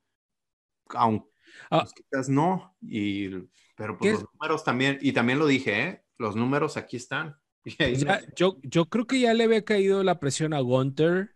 aunque 0.88 1.32
Ah. 1.70 1.80
Pues 1.80 1.92
quizás 1.94 2.28
no, 2.28 2.76
y, 2.80 3.30
pero 3.76 3.98
pues 3.98 4.12
los 4.12 4.24
números 4.32 4.64
también, 4.64 4.98
y 5.00 5.12
también 5.12 5.38
lo 5.38 5.46
dije, 5.46 5.82
¿eh? 5.82 6.04
los 6.18 6.36
números 6.36 6.76
aquí 6.76 6.96
están. 6.96 7.36
yo, 8.36 8.58
yo 8.62 8.86
creo 8.86 9.06
que 9.06 9.20
ya 9.20 9.34
le 9.34 9.44
había 9.44 9.64
caído 9.64 10.02
la 10.02 10.20
presión 10.20 10.52
a 10.52 10.60
Gunter. 10.60 11.34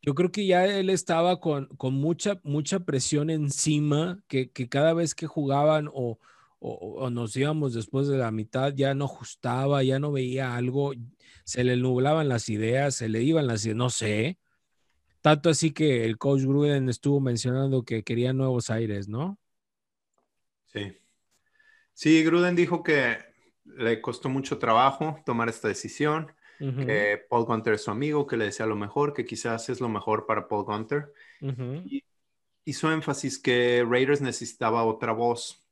Yo 0.00 0.14
creo 0.14 0.32
que 0.32 0.46
ya 0.46 0.66
él 0.66 0.90
estaba 0.90 1.38
con, 1.38 1.66
con 1.76 1.94
mucha, 1.94 2.40
mucha 2.42 2.80
presión 2.80 3.30
encima, 3.30 4.22
que, 4.26 4.50
que 4.50 4.68
cada 4.68 4.94
vez 4.94 5.14
que 5.14 5.26
jugaban 5.26 5.88
o, 5.92 6.18
o, 6.58 7.10
nos 7.10 7.36
íbamos 7.36 7.74
después 7.74 8.08
de 8.08 8.18
la 8.18 8.30
mitad, 8.30 8.72
ya 8.74 8.94
no 8.94 9.04
ajustaba, 9.04 9.82
ya 9.82 9.98
no 9.98 10.12
veía 10.12 10.56
algo, 10.56 10.92
se 11.44 11.64
le 11.64 11.76
nublaban 11.76 12.28
las 12.28 12.48
ideas, 12.48 12.94
se 12.94 13.08
le 13.08 13.22
iban 13.22 13.46
las 13.46 13.64
ideas, 13.64 13.76
no 13.76 13.90
sé. 13.90 14.38
Tanto 15.20 15.50
así 15.50 15.72
que 15.72 16.04
el 16.04 16.18
coach 16.18 16.42
Gruden 16.42 16.88
estuvo 16.88 17.20
mencionando 17.20 17.84
que 17.84 18.02
quería 18.02 18.32
nuevos 18.32 18.70
aires, 18.70 19.08
¿no? 19.08 19.38
Sí. 20.66 20.96
Sí, 21.94 22.24
Gruden 22.24 22.56
dijo 22.56 22.82
que 22.82 23.31
le 23.64 24.00
costó 24.00 24.28
mucho 24.28 24.58
trabajo 24.58 25.20
tomar 25.24 25.48
esta 25.48 25.68
decisión, 25.68 26.32
que 26.58 27.20
Paul 27.28 27.44
Gunter 27.44 27.74
es 27.74 27.82
su 27.82 27.90
amigo, 27.90 28.24
que 28.24 28.36
le 28.36 28.44
decía 28.44 28.66
lo 28.66 28.76
mejor, 28.76 29.12
que 29.12 29.24
quizás 29.24 29.68
es 29.68 29.80
lo 29.80 29.88
mejor 29.88 30.26
para 30.26 30.46
Paul 30.46 30.64
Gunter. 30.64 31.12
y 31.40 32.04
hizo 32.64 32.92
énfasis 32.92 33.38
que 33.38 33.84
Raiders 33.88 34.20
necesitaba 34.20 34.84
otra 34.84 35.12
voz. 35.12 35.64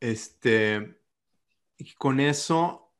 Este, 0.00 0.98
y 1.78 1.92
con 1.94 2.20
eso, 2.20 2.92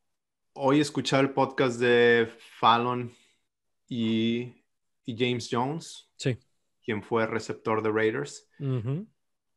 hoy 0.55 0.80
escuchaba 0.80 1.22
el 1.22 1.30
podcast 1.30 1.78
de 1.78 2.32
Fallon 2.59 3.12
y, 3.89 4.55
James 5.07 5.49
Jones, 5.51 6.09
sí. 6.16 6.39
quien 6.82 7.03
fue 7.03 7.26
receptor 7.26 7.82
de 7.82 7.91
Raiders. 7.91 8.49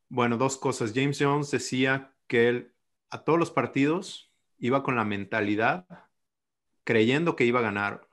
Bueno, 0.09 0.37
dos 0.37 0.57
cosas. 0.57 0.91
James 0.93 1.17
Jones 1.19 1.51
decía 1.51 2.13
que 2.27 2.49
él 2.49 2.73
a 3.09 3.23
todos 3.23 3.39
los 3.39 3.51
partidos 3.51 4.31
iba 4.57 4.83
con 4.83 4.95
la 4.95 5.05
mentalidad 5.05 5.85
creyendo 6.83 7.35
que 7.35 7.45
iba 7.45 7.59
a 7.59 7.63
ganar. 7.63 8.07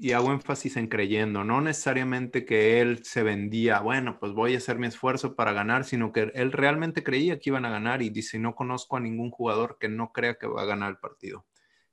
Y 0.00 0.12
hago 0.12 0.30
énfasis 0.30 0.76
en 0.76 0.86
creyendo, 0.86 1.42
no 1.42 1.60
necesariamente 1.60 2.44
que 2.44 2.80
él 2.80 3.04
se 3.04 3.24
vendía, 3.24 3.80
bueno, 3.80 4.20
pues 4.20 4.32
voy 4.32 4.54
a 4.54 4.58
hacer 4.58 4.78
mi 4.78 4.86
esfuerzo 4.86 5.34
para 5.34 5.52
ganar, 5.52 5.84
sino 5.84 6.12
que 6.12 6.30
él 6.34 6.52
realmente 6.52 7.02
creía 7.02 7.40
que 7.40 7.50
iban 7.50 7.64
a 7.64 7.70
ganar 7.70 8.00
y 8.00 8.10
dice, 8.10 8.38
no 8.38 8.54
conozco 8.54 8.96
a 8.96 9.00
ningún 9.00 9.32
jugador 9.32 9.76
que 9.80 9.88
no 9.88 10.12
crea 10.12 10.36
que 10.36 10.46
va 10.46 10.62
a 10.62 10.66
ganar 10.66 10.90
el 10.90 10.98
partido. 10.98 11.46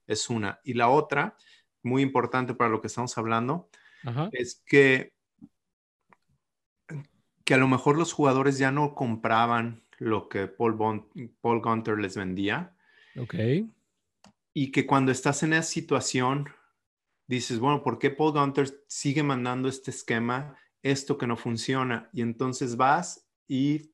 Es 0.05 0.30
una. 0.30 0.59
Y 0.63 0.76
la 0.76 0.89
otra 0.89 1.36
muy 1.86 2.01
importante 2.01 2.53
para 2.53 2.69
lo 2.69 2.82
que 2.82 2.88
estamos 2.88 3.17
hablando, 3.17 3.69
es 4.32 4.61
que, 4.65 5.13
que 7.43 7.53
a 7.53 7.57
lo 7.57 7.67
mejor 7.67 7.97
los 7.97 8.11
jugadores 8.11 8.57
ya 8.57 8.71
no 8.71 8.93
compraban 8.93 9.84
lo 9.98 10.30
que 10.30 10.48
Paul, 10.48 10.78
Paul 11.41 11.62
Gunter 11.62 11.98
les 11.98 12.16
vendía. 12.16 12.76
Ok. 13.18 13.36
Y 14.54 14.72
que 14.72 14.86
cuando 14.86 15.12
estás 15.12 15.43
en 15.43 15.54
esa 15.54 15.64
situación, 15.64 16.48
dices, 17.28 17.60
bueno, 17.60 17.84
¿por 17.84 18.00
qué 18.00 18.10
Paul 18.10 18.34
Gunter 18.34 18.84
sigue 18.88 19.24
mandando 19.24 19.68
este 19.68 19.91
esquema, 19.91 20.58
esto 20.82 21.18
que 21.18 21.28
no 21.28 21.38
funciona? 21.38 22.10
Y 22.14 22.22
entonces 22.22 22.78
vas 22.78 23.28
y 23.48 23.91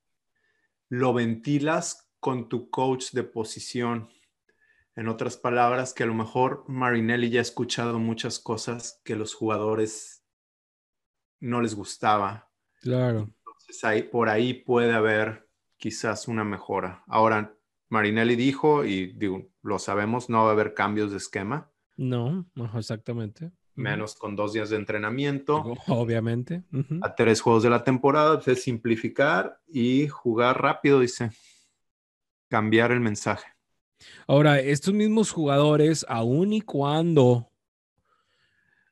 lo 0.90 1.14
ventilas 1.14 2.12
con 2.20 2.50
tu 2.50 2.70
coach 2.70 3.12
de 3.12 3.24
posición 3.24 4.10
en 4.96 5.08
otras 5.08 5.38
palabras, 5.38 5.94
que 5.94 6.04
a 6.04 6.08
lo 6.08 6.14
mejor 6.14 6.66
Marinelli 6.68 7.30
ya 7.30 7.40
ha 7.40 7.42
escuchado 7.42 7.98
muchas 7.98 8.40
cosas 8.40 9.02
que 9.06 9.16
los 9.16 9.34
jugadores 9.34 10.26
no 11.40 11.62
les 11.62 11.76
gustaba. 11.76 12.52
Claro. 12.82 13.30
Entonces 13.38 13.84
ahí, 13.84 14.04
por 14.04 14.30
ahí 14.30 14.54
puede 14.54 14.94
haber 14.94 15.50
quizás 15.82 16.28
una 16.28 16.44
mejora. 16.44 17.04
Ahora, 17.08 17.56
Marinelli 17.90 18.36
dijo, 18.36 18.86
y 18.86 19.14
digo, 19.14 19.50
lo 19.64 19.80
sabemos, 19.80 20.30
no 20.30 20.44
va 20.44 20.50
a 20.50 20.52
haber 20.52 20.76
cambios 20.76 21.10
de 21.10 21.18
esquema. 21.18 21.72
No, 21.98 22.46
exactamente. 22.76 23.52
Menos 23.74 24.16
con 24.16 24.36
dos 24.36 24.54
días 24.54 24.70
de 24.70 24.76
entrenamiento. 24.76 25.74
Obviamente. 25.88 26.64
A 27.02 27.16
tres 27.16 27.42
juegos 27.42 27.64
de 27.64 27.72
la 27.72 27.84
temporada, 27.84 28.36
pues, 28.36 28.60
es 28.60 28.64
simplificar 28.64 29.60
y 29.68 30.08
jugar 30.08 30.62
rápido, 30.62 31.00
dice. 31.00 31.32
Cambiar 32.48 32.92
el 32.92 33.00
mensaje. 33.00 33.48
Ahora, 34.28 34.60
estos 34.60 34.94
mismos 34.94 35.32
jugadores, 35.32 36.06
aun 36.08 36.54
y 36.54 36.62
cuando 36.62 37.50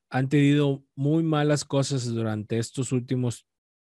han 0.10 0.28
tenido 0.28 0.84
muy 0.96 1.22
malas 1.22 1.64
cosas 1.64 2.06
durante 2.06 2.58
estos 2.58 2.92
últimos 2.92 3.46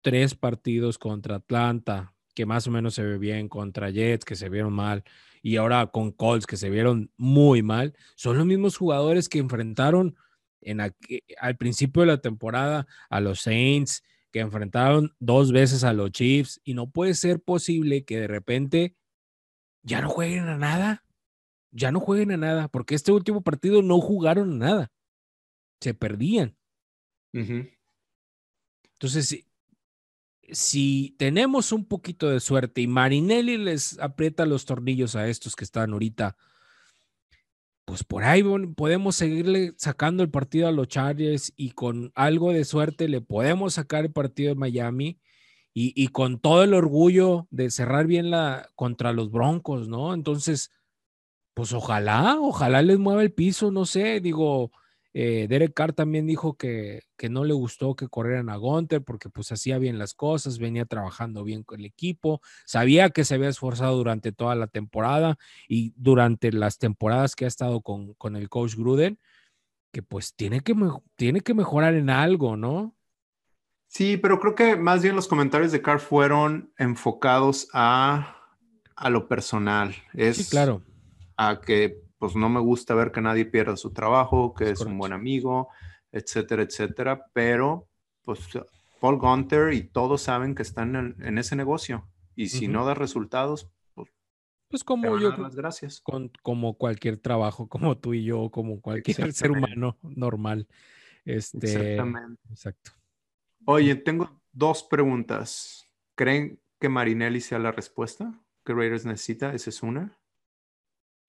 tres 0.01 0.35
partidos 0.35 0.99
contra 0.99 1.37
Atlanta, 1.37 2.12
que 2.33 2.45
más 2.45 2.67
o 2.67 2.71
menos 2.71 2.93
se 2.95 3.03
ve 3.03 3.17
bien, 3.17 3.49
contra 3.49 3.89
Jets, 3.89 4.25
que 4.25 4.35
se 4.35 4.49
vieron 4.49 4.73
mal, 4.73 5.03
y 5.41 5.57
ahora 5.57 5.87
con 5.87 6.11
Colts, 6.11 6.45
que 6.45 6.57
se 6.57 6.69
vieron 6.69 7.11
muy 7.17 7.61
mal, 7.61 7.95
son 8.15 8.37
los 8.37 8.45
mismos 8.45 8.77
jugadores 8.77 9.29
que 9.29 9.39
enfrentaron 9.39 10.15
en 10.61 10.79
al 10.81 11.57
principio 11.57 12.03
de 12.03 12.07
la 12.07 12.21
temporada 12.21 12.87
a 13.09 13.19
los 13.19 13.41
Saints, 13.41 14.03
que 14.31 14.39
enfrentaron 14.39 15.13
dos 15.19 15.51
veces 15.51 15.83
a 15.83 15.93
los 15.93 16.11
Chiefs, 16.11 16.61
y 16.63 16.73
no 16.73 16.89
puede 16.89 17.13
ser 17.13 17.41
posible 17.41 18.05
que 18.05 18.19
de 18.19 18.27
repente 18.27 18.95
ya 19.83 20.01
no 20.01 20.09
jueguen 20.09 20.47
a 20.47 20.57
nada. 20.57 21.03
Ya 21.75 21.91
no 21.91 21.99
jueguen 21.99 22.31
a 22.31 22.37
nada, 22.37 22.67
porque 22.67 22.93
este 22.93 23.11
último 23.11 23.41
partido 23.41 23.81
no 23.81 23.99
jugaron 23.99 24.53
a 24.53 24.67
nada. 24.67 24.91
Se 25.81 25.95
perdían. 25.95 26.55
Entonces, 28.93 29.45
si, 30.53 31.15
tenemos 31.17 31.71
un 31.71 31.85
poquito 31.85 32.29
de 32.29 32.39
suerte 32.39 32.81
y 32.81 32.87
Marinelli 32.87 33.57
les 33.57 33.99
aprieta 33.99 34.45
los 34.45 34.65
tornillos 34.65 35.15
a 35.15 35.27
estos 35.27 35.55
que 35.55 35.63
están 35.63 35.93
ahorita, 35.93 36.35
pues 37.85 38.03
por 38.03 38.23
ahí 38.23 38.43
podemos 38.75 39.15
seguirle 39.15 39.73
sacando 39.77 40.23
el 40.23 40.29
partido 40.29 40.67
a 40.67 40.71
los 40.71 40.87
Chargers 40.87 41.51
y 41.55 41.71
con 41.71 42.11
algo 42.15 42.53
de 42.53 42.63
suerte 42.63 43.09
le 43.09 43.21
podemos 43.21 43.73
sacar 43.73 44.05
el 44.05 44.11
partido 44.11 44.49
de 44.49 44.59
Miami 44.59 45.19
y, 45.75 46.07
con 46.09 46.39
todo 46.39 46.63
el 46.63 46.75
orgullo 46.75 47.47
de 47.49 47.71
cerrar 47.71 48.05
bien 48.05 48.29
la 48.29 48.69
contra 48.75 49.11
los 49.11 49.31
Broncos, 49.31 49.87
¿no? 49.87 50.13
Entonces, 50.13 50.69
pues 51.55 51.73
ojalá, 51.73 52.37
ojalá 52.39 52.83
les 52.83 52.99
mueva 52.99 53.23
el 53.23 53.33
piso, 53.33 53.71
no 53.71 53.85
sé, 53.85 54.19
digo, 54.19 54.71
eh, 55.13 55.47
Derek 55.47 55.73
Carr 55.73 55.93
también 55.93 56.25
dijo 56.25 56.55
que, 56.55 57.03
que, 57.17 57.29
no 57.29 57.43
le 57.43 57.53
gustó 57.53 57.95
que 57.95 58.07
corrieran 58.07 58.49
a 58.49 58.55
Gunter 58.55 59.03
porque 59.03 59.29
pues 59.29 59.51
hacía 59.51 59.77
bien 59.77 59.99
las 59.99 60.13
cosas, 60.13 60.57
venía 60.57 60.85
trabajando 60.85 61.43
bien 61.43 61.63
con 61.63 61.79
el 61.79 61.85
equipo, 61.85 62.41
sabía 62.65 63.09
que 63.11 63.23
se 63.23 63.35
había 63.35 63.49
esforzado 63.49 63.95
durante 63.95 64.31
toda 64.31 64.55
la 64.55 64.67
temporada 64.67 65.37
y 65.67 65.93
durante 65.95 66.51
las 66.51 66.79
temporadas 66.79 67.35
que 67.35 67.45
ha 67.45 67.47
estado 67.47 67.81
con, 67.81 68.13
con 68.15 68.35
el 68.35 68.49
coach 68.49 68.75
Gruden, 68.75 69.19
que 69.91 70.01
pues 70.01 70.33
tiene 70.35 70.61
que, 70.61 70.75
tiene 71.15 71.41
que 71.41 71.53
mejorar 71.53 71.93
en 71.93 72.09
algo, 72.09 72.57
¿no? 72.57 72.95
Sí, 73.93 74.17
pero 74.17 74.39
creo 74.39 74.55
que 74.55 74.75
más 74.75 75.03
bien 75.03 75.15
los 75.15 75.27
comentarios 75.27 75.71
de 75.71 75.83
Carr 75.83 75.99
fueron 75.99 76.73
enfocados 76.79 77.69
a, 77.73 78.37
lo 79.07 79.27
personal. 79.27 79.93
Es 80.13 80.37
sí, 80.37 80.49
claro. 80.49 80.81
A 81.37 81.61
que 81.61 82.02
pues 82.23 82.37
no 82.37 82.47
me 82.47 82.61
gusta 82.61 82.95
ver 82.95 83.11
que 83.11 83.19
nadie 83.19 83.43
pierda 83.43 83.75
su 83.75 83.91
trabajo, 83.91 84.53
que 84.53 84.69
es, 84.69 84.79
un 84.79 84.97
buen 84.97 85.11
amigo, 85.11 85.67
etcétera, 86.09 86.63
etcétera. 86.63 87.25
Pero 87.33 87.89
pues 88.21 88.39
Paul 89.01 89.17
Gunter 89.17 89.73
y 89.73 89.83
todos 89.83 90.21
saben 90.21 90.55
que 90.55 90.61
están 90.61 91.17
en, 91.19 91.37
ese 91.37 91.57
negocio. 91.57 92.07
Y 92.33 92.47
si 92.47 92.69
no 92.69 92.85
da 92.85 92.93
resultados, 92.93 93.69
pues, 93.93 94.09
pues 94.69 94.85
como 94.85 95.19
yo, 95.19 95.35
las 95.35 95.53
gracias. 95.53 95.99
Con, 95.99 96.31
como 96.43 96.77
cualquier 96.77 97.17
trabajo, 97.17 97.67
como 97.67 97.97
tú 97.97 98.13
y 98.13 98.23
yo, 98.23 98.49
como 98.51 98.79
cualquier 98.79 99.33
ser 99.33 99.51
humano 99.51 99.97
normal. 100.01 100.69
Este, 101.25 101.57
Exactamente. 101.57 102.41
Exacto. 102.51 102.91
Oye, 103.65 103.95
tengo 103.95 104.39
dos 104.53 104.83
preguntas. 104.83 105.89
¿Creen 106.15 106.61
que 106.79 106.87
Marinelli 106.87 107.41
sea 107.41 107.59
la 107.59 107.73
respuesta 107.73 108.41
que 108.63 108.73
Raiders 108.73 109.05
necesita? 109.05 109.53
Esa 109.53 109.71
es 109.71 109.83
una. 109.83 110.17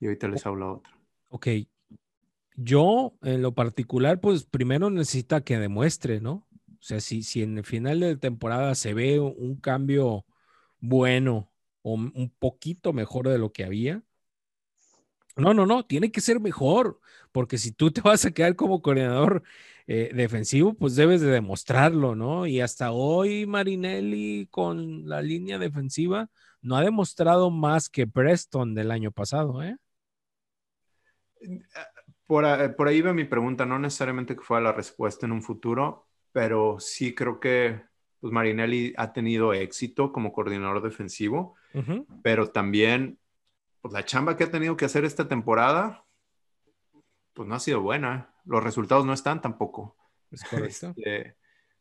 Y 0.00 0.06
ahorita 0.06 0.28
les 0.28 0.44
hablo 0.46 0.74
otra. 0.74 0.98
Ok. 1.30 1.48
Yo, 2.56 3.14
en 3.22 3.42
lo 3.42 3.54
particular, 3.54 4.20
pues 4.20 4.44
primero 4.44 4.90
necesita 4.90 5.42
que 5.42 5.58
demuestre, 5.58 6.20
¿no? 6.20 6.46
O 6.68 6.82
sea, 6.86 7.00
si, 7.00 7.22
si 7.22 7.42
en 7.42 7.58
el 7.58 7.64
final 7.64 8.00
de 8.00 8.16
temporada 8.16 8.74
se 8.74 8.94
ve 8.94 9.18
un 9.18 9.56
cambio 9.56 10.24
bueno 10.80 11.50
o 11.82 11.94
un 11.94 12.32
poquito 12.38 12.92
mejor 12.92 13.28
de 13.28 13.38
lo 13.38 13.52
que 13.52 13.64
había, 13.64 14.04
no, 15.36 15.52
no, 15.52 15.66
no, 15.66 15.84
tiene 15.84 16.12
que 16.12 16.20
ser 16.20 16.40
mejor, 16.40 17.00
porque 17.32 17.58
si 17.58 17.72
tú 17.72 17.90
te 17.90 18.00
vas 18.02 18.24
a 18.24 18.30
quedar 18.30 18.56
como 18.56 18.82
coordinador 18.82 19.42
eh, 19.86 20.10
defensivo, 20.14 20.74
pues 20.74 20.94
debes 20.96 21.20
de 21.20 21.30
demostrarlo, 21.30 22.14
¿no? 22.14 22.46
Y 22.46 22.60
hasta 22.60 22.92
hoy 22.92 23.46
Marinelli 23.46 24.48
con 24.50 25.08
la 25.08 25.22
línea 25.22 25.58
defensiva 25.58 26.30
no 26.62 26.76
ha 26.76 26.82
demostrado 26.82 27.50
más 27.50 27.88
que 27.88 28.06
Preston 28.06 28.74
del 28.74 28.90
año 28.90 29.10
pasado, 29.12 29.62
¿eh? 29.62 29.76
Por, 32.26 32.76
por 32.76 32.88
ahí 32.88 33.00
va 33.00 33.12
mi 33.12 33.24
pregunta, 33.24 33.66
no 33.66 33.78
necesariamente 33.78 34.34
que 34.36 34.42
fuera 34.42 34.64
la 34.64 34.72
respuesta 34.72 35.26
en 35.26 35.32
un 35.32 35.42
futuro, 35.42 36.06
pero 36.32 36.80
sí 36.80 37.14
creo 37.14 37.38
que 37.38 37.82
pues 38.20 38.32
Marinelli 38.32 38.94
ha 38.96 39.12
tenido 39.12 39.52
éxito 39.52 40.12
como 40.12 40.32
coordinador 40.32 40.82
defensivo, 40.82 41.56
pero 42.22 42.50
también 42.50 43.18
pues 43.82 43.92
la 43.92 44.04
chamba 44.04 44.36
que 44.36 44.44
ha 44.44 44.50
tenido 44.50 44.76
que 44.76 44.86
hacer 44.86 45.04
esta 45.04 45.28
temporada, 45.28 46.04
pues 47.34 47.46
no 47.48 47.54
ha 47.54 47.60
sido 47.60 47.82
buena 47.82 48.34
los 48.44 48.62
resultados 48.62 49.04
no 49.04 49.12
están 49.12 49.40
tampoco. 49.40 49.96
Es 50.30 50.44
correcto. 50.44 50.94
Este, 50.96 51.36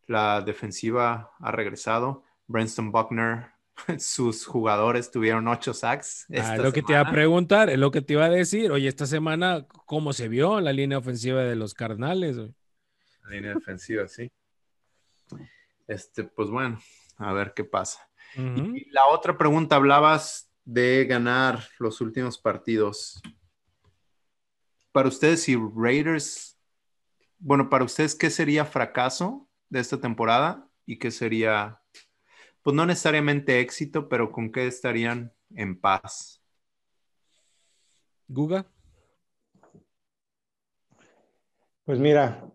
la 0.07 0.41
defensiva 0.41 1.31
ha 1.39 1.51
regresado. 1.51 2.23
Brenston 2.47 2.91
Buckner, 2.91 3.51
sus 3.99 4.45
jugadores 4.45 5.11
tuvieron 5.11 5.47
ocho 5.47 5.73
sacks. 5.73 6.25
Ah, 6.37 6.57
lo 6.57 6.71
que 6.71 6.81
te 6.81 6.93
iba 6.93 7.01
a 7.01 7.11
preguntar, 7.11 7.69
es 7.69 7.77
lo 7.77 7.91
que 7.91 8.01
te 8.01 8.13
iba 8.13 8.25
a 8.25 8.29
decir. 8.29 8.71
Oye, 8.71 8.87
esta 8.87 9.05
semana, 9.05 9.65
¿cómo 9.85 10.13
se 10.13 10.27
vio 10.27 10.61
la 10.61 10.73
línea 10.73 10.97
ofensiva 10.97 11.41
de 11.41 11.55
los 11.55 11.73
Carnales? 11.73 12.37
La 12.37 13.29
línea 13.29 13.53
defensiva, 13.53 14.07
sí. 14.07 14.31
Este, 15.87 16.23
pues 16.23 16.49
bueno, 16.49 16.79
a 17.17 17.33
ver 17.33 17.53
qué 17.53 17.63
pasa. 17.63 18.07
Y 18.35 18.89
la 18.89 19.05
otra 19.07 19.37
pregunta, 19.37 19.75
hablabas 19.75 20.51
de 20.65 21.05
ganar 21.05 21.67
los 21.77 22.01
últimos 22.01 22.39
partidos. 22.39 23.21
Para 24.91 25.07
ustedes, 25.07 25.43
si 25.43 25.55
Raiders 25.55 26.53
bueno, 27.43 27.69
para 27.69 27.83
ustedes, 27.83 28.15
¿qué 28.15 28.29
sería 28.29 28.63
fracaso 28.63 29.49
de 29.67 29.81
esta 29.81 29.99
temporada 29.99 30.65
y 30.85 30.97
qué 30.97 31.11
sería, 31.11 31.81
pues 32.63 32.75
no 32.75 32.85
necesariamente 32.85 33.59
éxito, 33.59 34.09
pero 34.09 34.31
con 34.31 34.51
qué 34.51 34.67
estarían 34.67 35.33
en 35.53 35.79
paz? 35.79 36.41
Guga. 38.27 38.65
Pues 41.85 41.99
mira, 41.99 42.49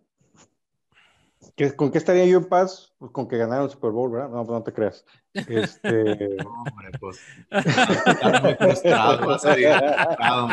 ¿con 1.77 1.91
qué 1.91 1.99
estaría 1.99 2.25
yo 2.25 2.39
en 2.39 2.49
paz? 2.49 2.95
Pues 2.99 3.13
con 3.13 3.29
que 3.29 3.37
ganara 3.37 3.65
el 3.65 3.71
Super 3.71 3.91
Bowl, 3.91 4.11
¿verdad? 4.11 4.31
No, 4.31 4.47
pues 4.47 4.59
no 4.59 4.63
te 4.65 4.73
creas. 4.73 5.05
Este... 5.35 6.37
No, 6.45 6.63
hombre, 6.63 6.91
pues. 6.99 7.21
muy 7.51 8.55
frustrado, 8.55 9.27
vas 9.27 9.45
a 9.45 9.55
frustrado, 9.55 10.49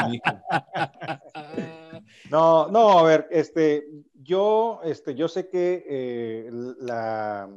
No, 2.30 2.68
no, 2.68 3.00
a 3.00 3.04
ver, 3.04 3.28
este, 3.32 3.88
yo, 4.16 4.82
este, 4.84 5.16
yo 5.16 5.30
sé 5.30 5.48
que 5.48 5.86
eh, 5.88 6.50
la, 6.52 7.50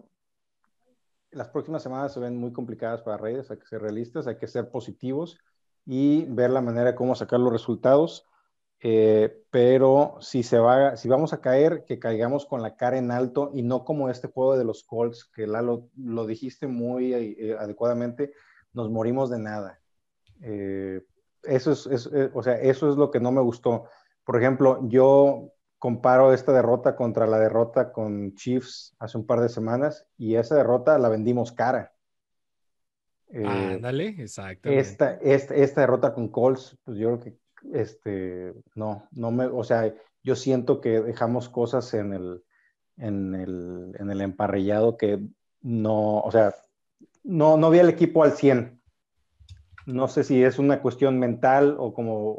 las 1.30 1.48
próximas 1.48 1.82
semanas 1.82 2.12
se 2.12 2.20
ven 2.20 2.36
muy 2.36 2.52
complicadas 2.52 3.02
para 3.02 3.16
Reyes, 3.16 3.50
hay 3.50 3.58
que 3.58 3.66
ser 3.66 3.82
realistas, 3.82 4.26
hay 4.26 4.36
que 4.36 4.46
ser 4.46 4.70
positivos 4.70 5.38
y 5.84 6.24
ver 6.26 6.50
la 6.50 6.60
manera 6.60 6.92
de 6.92 6.94
cómo 6.94 7.14
sacar 7.14 7.40
los 7.40 7.52
resultados. 7.52 8.26
Eh, 8.80 9.42
pero 9.50 10.16
si 10.20 10.42
se 10.42 10.58
va, 10.58 10.96
si 10.96 11.08
vamos 11.08 11.32
a 11.32 11.40
caer, 11.40 11.84
que 11.84 11.98
caigamos 11.98 12.46
con 12.46 12.62
la 12.62 12.76
cara 12.76 12.96
en 12.96 13.10
alto 13.10 13.50
y 13.52 13.62
no 13.62 13.84
como 13.84 14.08
este 14.08 14.28
juego 14.28 14.56
de 14.56 14.64
los 14.64 14.84
Colts, 14.84 15.24
que 15.24 15.46
Lalo 15.46 15.88
lo 15.96 16.26
dijiste 16.26 16.66
muy 16.68 17.12
eh, 17.12 17.56
adecuadamente, 17.58 18.32
nos 18.72 18.90
morimos 18.90 19.30
de 19.30 19.38
nada. 19.38 19.80
eso 20.40 21.72
es, 21.72 22.06
o 22.32 22.42
sea, 22.42 22.54
eso 22.60 22.90
es 22.90 22.96
lo 22.96 23.10
que 23.10 23.20
no 23.20 23.32
me 23.32 23.40
gustó. 23.40 23.84
Por 24.24 24.36
ejemplo, 24.36 24.78
yo 24.88 25.52
comparo 25.78 26.32
esta 26.32 26.52
derrota 26.52 26.96
contra 26.96 27.26
la 27.26 27.38
derrota 27.38 27.92
con 27.92 28.34
Chiefs 28.34 28.94
hace 28.98 29.16
un 29.16 29.26
par 29.26 29.40
de 29.40 29.48
semanas 29.48 30.06
y 30.16 30.34
esa 30.34 30.56
derrota 30.56 30.98
la 30.98 31.08
vendimos 31.08 31.52
cara. 31.52 31.92
Eh, 33.30 33.44
Ándale, 33.46 34.08
exacto. 34.18 34.68
Esta, 34.68 35.14
esta, 35.14 35.80
derrota 35.80 36.14
con 36.14 36.28
Colts, 36.28 36.76
pues 36.84 36.98
yo 36.98 37.08
creo 37.08 37.20
que 37.20 37.38
este, 37.72 38.54
no, 38.74 39.08
no 39.12 39.30
me, 39.30 39.46
o 39.46 39.62
sea, 39.64 39.94
yo 40.22 40.34
siento 40.34 40.80
que 40.80 41.00
dejamos 41.00 41.48
cosas 41.48 41.92
en 41.94 42.12
el, 42.12 42.42
en 42.96 43.34
el, 43.34 43.94
en 43.98 44.10
el 44.10 44.20
emparrillado 44.20 44.96
que 44.96 45.20
no, 45.60 46.20
o 46.20 46.30
sea, 46.30 46.54
no, 47.22 47.56
no 47.56 47.70
vi 47.70 47.78
al 47.78 47.90
equipo 47.90 48.24
al 48.24 48.32
100. 48.32 48.77
No 49.88 50.06
sé 50.06 50.22
si 50.22 50.44
es 50.44 50.58
una 50.58 50.82
cuestión 50.82 51.18
mental 51.18 51.74
o 51.78 51.94
como, 51.94 52.32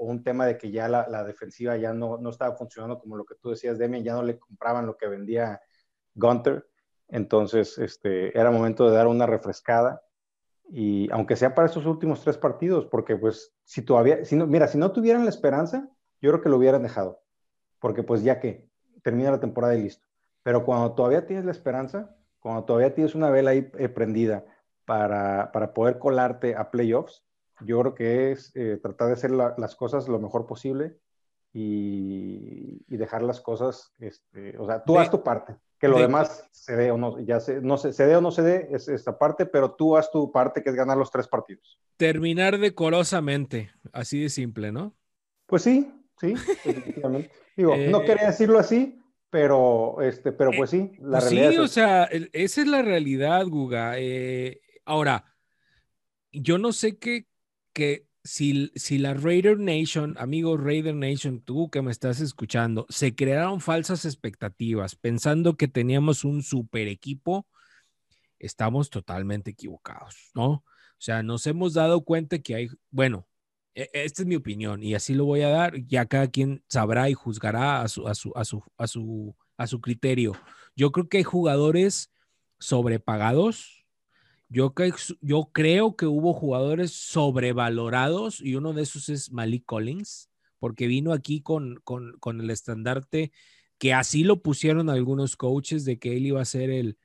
un 0.00 0.22
tema 0.22 0.44
de 0.44 0.58
que 0.58 0.70
ya 0.70 0.86
la, 0.86 1.24
defensiva 1.24 1.78
ya 1.78 1.94
no, 1.94 2.18
no, 2.18 2.28
estaba 2.28 2.56
funcionando 2.56 3.00
como 3.00 3.16
lo 3.16 3.24
que 3.24 3.36
tú 3.36 3.48
decías, 3.48 3.78
Demian, 3.78 4.04
ya 4.04 4.12
no 4.12 4.22
le 4.22 4.38
compraban 4.38 4.84
lo 4.84 4.98
que 4.98 5.08
vendía 5.08 5.62
Gunter. 6.14 6.68
Entonces, 7.08 7.78
este, 7.78 8.38
era 8.38 8.50
momento 8.50 8.86
de 8.86 8.94
dar 8.94 9.06
una 9.06 9.24
refrescada. 9.24 10.02
Y 10.68 11.10
aunque 11.10 11.36
sea 11.36 11.54
para 11.54 11.68
esos 11.68 11.86
últimos 11.86 12.22
tres 12.22 12.36
partidos, 12.36 12.84
porque 12.84 13.16
pues 13.16 13.54
si 13.64 13.80
todavía, 13.80 14.26
si 14.26 14.36
no, 14.36 14.46
mira, 14.46 14.68
si 14.68 14.76
no 14.76 14.92
tuvieran 14.92 15.24
la 15.24 15.30
esperanza, 15.30 15.88
yo 16.20 16.30
creo 16.32 16.42
que 16.42 16.50
lo 16.50 16.58
hubieran 16.58 16.82
dejado. 16.82 17.22
Porque 17.78 18.02
pues 18.02 18.22
ya 18.22 18.40
que 18.40 18.68
termina 19.02 19.30
la 19.30 19.40
temporada 19.40 19.74
y 19.74 19.84
listo. 19.84 20.06
Pero 20.42 20.66
cuando 20.66 20.92
todavía 20.92 21.24
tienes 21.24 21.46
la 21.46 21.52
esperanza, 21.52 22.14
cuando 22.40 22.64
todavía 22.64 22.94
tienes 22.94 23.14
una 23.14 23.30
vela 23.30 23.52
ahí 23.52 23.70
eh, 23.78 23.88
prendida 23.88 24.44
para, 24.88 25.52
para 25.52 25.74
poder 25.74 25.98
colarte 25.98 26.56
a 26.56 26.70
playoffs, 26.70 27.22
yo 27.60 27.78
creo 27.80 27.94
que 27.94 28.32
es 28.32 28.52
eh, 28.56 28.78
tratar 28.82 29.08
de 29.08 29.12
hacer 29.12 29.30
las 29.30 29.76
cosas 29.76 30.08
lo 30.08 30.18
mejor 30.18 30.46
posible 30.46 30.96
y, 31.52 32.82
dejar 32.88 33.22
las 33.22 33.42
cosas, 33.42 33.92
este, 33.98 34.56
o 34.58 34.66
sea, 34.66 34.82
tú 34.82 34.98
haz 34.98 35.10
tu 35.10 35.22
parte, 35.22 35.56
que 35.78 35.88
lo 35.88 35.98
demás 35.98 36.48
se 36.52 36.74
dé 36.74 36.90
o 36.90 36.96
no, 36.96 37.20
ya 37.20 37.38
se, 37.38 37.60
no 37.60 37.76
se, 37.76 37.92
se 37.92 38.06
dé 38.06 38.16
o 38.16 38.22
no 38.22 38.30
se 38.30 38.42
dé, 38.42 38.68
es 38.72 38.88
esta 38.88 39.18
parte, 39.18 39.44
pero 39.44 39.72
tú 39.72 39.94
haz 39.94 40.10
tu 40.10 40.32
parte, 40.32 40.62
que 40.62 40.70
es 40.70 40.74
ganar 40.74 40.96
los 40.96 41.10
tres 41.10 41.28
partidos. 41.28 41.78
Terminar 41.98 42.58
decorosamente, 42.58 43.70
así 43.92 44.22
de 44.22 44.30
simple, 44.30 44.72
¿no? 44.72 44.96
Pues 45.46 45.62
sí, 45.62 45.92
sí, 46.18 46.34
definitivamente. 46.64 47.30
Digo, 47.56 47.76
no 47.76 48.00
eh, 48.00 48.06
quería 48.06 48.28
decirlo 48.28 48.58
así, 48.58 48.98
pero, 49.28 50.00
este, 50.00 50.32
pero 50.32 50.50
pues 50.56 50.70
sí, 50.70 50.92
la 51.00 51.18
pues 51.18 51.30
realidad. 51.30 51.50
Sí, 51.50 51.58
o 51.58 51.68
sea, 51.68 52.04
esa 52.04 52.60
es 52.62 52.66
la 52.66 52.80
realidad, 52.80 53.46
Guga. 53.46 53.98
Eh, 53.98 54.62
ahora, 54.88 55.36
yo 56.32 56.58
no 56.58 56.72
sé 56.72 56.98
qué, 56.98 57.26
que 57.72 58.06
si, 58.24 58.72
si 58.74 58.98
la 58.98 59.14
Raider 59.14 59.58
Nation, 59.58 60.16
amigo 60.18 60.56
Raider 60.56 60.94
Nation, 60.94 61.40
tú 61.40 61.70
que 61.70 61.82
me 61.82 61.92
estás 61.92 62.20
escuchando, 62.20 62.86
se 62.88 63.14
crearon 63.14 63.60
falsas 63.60 64.04
expectativas 64.04 64.96
pensando 64.96 65.56
que 65.56 65.68
teníamos 65.68 66.24
un 66.24 66.42
super 66.42 66.88
equipo, 66.88 67.46
estamos 68.38 68.90
totalmente 68.90 69.50
equivocados, 69.50 70.30
¿no? 70.34 70.50
O 70.50 71.00
sea, 71.00 71.22
nos 71.22 71.46
hemos 71.46 71.74
dado 71.74 72.02
cuenta 72.04 72.38
que 72.40 72.54
hay, 72.54 72.68
bueno, 72.90 73.28
e, 73.74 73.88
esta 73.92 74.22
es 74.22 74.28
mi 74.28 74.36
opinión 74.36 74.82
y 74.82 74.94
así 74.94 75.14
lo 75.14 75.24
voy 75.24 75.42
a 75.42 75.48
dar, 75.48 75.76
ya 75.86 76.06
cada 76.06 76.28
quien 76.28 76.64
sabrá 76.68 77.08
y 77.08 77.14
juzgará 77.14 77.82
a 77.82 77.88
su, 77.88 78.08
a 78.08 78.14
su, 78.14 78.32
a 78.34 78.44
su, 78.44 78.62
a 78.76 78.86
su, 78.86 79.36
a 79.56 79.66
su 79.66 79.80
criterio. 79.80 80.32
Yo 80.74 80.92
creo 80.92 81.08
que 81.08 81.18
hay 81.18 81.24
jugadores 81.24 82.12
sobrepagados, 82.58 83.77
yo, 84.48 84.72
creo 85.52 85.96
que 85.96 86.06
hubo 86.06 86.32
jugadores 86.32 86.92
sobrevalorados 86.92 88.40
y 88.40 88.54
uno 88.54 88.72
de 88.72 88.82
esos 88.82 89.08
es 89.08 89.30
Malik 89.30 89.64
Collins, 89.66 90.30
porque 90.58 90.86
vino 90.86 91.12
aquí 91.12 91.42
con, 91.42 91.80
con, 91.84 92.40
el 92.40 92.50
estandarte 92.50 93.30
que 93.78 93.94
así 93.94 94.24
lo 94.24 94.42
pusieron 94.42 94.90
algunos 94.90 95.36
coaches 95.36 95.84
de 95.84 95.98
que 95.98 96.16
él 96.16 96.26
iba 96.26 96.40
a 96.40 96.46
ser 96.46 96.70
el, 96.70 96.98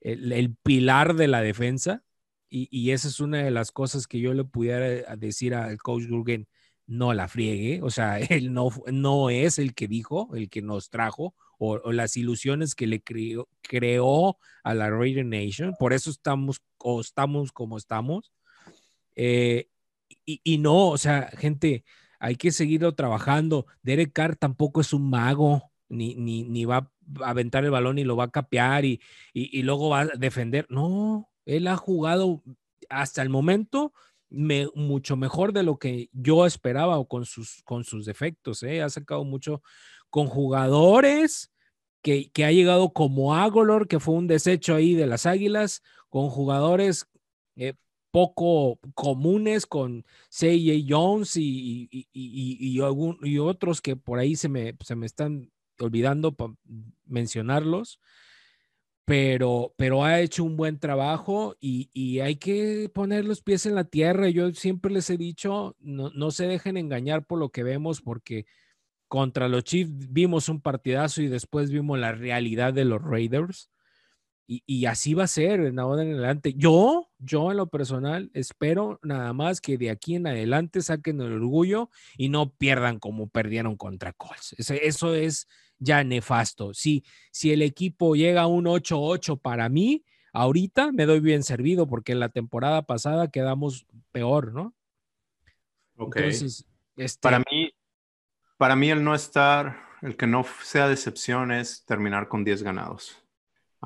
el, 0.00 0.54
pilar 0.62 1.14
de 1.14 1.28
la 1.28 1.42
defensa. 1.42 2.04
Y, 2.48 2.68
y, 2.70 2.92
esa 2.92 3.08
es 3.08 3.20
una 3.20 3.38
de 3.38 3.50
las 3.50 3.72
cosas 3.72 4.06
que 4.06 4.20
yo 4.20 4.32
le 4.32 4.44
pudiera 4.44 5.16
decir 5.16 5.54
al 5.54 5.78
coach 5.78 6.04
Gurgen, 6.08 6.48
no 6.86 7.12
la 7.12 7.28
friegue, 7.28 7.82
o 7.82 7.90
sea, 7.90 8.18
él 8.20 8.52
no, 8.52 8.70
no 8.92 9.30
es 9.30 9.58
el 9.58 9.74
que 9.74 9.88
dijo, 9.88 10.34
el 10.34 10.48
que 10.48 10.62
nos 10.62 10.88
trajo, 10.90 11.34
o, 11.58 11.92
las 11.92 12.16
ilusiones 12.16 12.74
que 12.74 12.86
le 12.86 13.02
creó, 13.02 13.48
creó, 13.62 14.38
a 14.62 14.74
la 14.74 14.90
Raider 14.90 15.24
Nation, 15.24 15.74
por 15.78 15.92
eso 15.92 16.10
estamos 16.10 16.60
o 16.78 17.00
estamos 17.00 17.52
como 17.52 17.78
estamos. 17.78 18.32
Eh, 19.14 19.68
y, 20.24 20.40
y, 20.42 20.58
no, 20.58 20.88
o 20.88 20.98
sea, 20.98 21.30
gente, 21.38 21.84
hay 22.18 22.36
que 22.36 22.50
seguirlo 22.50 22.94
trabajando. 22.94 23.66
Derek 23.82 24.12
Carr 24.12 24.36
tampoco 24.36 24.80
es 24.80 24.92
un 24.92 25.08
mago, 25.08 25.70
ni, 25.88 26.14
ni, 26.16 26.42
ni 26.42 26.64
va 26.64 26.90
a 27.20 27.30
aventar 27.30 27.64
el 27.64 27.70
balón 27.70 27.98
y 27.98 28.04
lo 28.04 28.16
va 28.16 28.24
a 28.24 28.30
capear 28.30 28.84
y, 28.84 29.00
y, 29.32 29.62
luego 29.62 29.90
va 29.90 30.00
a 30.00 30.06
defender. 30.06 30.66
No, 30.68 31.30
él 31.44 31.68
ha 31.68 31.76
jugado 31.76 32.42
hasta 32.88 33.22
el 33.22 33.28
momento 33.28 33.92
me, 34.28 34.66
mucho 34.74 35.16
mejor 35.16 35.52
de 35.52 35.62
lo 35.62 35.78
que 35.78 36.10
yo 36.12 36.46
esperaba 36.46 36.98
o 36.98 37.06
con 37.06 37.24
sus, 37.24 37.62
con 37.64 37.84
sus 37.84 38.06
defectos. 38.06 38.62
¿eh? 38.62 38.82
Ha 38.82 38.90
sacado 38.90 39.24
mucho 39.24 39.62
con 40.10 40.26
jugadores 40.26 41.50
que, 42.02 42.30
ha 42.44 42.52
llegado 42.52 42.92
como 42.92 43.34
Agolor, 43.34 43.88
que 43.88 43.98
fue 43.98 44.14
un 44.14 44.28
desecho 44.28 44.74
ahí 44.74 44.94
de 44.94 45.06
las 45.06 45.26
Águilas, 45.26 45.82
con 46.08 46.28
jugadores 46.28 47.08
eh, 47.56 47.74
poco 48.12 48.78
comunes 48.94 49.66
con 49.66 50.04
C.J. 50.28 50.86
Jones 50.88 51.36
y, 51.36 51.88
y, 51.90 52.08
y, 52.12 52.80
y, 53.22 53.38
otros 53.38 53.80
que 53.80 53.96
por 53.96 54.18
ahí 54.18 54.36
se 54.36 54.48
me, 54.48 54.76
se 54.80 54.94
me 54.94 55.06
están 55.06 55.50
olvidando 55.80 56.34
mencionarlos, 57.04 58.00
pero, 59.04 59.74
pero 59.76 60.04
ha 60.04 60.20
hecho 60.20 60.44
un 60.44 60.56
buen 60.56 60.78
trabajo 60.78 61.56
y, 61.60 62.20
hay 62.20 62.36
que 62.36 62.90
poner 62.92 63.24
los 63.24 63.42
pies 63.42 63.66
en 63.66 63.74
la 63.74 63.84
tierra. 63.84 64.28
Yo 64.28 64.52
siempre 64.54 64.92
les 64.92 65.10
he 65.10 65.16
dicho, 65.16 65.76
no, 65.80 66.10
no 66.10 66.30
se 66.30 66.46
dejen 66.46 66.76
engañar 66.76 67.26
por 67.26 67.38
lo 67.38 67.50
que 67.50 67.62
vemos, 67.62 68.00
porque 68.00 68.46
contra 69.08 69.48
los 69.48 69.64
Chiefs 69.64 70.12
vimos 70.12 70.48
un 70.48 70.60
partidazo 70.60 71.22
y 71.22 71.28
después 71.28 71.70
vimos 71.70 71.98
la 71.98 72.12
realidad 72.12 72.72
de 72.72 72.84
los 72.84 73.02
Raiders. 73.02 73.70
Y, 74.48 74.86
así 74.86 75.12
va 75.12 75.24
a 75.24 75.26
ser 75.26 75.58
en 75.58 75.80
ahora 75.80 76.04
en 76.04 76.12
adelante. 76.12 76.54
Yo, 76.54 77.10
yo 77.18 77.50
en 77.50 77.56
lo 77.56 77.66
personal, 77.66 78.30
espero 78.32 79.00
nada 79.02 79.32
más 79.32 79.60
que 79.60 79.76
de 79.76 79.90
aquí 79.90 80.14
en 80.14 80.28
adelante 80.28 80.82
saquen 80.82 81.20
el 81.20 81.32
orgullo 81.32 81.90
y 82.16 82.28
no 82.28 82.50
pierdan 82.54 83.00
como 83.00 83.28
perdieron 83.28 83.76
contra 83.76 84.12
Colts. 84.12 84.54
Eso, 84.56 85.14
es 85.14 85.48
ya 85.80 86.04
nefasto. 86.04 86.74
Si, 86.74 87.02
si 87.32 87.50
el 87.50 87.60
equipo 87.60 88.14
llega 88.14 88.42
a 88.42 88.46
un 88.46 88.66
8-8 88.66 89.40
para 89.40 89.68
mí, 89.68 90.04
ahorita 90.32 90.92
me 90.92 91.06
doy 91.06 91.18
bien 91.18 91.42
servido 91.42 91.88
porque 91.88 92.12
en 92.12 92.20
la 92.20 92.28
temporada 92.28 92.82
pasada 92.82 93.32
quedamos 93.32 93.84
peor, 94.12 94.52
¿no? 94.52 94.76
Ok. 95.96 96.18
Entonces, 96.18 96.64
este... 96.96 97.20
para 97.20 97.40
mí, 97.40 97.65
para 98.56 98.76
mí 98.76 98.90
el 98.90 99.04
no 99.04 99.14
estar, 99.14 99.76
el 100.02 100.16
que 100.16 100.26
no 100.26 100.44
sea 100.62 100.88
decepción 100.88 101.52
es 101.52 101.84
terminar 101.84 102.28
con 102.28 102.44
10 102.44 102.62
ganados 102.62 103.26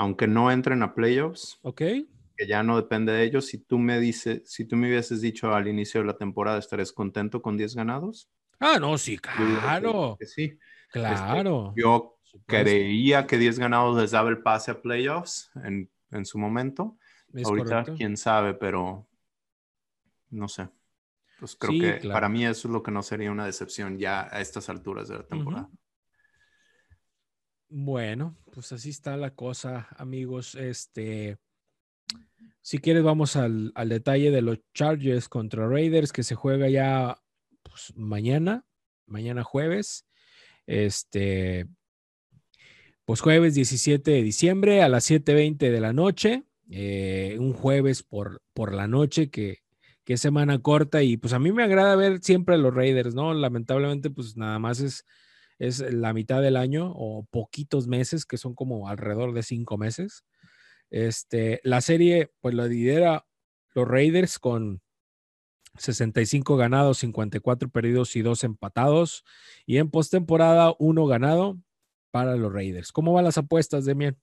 aunque 0.01 0.27
no 0.27 0.51
entren 0.51 0.83
a 0.83 0.95
playoffs. 0.95 1.59
Ok. 1.63 1.79
Que 1.79 2.47
ya 2.47 2.63
no 2.63 2.77
depende 2.77 3.13
de 3.13 3.23
ellos. 3.23 3.47
Si 3.47 3.59
tú 3.59 3.79
me 3.79 4.01
dices, 4.01 4.43
si 4.47 4.65
tú 4.65 4.77
me 4.77 4.89
hubieses 4.89 5.21
dicho 5.21 5.55
al 5.55 5.69
inicio 5.69 6.01
de 6.01 6.07
la 6.07 6.17
temporada, 6.17 6.59
¿estarías 6.59 6.91
contento 6.91 7.43
con 7.43 7.59
10 7.59 7.75
ganados? 7.75 8.31
Ah, 8.59 8.79
no, 8.81 8.97
sí, 8.97 9.19
claro. 9.19 10.17
sí. 10.21 10.59
Claro. 10.91 11.69
Este, 11.69 11.83
yo 11.83 12.19
creía 12.47 13.27
que 13.27 13.37
10 13.37 13.59
ganados 13.59 14.01
les 14.01 14.13
daba 14.13 14.31
el 14.31 14.43
pase 14.43 14.71
a 14.71 14.81
playoffs 14.81 15.51
en, 15.65 15.91
en 16.11 16.25
su 16.25 16.39
momento. 16.39 16.97
Ahorita, 17.45 17.85
quién 17.97 18.17
sabe, 18.17 18.55
pero 18.55 19.07
no 20.31 20.49
sé. 20.49 20.69
Pues 21.41 21.57
creo 21.57 21.73
que 21.73 22.09
para 22.09 22.29
mí 22.29 22.45
eso 22.45 22.69
es 22.69 22.73
lo 22.73 22.83
que 22.83 22.91
no 22.91 23.03
sería 23.03 23.33
una 23.33 23.47
decepción 23.47 23.99
ya 23.99 24.29
a 24.31 24.43
estas 24.43 24.69
alturas 24.69 25.09
de 25.09 25.17
la 25.17 25.27
temporada. 25.27 25.71
Bueno, 27.71 28.37
pues 28.53 28.73
así 28.73 28.91
está 28.91 29.17
la 29.17 29.35
cosa, 29.35 29.89
amigos. 29.97 30.55
Este, 30.55 31.39
si 32.61 32.79
quieres, 32.79 33.03
vamos 33.03 33.37
al, 33.37 33.73
detalle 33.87 34.31
de 34.31 34.43
los 34.43 34.59
Chargers 34.75 35.31
contra 35.31 35.67
Raiders 35.67 36.13
que 36.13 36.25
se 36.25 36.35
juega 36.35 36.69
ya 36.69 37.17
pues, 37.63 37.95
mañana, 37.97 38.67
mañana 39.07 39.43
jueves. 39.43 40.07
Este, 40.67 41.67
pues 43.07 43.23
jueves 43.23 43.55
17 43.55 44.11
de 44.11 44.23
diciembre 44.23 44.83
a 44.83 44.91
las 44.91 45.11
7:20 45.11 45.71
de 45.71 45.81
la 45.81 45.95
noche. 45.95 46.45
Eh, 46.71 47.37
un 47.41 47.55
jueves 47.55 48.03
por, 48.03 48.43
por 48.53 48.75
la 48.75 48.87
noche 48.87 49.31
que, 49.31 49.63
que 50.11 50.15
es 50.15 50.21
semana 50.21 50.59
corta 50.59 51.05
y 51.05 51.17
pues 51.17 51.33
a 51.35 51.39
mí 51.39 51.53
me 51.53 51.63
agrada 51.63 51.95
ver 51.95 52.19
siempre 52.21 52.59
los 52.59 52.75
Raiders, 52.75 53.15
¿no? 53.15 53.33
Lamentablemente 53.33 54.11
pues 54.11 54.37
nada 54.37 54.59
más 54.59 54.81
es 54.81 55.05
es 55.61 55.79
la 55.79 56.13
mitad 56.13 56.43
del 56.43 56.57
año 56.57 56.93
o 56.97 57.29
poquitos 57.31 57.87
meses, 57.87 58.27
que 58.27 58.37
son 58.37 58.57
como 58.57 58.89
alrededor 58.89 59.33
de 59.33 59.45
cinco 59.45 59.79
meses. 59.79 60.25
Este, 60.91 61.61
la 61.63 61.81
serie, 61.81 62.33
pues 62.41 62.57
la 62.57 62.67
lidera 62.67 63.25
los 63.73 63.87
Raiders 63.87 64.41
con 64.41 64.83
65 65.79 66.57
ganados, 66.57 66.99
54 66.99 67.71
perdidos 67.71 68.17
y 68.17 68.23
2 68.23 68.43
empatados. 68.43 69.23
Y 69.65 69.77
en 69.77 69.93
postemporada, 69.93 70.75
uno 70.81 71.07
ganado 71.07 71.57
para 72.11 72.35
los 72.35 72.53
Raiders. 72.53 72.91
¿Cómo 72.91 73.13
van 73.13 73.27
las 73.27 73.39
apuestas, 73.39 73.85
Demian? 73.85 74.19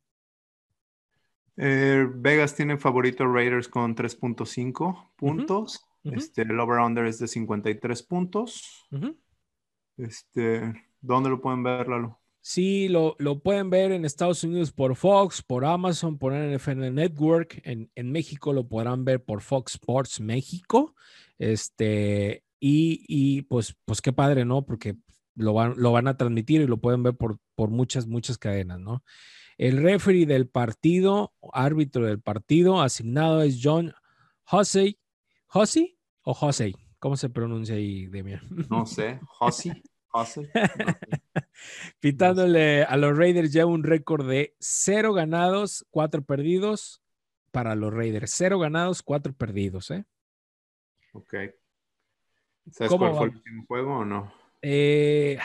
Eh, 1.57 2.07
Vegas 2.15 2.55
tiene 2.55 2.77
favorito 2.77 3.25
Raiders 3.25 3.67
con 3.67 3.95
3.5 3.95 5.11
puntos. 5.15 5.83
Este, 6.03 6.43
el 6.43 6.59
over-under 6.59 7.05
es 7.05 7.19
de 7.19 7.27
53 7.27 8.03
puntos. 8.03 8.87
Este, 9.97 10.73
¿Dónde 11.01 11.29
lo 11.29 11.41
pueden 11.41 11.63
ver, 11.63 11.87
Lalo? 11.87 12.19
Sí, 12.39 12.87
lo, 12.87 13.15
lo, 13.19 13.39
pueden 13.39 13.69
ver 13.69 13.91
en 13.91 14.05
Estados 14.05 14.43
Unidos 14.43 14.71
por 14.71 14.95
Fox, 14.95 15.41
por 15.41 15.65
Amazon, 15.65 16.17
por 16.17 16.33
NFL 16.33 16.93
Network. 16.93 17.59
En, 17.65 17.91
en 17.95 18.11
México 18.11 18.53
lo 18.53 18.67
podrán 18.67 19.03
ver 19.03 19.21
por 19.25 19.41
Fox 19.41 19.73
Sports 19.73 20.21
México. 20.21 20.95
Este, 21.39 22.43
y, 22.59 23.03
y, 23.07 23.41
pues, 23.41 23.75
pues 23.83 24.01
qué 24.01 24.13
padre, 24.13 24.45
¿no? 24.45 24.65
Porque 24.65 24.95
lo 25.35 25.53
van, 25.53 25.73
lo 25.75 25.91
van 25.91 26.07
a 26.07 26.15
transmitir 26.15 26.61
y 26.61 26.67
lo 26.67 26.77
pueden 26.77 27.03
ver 27.03 27.15
por, 27.15 27.37
por 27.55 27.69
muchas, 27.69 28.07
muchas 28.07 28.37
cadenas, 28.37 28.79
¿no? 28.79 29.03
El 29.57 29.81
referee 29.81 30.25
del 30.25 30.47
partido, 30.47 31.33
árbitro 31.51 32.05
del 32.05 32.21
partido 32.21 32.81
asignado 32.81 33.41
es 33.41 33.59
John 33.61 33.93
Hussey. 34.51 34.99
¿Hussey 35.53 35.97
o 36.21 36.37
Hussey? 36.39 36.75
¿Cómo 36.99 37.17
se 37.17 37.29
pronuncia 37.29 37.75
ahí, 37.75 38.07
Demian? 38.07 38.41
No 38.69 38.85
sé, 38.85 39.19
Hussey. 39.39 39.81
Pitándole 41.99 42.83
a 42.83 42.97
los 42.97 43.17
Raiders 43.17 43.51
ya 43.51 43.65
un 43.65 43.83
récord 43.83 44.27
de 44.27 44.55
cero 44.59 45.13
ganados, 45.13 45.85
cuatro 45.89 46.23
perdidos 46.23 47.01
para 47.51 47.75
los 47.75 47.93
Raiders. 47.93 48.31
Cero 48.35 48.59
ganados, 48.59 49.03
cuatro 49.03 49.33
perdidos, 49.33 49.91
¿eh? 49.91 50.05
Ok. 51.13 51.33
¿Sabes 52.71 52.93
cuál 52.95 53.15
fue 53.15 53.27
el 53.27 53.35
último 53.35 53.65
juego 53.67 53.97
o 53.99 54.05
no? 54.05 54.31
Eh, 54.61 55.39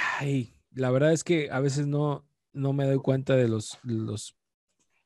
la 0.75 0.91
verdad 0.91 1.13
es 1.13 1.25
que 1.25 1.51
a 1.51 1.61
veces 1.61 1.87
no, 1.87 2.25
no 2.53 2.73
me 2.73 2.87
doy 2.87 2.99
cuenta 2.99 3.37
de 3.37 3.49
los, 3.49 3.79
los 3.83 4.37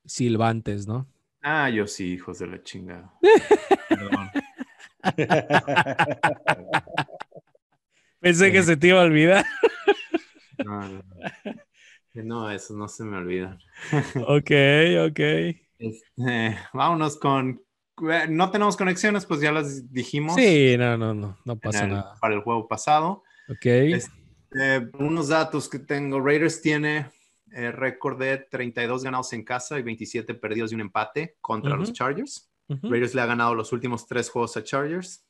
silbantes, 0.04 0.86
¿no? 0.86 1.06
Ah, 1.42 1.70
yo 1.70 1.86
sí, 1.86 2.14
hijos 2.14 2.40
de 2.40 2.48
la 2.48 2.62
chingada. 2.62 3.12
Perdón. 3.88 4.30
Pensé 8.20 8.50
que 8.50 8.62
se 8.62 8.76
te 8.76 8.88
iba 8.88 9.00
a 9.00 9.04
olvidar. 9.04 9.44
No, 12.14 12.50
eso 12.50 12.74
no 12.74 12.88
se 12.88 13.04
me 13.04 13.18
olvida. 13.18 13.58
Ok, 14.26 14.50
ok. 15.06 15.20
Este, 15.78 16.58
vámonos 16.72 17.18
con. 17.18 17.62
No 18.28 18.50
tenemos 18.50 18.76
conexiones, 18.76 19.26
pues 19.26 19.40
ya 19.40 19.52
las 19.52 19.92
dijimos. 19.92 20.34
Sí, 20.34 20.76
no, 20.76 20.96
no, 20.96 21.14
no, 21.14 21.38
no 21.44 21.56
pasa 21.56 21.86
nada. 21.86 22.14
Para 22.20 22.34
el 22.34 22.40
juego 22.40 22.66
pasado. 22.66 23.22
Ok. 23.48 23.66
Este, 23.66 24.90
unos 24.98 25.28
datos 25.28 25.68
que 25.68 25.78
tengo. 25.78 26.20
Raiders 26.20 26.60
tiene 26.60 27.06
eh, 27.58 27.72
récord 27.72 28.18
de 28.18 28.36
32 28.36 29.02
ganados 29.02 29.32
en 29.32 29.42
casa 29.42 29.78
y 29.78 29.82
27 29.82 30.34
perdidos 30.34 30.72
y 30.72 30.74
un 30.74 30.82
empate 30.82 31.38
contra 31.40 31.74
los 31.74 31.90
Chargers. 31.90 32.50
Raiders 32.68 33.14
le 33.14 33.22
ha 33.22 33.26
ganado 33.26 33.54
los 33.54 33.72
últimos 33.72 34.06
tres 34.06 34.28
juegos 34.28 34.58
a 34.58 34.62
Chargers. 34.62 35.24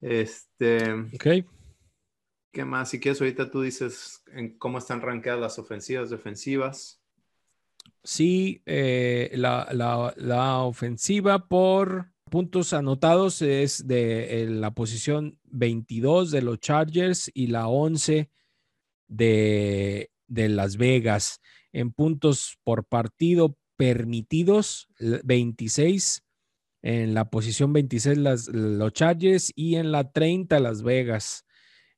Este. 0.00 0.92
Ok. 1.14 1.46
¿Qué 2.50 2.64
más? 2.64 2.90
Si 2.90 2.98
quieres, 2.98 3.20
ahorita 3.20 3.52
tú 3.52 3.60
dices 3.60 4.24
en 4.32 4.58
cómo 4.58 4.78
están 4.78 5.00
rankeadas 5.00 5.40
las 5.40 5.58
ofensivas, 5.60 6.10
defensivas. 6.10 7.00
Sí, 8.02 8.62
eh, 8.66 9.30
la, 9.34 10.62
ofensiva 10.62 11.46
por 11.46 12.10
puntos 12.28 12.72
anotados 12.72 13.42
es 13.42 13.86
de 13.86 14.46
la 14.48 14.72
posición 14.72 15.38
22 15.44 16.32
de 16.32 16.42
los 16.42 16.58
Chargers 16.58 17.30
y 17.32 17.46
la 17.46 17.68
11 17.68 18.28
de, 19.06 20.10
de 20.26 20.48
Las 20.48 20.76
Vegas. 20.76 21.40
En 21.72 21.92
puntos 21.92 22.58
por 22.64 22.84
partido 22.84 23.56
permitidos, 23.76 24.88
26. 24.98 26.22
En 26.82 27.14
la 27.14 27.30
posición 27.30 27.72
26 27.72 28.18
las, 28.18 28.48
los 28.48 28.92
Chargers 28.92 29.52
y 29.54 29.76
en 29.76 29.92
la 29.92 30.10
30 30.10 30.60
Las 30.60 30.82
Vegas. 30.82 31.44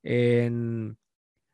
En 0.03 0.97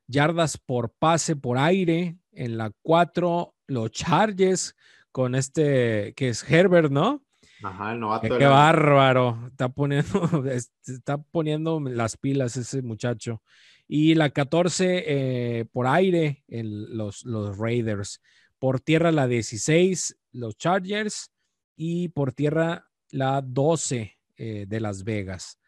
yardas 0.08 0.58
por 0.58 0.94
pase 0.98 1.36
por 1.36 1.58
aire, 1.58 2.18
en 2.32 2.58
la 2.58 2.72
4 2.82 3.56
los 3.68 3.92
Chargers 3.92 4.76
con 5.12 5.36
este 5.36 6.14
que 6.16 6.30
es 6.30 6.50
Herbert, 6.50 6.92
¿no? 6.92 7.24
Ajá, 7.64 7.94
el 7.94 8.00
novato. 8.00 8.38
Qué, 8.38 8.46
bárbaro. 8.46 9.48
Está 9.48 9.70
poniendo, 9.70 10.44
está 10.86 11.18
poniendo 11.18 11.80
las 11.80 12.18
pilas 12.18 12.58
ese 12.58 12.82
muchacho. 12.82 13.42
Y 13.88 14.16
la 14.16 14.32
14 14.32 15.04
eh, 15.06 15.66
por 15.66 15.88
aire, 15.88 16.44
los, 16.48 17.24
los 17.26 17.58
Raiders. 17.58 18.22
Por 18.58 18.80
tierra 18.80 19.12
la 19.12 19.28
16, 19.28 20.18
los 20.32 20.58
Chargers. 20.58 21.32
Y 21.76 22.10
por 22.10 22.34
tierra 22.34 22.90
la 23.12 23.42
12 23.42 24.18
eh, 24.38 24.66
de 24.68 24.80
Las 24.80 25.04
Vegas. 25.04 25.60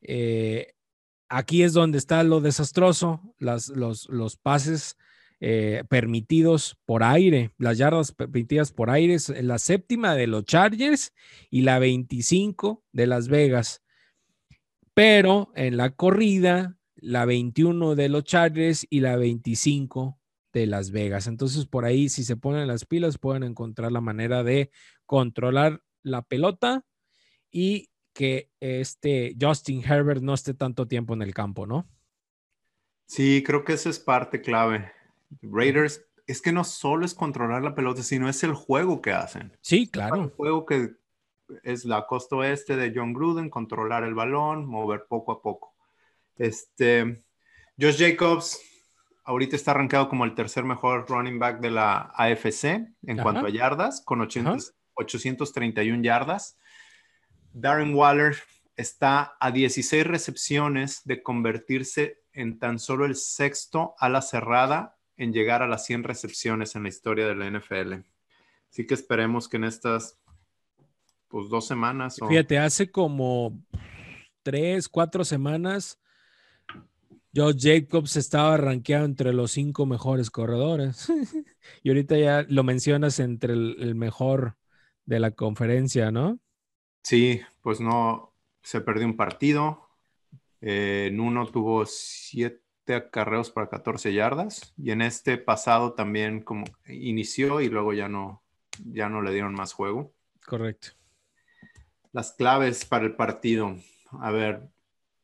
Eh, 0.00 0.72
aquí 1.28 1.62
es 1.62 1.72
donde 1.72 1.98
está 1.98 2.22
lo 2.22 2.40
desastroso, 2.40 3.34
las, 3.38 3.68
los, 3.68 4.08
los 4.08 4.36
pases 4.36 4.96
permitidos 5.90 6.78
por 6.86 7.02
aire, 7.02 7.50
las 7.58 7.76
yardas 7.76 8.12
permitidas 8.12 8.72
por 8.72 8.88
aire, 8.88 9.18
la 9.42 9.58
séptima 9.58 10.14
de 10.14 10.26
los 10.26 10.46
Chargers 10.46 11.12
y 11.50 11.60
la 11.60 11.78
25 11.78 12.82
de 12.92 13.06
Las 13.06 13.28
Vegas. 13.28 13.82
Pero 14.94 15.52
en 15.54 15.76
la 15.76 15.90
corrida, 15.90 16.78
la 17.04 17.26
21 17.26 17.94
de 17.96 18.08
los 18.08 18.24
Chargers 18.24 18.86
y 18.88 19.00
la 19.00 19.16
25 19.16 20.18
de 20.54 20.66
Las 20.66 20.90
Vegas. 20.90 21.26
Entonces, 21.26 21.66
por 21.66 21.84
ahí, 21.84 22.08
si 22.08 22.24
se 22.24 22.36
ponen 22.36 22.66
las 22.66 22.86
pilas, 22.86 23.18
pueden 23.18 23.42
encontrar 23.42 23.92
la 23.92 24.00
manera 24.00 24.42
de 24.42 24.70
controlar 25.04 25.82
la 26.02 26.22
pelota 26.22 26.84
y 27.50 27.90
que 28.14 28.50
este 28.60 29.36
Justin 29.38 29.82
Herbert 29.84 30.22
no 30.22 30.32
esté 30.32 30.54
tanto 30.54 30.88
tiempo 30.88 31.12
en 31.12 31.22
el 31.22 31.34
campo, 31.34 31.66
¿no? 31.66 31.86
Sí, 33.06 33.42
creo 33.44 33.64
que 33.64 33.74
eso 33.74 33.90
es 33.90 33.98
parte 33.98 34.40
clave. 34.40 34.90
Raiders 35.42 36.06
es 36.26 36.40
que 36.40 36.52
no 36.52 36.64
solo 36.64 37.04
es 37.04 37.12
controlar 37.12 37.62
la 37.62 37.74
pelota, 37.74 38.02
sino 38.02 38.30
es 38.30 38.42
el 38.44 38.54
juego 38.54 39.02
que 39.02 39.12
hacen. 39.12 39.54
Sí, 39.60 39.90
claro. 39.90 40.22
El 40.22 40.30
juego 40.30 40.64
que 40.64 40.94
es 41.64 41.84
la 41.84 42.06
costa 42.06 42.36
oeste 42.36 42.76
de 42.76 42.92
John 42.94 43.12
Gruden, 43.12 43.50
controlar 43.50 44.04
el 44.04 44.14
balón, 44.14 44.64
mover 44.64 45.04
poco 45.06 45.32
a 45.32 45.42
poco. 45.42 45.73
Este, 46.36 47.22
Josh 47.78 47.98
Jacobs 47.98 48.60
ahorita 49.24 49.56
está 49.56 49.72
arrancado 49.72 50.08
como 50.08 50.24
el 50.24 50.34
tercer 50.34 50.64
mejor 50.64 51.06
running 51.08 51.38
back 51.38 51.60
de 51.60 51.70
la 51.70 52.12
AFC 52.14 52.64
en 53.06 53.18
cuanto 53.22 53.46
a 53.46 53.50
yardas, 53.50 54.02
con 54.04 54.20
831 54.20 56.02
yardas. 56.02 56.58
Darren 57.52 57.94
Waller 57.94 58.36
está 58.76 59.36
a 59.40 59.50
16 59.50 60.06
recepciones 60.06 61.02
de 61.04 61.22
convertirse 61.22 62.22
en 62.32 62.58
tan 62.58 62.78
solo 62.78 63.06
el 63.06 63.16
sexto 63.16 63.94
a 63.98 64.08
la 64.08 64.20
cerrada 64.20 64.96
en 65.16 65.32
llegar 65.32 65.62
a 65.62 65.68
las 65.68 65.86
100 65.86 66.02
recepciones 66.04 66.74
en 66.74 66.82
la 66.82 66.88
historia 66.88 67.26
de 67.26 67.36
la 67.36 67.48
NFL. 67.48 67.94
Así 68.70 68.86
que 68.86 68.94
esperemos 68.94 69.48
que 69.48 69.56
en 69.56 69.64
estas 69.64 70.18
pues 71.28 71.48
dos 71.48 71.66
semanas. 71.66 72.16
Fíjate, 72.28 72.58
hace 72.58 72.90
como 72.90 73.58
tres, 74.42 74.88
cuatro 74.88 75.24
semanas, 75.24 75.98
Joe 77.34 77.54
Jacobs 77.58 78.16
estaba 78.16 78.56
rankeado 78.56 79.04
entre 79.04 79.32
los 79.32 79.50
cinco 79.50 79.86
mejores 79.86 80.30
corredores. 80.30 81.08
y 81.82 81.88
ahorita 81.88 82.16
ya 82.16 82.46
lo 82.48 82.62
mencionas 82.62 83.18
entre 83.18 83.54
el, 83.54 83.94
mejor 83.94 84.56
de 85.04 85.18
la 85.18 85.32
conferencia, 85.32 86.12
¿no? 86.12 86.38
Sí, 87.02 87.40
pues 87.60 87.80
no, 87.80 88.32
se 88.62 88.80
perdió 88.80 89.06
un 89.06 89.16
partido. 89.16 89.88
Eh, 90.60 91.08
en 91.10 91.20
uno 91.20 91.46
tuvo 91.46 91.84
siete 91.86 92.94
acarreos 92.94 93.50
para 93.50 93.68
14 93.68 94.14
yardas 94.14 94.72
y 94.78 94.92
en 94.92 95.02
este 95.02 95.36
pasado 95.36 95.94
también 95.94 96.40
como 96.40 96.64
inició 96.86 97.60
y 97.60 97.68
luego 97.68 97.92
ya 97.92 98.08
no, 98.08 98.42
ya 98.84 99.08
no 99.08 99.22
le 99.22 99.32
dieron 99.32 99.54
más 99.54 99.72
juego. 99.72 100.12
Correcto. 100.46 100.88
Las 102.12 102.32
claves 102.32 102.84
para 102.84 103.06
el 103.06 103.16
partido. 103.16 103.76
A 104.20 104.30
ver, 104.30 104.70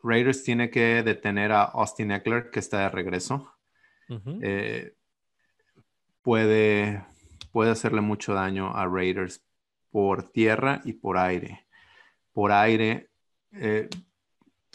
Raiders 0.03 0.42
tiene 0.42 0.70
que 0.70 1.03
detener 1.03 1.53
a 1.53 1.64
Austin 1.64 2.12
Eckler, 2.12 2.51
que 2.51 2.61
está 2.61 2.80
de 2.80 2.88
regreso. 2.88 3.53
Eh, 4.42 4.94
puede, 6.22 7.05
puede 7.53 7.70
hacerle 7.70 8.01
mucho 8.01 8.34
daño 8.34 8.74
a 8.74 8.86
Raiders 8.86 9.42
por 9.90 10.30
tierra 10.30 10.80
y 10.84 10.94
por 10.94 11.18
aire. 11.18 11.66
Por 12.32 12.53
aire, 12.53 13.11
eh, 13.53 13.88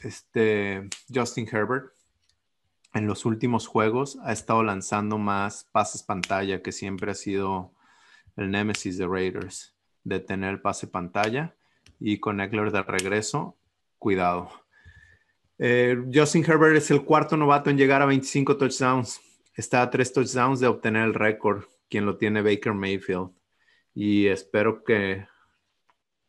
este 0.03 0.87
Justin 1.13 1.47
Herbert 1.51 1.95
en 2.93 3.07
los 3.07 3.25
últimos 3.25 3.67
juegos 3.67 4.17
ha 4.23 4.31
estado 4.31 4.63
lanzando 4.63 5.17
más 5.17 5.65
pases 5.71 6.01
pantalla, 6.01 6.61
que 6.61 6.71
siempre 6.71 7.11
ha 7.11 7.15
sido 7.15 7.73
el 8.37 8.51
némesis 8.51 8.97
de 8.97 9.05
Raiders, 9.05 9.75
de 10.03 10.21
tener 10.21 10.51
el 10.51 10.61
pase 10.61 10.87
pantalla. 10.87 11.55
Y 11.99 12.19
con 12.19 12.39
Eckler 12.39 12.71
de 12.71 12.83
regreso, 12.83 13.57
cuidado. 13.99 14.64
Eh, 15.57 15.97
Justin 16.13 16.43
Herbert 16.43 16.75
es 16.77 16.91
el 16.91 17.03
cuarto 17.03 17.37
novato 17.37 17.69
en 17.69 17.77
llegar 17.77 18.01
a 18.01 18.05
25 18.05 18.57
touchdowns. 18.57 19.21
Está 19.53 19.81
a 19.81 19.89
tres 19.89 20.11
touchdowns 20.11 20.59
de 20.59 20.67
obtener 20.67 21.03
el 21.03 21.13
récord, 21.13 21.63
quien 21.89 22.05
lo 22.05 22.17
tiene 22.17 22.41
Baker 22.41 22.73
Mayfield. 22.73 23.31
Y 23.93 24.27
espero 24.27 24.83
que, 24.83 25.25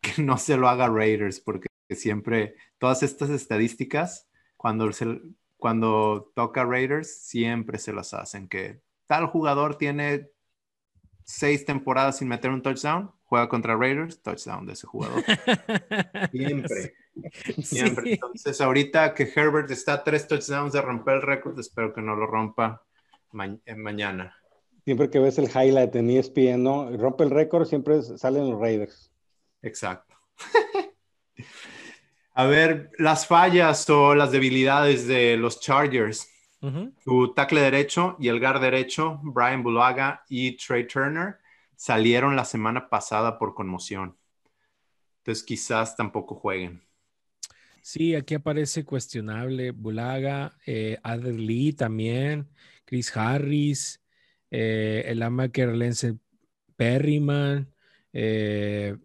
que 0.00 0.22
no 0.22 0.38
se 0.38 0.56
lo 0.56 0.68
haga 0.68 0.88
Raiders, 0.88 1.40
porque 1.40 1.68
siempre 1.90 2.54
todas 2.78 3.02
estas 3.02 3.30
estadísticas, 3.30 4.28
cuando 4.56 4.92
se, 4.92 5.20
cuando 5.56 6.30
toca 6.34 6.64
Raiders, 6.64 7.22
siempre 7.22 7.78
se 7.78 7.92
las 7.92 8.14
hacen, 8.14 8.48
que 8.48 8.80
tal 9.06 9.26
jugador 9.26 9.76
tiene 9.76 10.28
seis 11.24 11.64
temporadas 11.64 12.18
sin 12.18 12.28
meter 12.28 12.50
un 12.50 12.62
touchdown, 12.62 13.10
juega 13.24 13.48
contra 13.48 13.76
Raiders, 13.76 14.22
touchdown 14.22 14.66
de 14.66 14.74
ese 14.74 14.86
jugador. 14.86 15.24
Siempre. 16.30 16.94
Siempre. 17.62 18.14
Entonces, 18.14 18.60
ahorita 18.60 19.14
que 19.14 19.30
Herbert 19.34 19.70
está 19.70 19.94
a 19.94 20.04
tres 20.04 20.26
touchdowns 20.28 20.72
de 20.72 20.82
romper 20.82 21.16
el 21.16 21.22
récord, 21.22 21.58
espero 21.58 21.92
que 21.92 22.02
no 22.02 22.16
lo 22.16 22.26
rompa 22.26 22.82
mañana. 23.32 24.36
Siempre 24.84 25.10
que 25.10 25.18
ves 25.18 25.38
el 25.38 25.46
highlight 25.46 25.94
en 25.96 26.10
ESPN, 26.10 26.62
¿no? 26.62 26.96
Rompe 26.96 27.24
el 27.24 27.30
récord, 27.30 27.66
siempre 27.66 28.02
salen 28.02 28.50
los 28.50 28.60
Raiders. 28.60 29.10
Exacto. 29.62 30.14
A 32.34 32.44
ver, 32.44 32.90
las 32.98 33.26
fallas 33.26 33.88
o 33.88 34.14
las 34.14 34.30
debilidades 34.30 35.06
de 35.06 35.36
los 35.36 35.60
Chargers. 35.60 36.30
Su 37.04 37.32
tackle 37.32 37.60
derecho 37.60 38.16
y 38.18 38.26
el 38.26 38.40
guard 38.40 38.60
derecho, 38.60 39.20
Brian 39.22 39.62
Bulaga 39.62 40.24
y 40.28 40.56
Trey 40.56 40.86
Turner, 40.88 41.38
salieron 41.76 42.34
la 42.34 42.44
semana 42.44 42.88
pasada 42.88 43.38
por 43.38 43.54
conmoción. 43.54 44.16
Entonces 45.18 45.44
quizás 45.44 45.96
tampoco 45.96 46.34
jueguen. 46.34 46.85
Sí, 47.86 48.16
aquí 48.16 48.34
aparece 48.34 48.84
cuestionable 48.84 49.70
Bulaga, 49.70 50.58
eh, 50.66 50.98
Lee 51.22 51.72
también, 51.72 52.48
Chris 52.84 53.16
Harris, 53.16 54.02
eh, 54.50 55.04
el 55.06 55.22
Amaker 55.22 55.68
Lense 55.68 56.16
Perryman, 56.74 57.72
eh, 58.12 58.96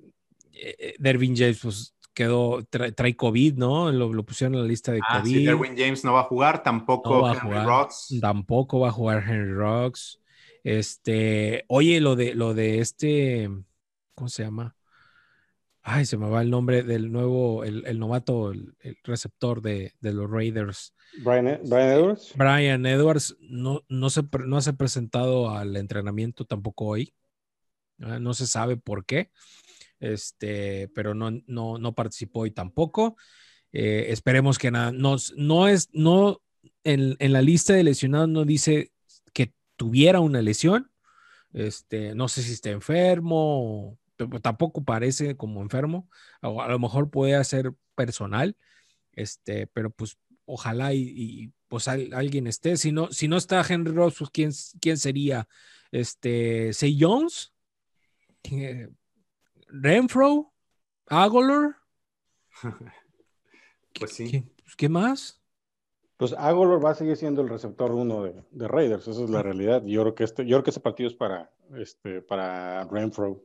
eh, 0.52 0.96
Dervin 0.98 1.38
James, 1.38 1.60
pues 1.62 1.94
quedó, 2.16 2.64
trae, 2.64 3.16
COVID, 3.16 3.54
¿no? 3.54 3.92
Lo, 3.92 4.26
pusieron 4.26 4.56
en 4.56 4.62
la 4.62 4.68
lista 4.68 4.92
de 4.92 5.02
ah, 5.08 5.22
COVID. 5.22 5.46
Derwin 5.46 5.78
James 5.78 6.04
no 6.04 6.14
va 6.14 6.22
a 6.22 6.24
jugar, 6.24 6.64
tampoco 6.64 7.32
Henry 7.32 7.64
Rocks. 7.64 8.18
Tampoco 8.20 8.80
va 8.80 8.88
a 8.88 8.92
jugar 8.92 9.24
Henry 9.28 9.54
Rocks. 9.54 10.20
Este, 10.64 11.66
oye, 11.68 12.02
lo 12.02 12.16
de, 12.16 12.34
lo 12.34 12.56
de 12.56 12.80
este, 12.80 13.48
¿cómo 14.16 14.28
se 14.28 14.42
llama? 14.42 14.76
Ay, 15.84 16.06
se 16.06 16.18
me 16.18 16.30
va 16.30 16.42
el 16.42 16.50
nombre 16.50 16.84
del 16.84 17.12
nuevo, 17.12 17.64
el, 17.64 17.98
novato, 17.98 18.52
el, 18.52 18.76
receptor 19.04 19.62
de, 19.62 19.94
los 20.02 20.30
Raiders. 20.30 20.94
Brian, 21.24 21.48
Edwards. 21.48 22.34
Brian 22.36 22.86
Edwards 22.86 23.36
no, 23.40 23.84
no, 23.90 24.10
se, 24.10 24.22
no 24.46 24.62
se 24.62 24.70
ha 24.70 24.74
presentado 24.74 25.50
al 25.50 25.76
entrenamiento 25.76 26.46
tampoco 26.46 26.86
hoy. 26.86 27.14
Ah, 28.00 28.20
no 28.20 28.34
se 28.34 28.48
sabe 28.48 28.78
por 28.78 29.06
qué 29.06 29.32
este, 30.02 30.90
pero 30.90 31.14
no, 31.14 31.32
no, 31.48 31.78
no 31.78 31.96
participó 31.96 32.46
y 32.46 32.52
tampoco. 32.52 33.16
Eh, 33.72 34.08
esperemos 34.10 34.58
que 34.58 34.72
nada, 34.72 34.92
no, 34.92 35.16
no 35.38 35.68
es, 35.70 35.88
no, 35.94 36.42
en, 36.84 37.16
en, 37.20 37.32
la 37.32 37.42
lista 37.42 37.74
de 37.74 37.84
lesionados 37.86 38.28
no 38.28 38.44
dice 38.44 38.92
que 39.32 39.54
tuviera 39.78 40.20
una 40.20 40.42
lesión, 40.42 40.92
este, 41.54 42.14
no 42.16 42.28
sé 42.28 42.42
si 42.42 42.52
está 42.52 42.72
enfermo, 42.72 43.98
tampoco 44.42 44.84
parece 44.84 45.36
como 45.38 45.62
enfermo, 45.62 46.10
o 46.42 46.62
a 46.62 46.68
lo 46.68 46.80
mejor 46.80 47.10
puede 47.10 47.44
ser 47.44 47.74
personal, 47.96 48.58
este, 49.14 49.68
pero 49.68 49.90
pues 49.92 50.18
ojalá 50.46 50.94
y, 50.94 51.54
pues 51.68 51.88
alguien 51.88 52.48
esté. 52.48 52.76
Si 52.76 52.92
no, 52.92 53.12
si 53.12 53.28
no 53.28 53.38
está 53.38 53.66
Henry 53.68 53.94
Rocks, 53.94 54.18
pues 54.20 54.30
¿quién, 54.30 54.52
quién 54.82 54.98
sería? 54.98 55.48
Este, 55.92 56.74
Say 56.74 56.98
Jones, 57.00 57.54
Renfro, 59.68 60.54
Agolor. 61.08 61.76
pues 64.00 64.12
sí. 64.12 64.30
¿Qué, 64.30 64.44
pues, 64.64 64.76
¿Qué, 64.76 64.90
más? 64.90 65.42
Pues 66.18 66.34
Agolor 66.34 66.84
va 66.84 66.92
a 66.92 66.96
seguir 66.96 67.16
siendo 67.16 67.42
el 67.42 67.50
receptor 67.50 67.92
uno 67.92 68.24
de, 68.24 68.44
de, 68.52 68.68
Raiders, 68.68 69.08
esa 69.08 69.24
es 69.24 69.30
la 69.30 69.42
realidad. 69.42 69.84
Yo 69.86 70.02
creo 70.02 70.16
que 70.16 70.24
este, 70.24 70.46
yo 70.46 70.58
creo 70.58 70.64
que 70.64 70.70
ese 70.72 70.80
partido 70.80 71.10
es 71.10 71.16
para, 71.16 71.52
este, 71.78 72.22
para 72.22 72.84
Renfro. 72.86 73.44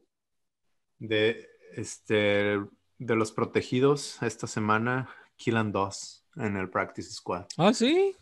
De 0.98 1.48
este 1.74 2.58
de 2.98 3.16
los 3.16 3.32
protegidos 3.32 4.22
esta 4.22 4.46
semana, 4.46 5.08
Killan 5.36 5.72
2 5.72 6.26
en 6.36 6.56
el 6.56 6.70
Practice 6.70 7.10
Squad. 7.10 7.46
Ah, 7.56 7.72
sí. 7.72 8.14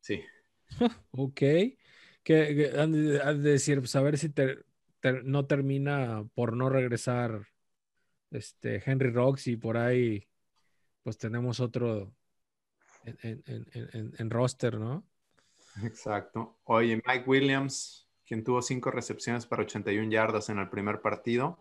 Sí. 0.00 0.22
ok. 1.12 1.40
Que, 2.22 2.72
han 2.76 2.92
de, 2.92 3.50
decir, 3.50 3.78
pues 3.78 3.96
a 3.96 4.02
ver 4.02 4.18
si 4.18 4.32
no 5.24 5.46
termina 5.46 6.24
por 6.34 6.54
no 6.54 6.68
regresar 6.68 7.46
este 8.30 8.82
Henry 8.84 9.10
Rocks 9.10 9.46
y 9.46 9.56
por 9.56 9.78
ahí 9.78 10.28
pues 11.02 11.16
tenemos 11.16 11.60
otro 11.60 12.14
en, 13.04 13.42
en, 14.18 14.30
roster, 14.30 14.78
¿no? 14.78 15.06
Exacto. 15.82 16.58
Oye, 16.64 17.00
Mike 17.06 17.24
Williams, 17.26 18.07
quien 18.28 18.44
tuvo 18.44 18.60
cinco 18.60 18.90
recepciones 18.90 19.46
para 19.46 19.62
81 19.62 20.10
yardas 20.10 20.50
en 20.50 20.58
el 20.58 20.68
primer 20.68 21.00
partido, 21.00 21.58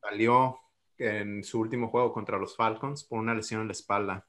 salió 0.00 0.60
en 0.98 1.42
su 1.42 1.58
último 1.58 1.88
juego 1.88 2.12
contra 2.12 2.38
los 2.38 2.54
Falcons 2.54 3.02
por 3.02 3.18
una 3.18 3.34
lesión 3.34 3.62
en 3.62 3.66
la 3.66 3.72
espalda. 3.72 4.24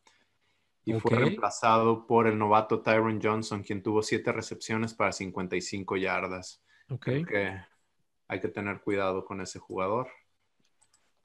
Y 0.83 0.93
fue 0.93 1.17
reemplazado 1.17 2.07
por 2.07 2.25
el 2.27 2.39
novato 2.39 2.81
Tyron 2.81 3.19
Johnson, 3.21 3.61
quien 3.61 3.83
tuvo 3.83 4.01
siete 4.01 4.31
recepciones 4.31 4.95
para 4.95 5.11
55 5.11 5.97
yardas. 5.97 6.63
Okay. 6.89 7.25
que 7.25 7.59
hay 8.29 8.39
que 8.39 8.47
tener 8.47 8.81
cuidado 8.81 9.25
con 9.25 9.41
ese 9.41 9.59
jugador. 9.59 10.07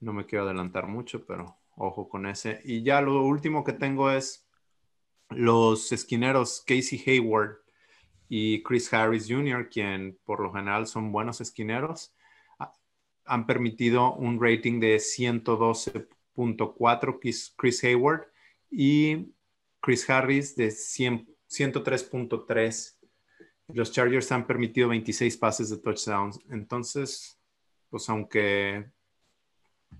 No 0.01 0.13
me 0.13 0.25
quiero 0.25 0.45
adelantar 0.45 0.87
mucho, 0.87 1.25
pero 1.25 1.57
ojo 1.77 2.09
con 2.09 2.27
ese. 2.27 2.61
Y 2.63 2.83
ya 2.83 3.01
lo 3.01 3.23
último 3.23 3.63
que 3.63 3.73
tengo 3.73 4.11
es 4.11 4.47
los 5.29 5.91
esquineros 5.91 6.63
Casey 6.67 7.01
Hayward 7.07 7.62
y 8.35 8.63
Chris 8.63 8.91
Harris 8.91 9.27
Jr., 9.29 9.69
quien 9.69 10.17
por 10.25 10.39
lo 10.39 10.51
general 10.51 10.87
son 10.87 11.11
buenos 11.11 11.39
esquineros 11.39 12.15
han 13.25 13.45
permitido 13.45 14.15
un 14.15 14.41
rating 14.41 14.79
de 14.79 14.95
112.4 14.95 17.53
Chris 17.55 17.83
Hayward 17.83 18.25
y 18.71 19.31
Chris 19.79 20.09
Harris 20.09 20.55
de 20.55 20.69
103.3. 20.69 22.97
Los 23.67 23.91
Chargers 23.91 24.31
han 24.31 24.47
permitido 24.47 24.89
26 24.89 25.37
pases 25.37 25.69
de 25.69 25.77
touchdowns. 25.77 26.39
Entonces, 26.49 27.39
pues 27.91 28.09
aunque 28.09 28.89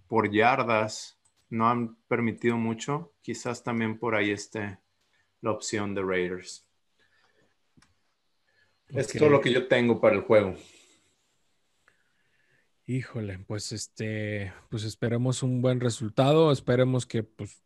por 0.07 0.31
yardas 0.31 1.19
no 1.49 1.69
han 1.69 1.97
permitido 2.07 2.57
mucho, 2.57 3.13
quizás 3.21 3.63
también 3.63 3.99
por 3.99 4.15
ahí 4.15 4.31
esté 4.31 4.79
la 5.41 5.51
opción 5.51 5.93
de 5.93 6.01
Raiders. 6.01 6.65
Es 8.93 9.07
todo 9.07 9.29
lo 9.29 9.41
que 9.41 9.51
yo 9.51 9.67
tengo 9.67 9.99
para 9.99 10.15
el 10.15 10.21
juego. 10.21 10.55
Híjole, 12.85 13.39
pues 13.47 13.71
este, 13.71 14.53
pues 14.69 14.83
esperemos 14.83 15.41
un 15.41 15.61
buen 15.61 15.79
resultado, 15.79 16.51
esperemos 16.51 17.05
que 17.05 17.23
pues 17.23 17.63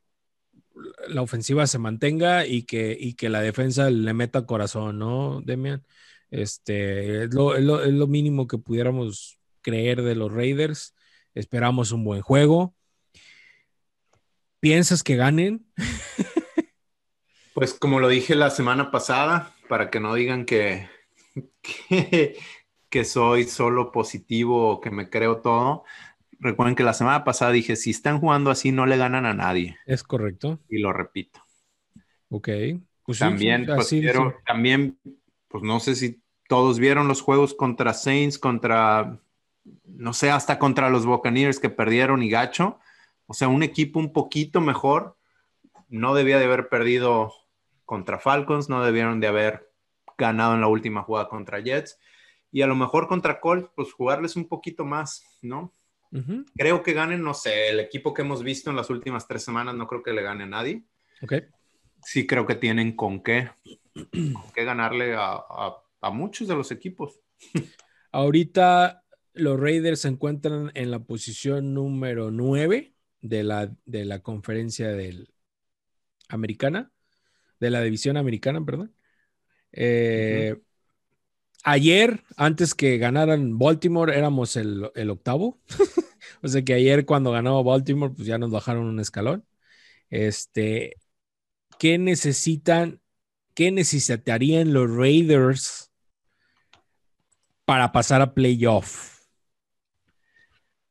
la 1.08 1.22
ofensiva 1.22 1.66
se 1.68 1.80
mantenga 1.80 2.46
y 2.46 2.64
que, 2.64 2.96
y 2.98 3.16
que 3.16 3.30
la 3.30 3.42
defensa 3.42 3.90
le 3.90 4.14
meta 4.14 4.46
corazón, 4.46 5.00
¿no, 5.00 5.42
Demian? 5.44 5.84
Este, 6.30 7.24
es 7.24 7.34
lo, 7.34 7.56
es 7.56 7.64
lo, 7.64 8.08
mínimo 8.08 8.48
que 8.48 8.58
pudiéramos 8.58 9.40
creer 9.62 10.04
de 10.04 10.16
los 10.16 10.32
Raiders. 10.32 10.94
Esperamos 11.34 11.92
un 11.92 12.04
buen 12.04 12.22
juego. 12.22 12.76
¿Piensas 14.60 15.04
que 15.04 15.16
ganen? 15.16 15.66
Pues 17.54 17.74
como 17.74 18.00
lo 18.00 18.08
dije 18.08 18.36
la 18.36 18.52
semana 18.52 18.92
pasada, 18.92 19.52
para 19.68 19.90
que 19.90 20.00
no 20.00 20.14
digan 20.14 20.46
que, 20.46 20.88
que, 21.90 22.38
que 22.90 23.06
soy 23.06 23.44
solo 23.46 23.92
positivo 23.92 24.70
o 24.70 24.82
que 24.82 24.92
me 24.92 25.10
creo 25.10 25.38
todo. 25.38 25.84
Recuerden 26.40 26.76
que 26.76 26.84
la 26.84 26.94
semana 26.94 27.24
pasada 27.24 27.52
dije, 27.52 27.76
si 27.76 27.92
están 27.92 28.20
jugando 28.20 28.52
así, 28.52 28.72
no 28.72 28.86
le 28.86 28.98
ganan 28.98 29.26
a 29.26 29.34
nadie. 29.34 29.78
Es 29.86 30.04
correcto. 30.04 30.60
Y 30.70 30.80
lo 30.80 30.94
repito. 30.94 31.42
Ok. 32.30 32.50
Pues 33.04 33.20
también, 33.20 33.66
pues, 33.66 33.90
también, 34.46 35.00
pues 35.48 35.64
no 35.64 35.80
sé 35.80 35.96
si 35.96 36.22
todos 36.48 36.78
vieron 36.78 37.08
los 37.08 37.22
juegos 37.22 37.54
contra 37.54 37.94
Saints, 37.94 38.38
contra, 38.38 39.20
no 39.86 40.14
sé, 40.14 40.30
hasta 40.30 40.60
contra 40.60 40.90
los 40.90 41.06
Buccaneers 41.06 41.60
que 41.60 41.70
perdieron 41.70 42.22
y 42.22 42.30
gacho. 42.30 42.80
O 43.26 43.34
sea, 43.34 43.48
un 43.48 43.64
equipo 43.64 44.00
un 44.00 44.14
poquito 44.14 44.62
mejor. 44.62 45.18
No 45.90 46.14
debía 46.14 46.38
de 46.38 46.46
haber 46.46 46.70
perdido 46.70 47.34
contra 47.86 48.20
Falcons, 48.20 48.68
no 48.70 48.84
debieron 48.84 49.22
de 49.22 49.28
haber 49.28 49.67
ganado 50.18 50.56
en 50.56 50.62
la 50.62 50.68
última 50.68 51.04
jugada 51.04 51.30
contra 51.30 51.60
Jets 51.60 52.00
y 52.52 52.62
a 52.62 52.68
lo 52.68 52.76
mejor 52.76 53.08
contra 53.08 53.40
Colt, 53.40 53.72
pues 53.76 53.92
jugarles 53.94 54.36
un 54.36 54.48
poquito 54.48 54.86
más, 54.86 55.24
¿no? 55.42 55.74
Creo 56.56 56.84
que 56.84 56.94
ganen, 56.94 57.22
no 57.22 57.34
sé, 57.34 57.70
el 57.70 57.80
equipo 57.80 58.14
que 58.14 58.22
hemos 58.22 58.42
visto 58.42 58.70
en 58.70 58.78
las 58.78 58.90
últimas 58.90 59.28
tres 59.28 59.44
semanas, 59.44 59.76
no 59.76 59.88
creo 59.88 60.02
que 60.02 60.14
le 60.14 60.24
gane 60.24 60.46
a 60.46 60.48
nadie. 60.48 60.84
Ok. 61.22 61.34
Sí 62.02 62.26
creo 62.26 62.46
que 62.46 62.56
tienen 62.56 62.96
con 62.96 63.22
qué, 63.22 63.50
con 63.94 64.52
qué 64.56 64.64
ganarle 64.64 65.16
a, 65.16 65.44
a, 66.02 66.10
muchos 66.12 66.48
de 66.48 66.56
los 66.56 66.72
equipos. 66.72 67.20
Ahorita 68.12 69.04
los 69.34 69.60
Raiders 69.60 70.02
se 70.02 70.08
encuentran 70.08 70.72
en 70.76 70.92
la 70.92 71.00
posición 71.00 71.74
número 71.74 72.32
9 72.32 72.96
de 73.22 73.44
la, 73.44 73.76
de 73.86 74.06
la 74.06 74.20
conferencia 74.20 74.88
del 74.90 75.34
americana, 76.30 76.92
de 77.60 77.70
la 77.70 77.82
división 77.82 78.18
americana, 78.18 78.64
perdón. 78.64 78.94
Eh, 79.72 80.56
ayer, 81.64 82.24
antes 82.36 82.74
que 82.74 82.98
ganaran 82.98 83.58
Baltimore, 83.58 84.18
éramos 84.18 84.56
el, 84.56 84.84
octavo. 85.10 85.60
o 86.42 86.48
sea 86.48 86.64
que 86.64 86.74
ayer 86.74 87.06
cuando 87.06 87.32
ganó 87.32 87.64
Baltimore, 87.64 88.14
pues 88.16 88.28
ya 88.28 88.38
nos 88.38 88.52
bajaron 88.52 88.86
un 88.86 89.00
escalón. 89.00 89.46
Este, 90.10 90.96
¿qué 91.80 91.98
necesitan? 91.98 93.02
¿Qué 93.54 93.72
necesitarían 93.72 94.72
los 94.72 94.90
Raiders 94.90 95.92
para 97.66 97.92
pasar 97.92 98.22
a 98.22 98.34
playoff? 98.34 99.18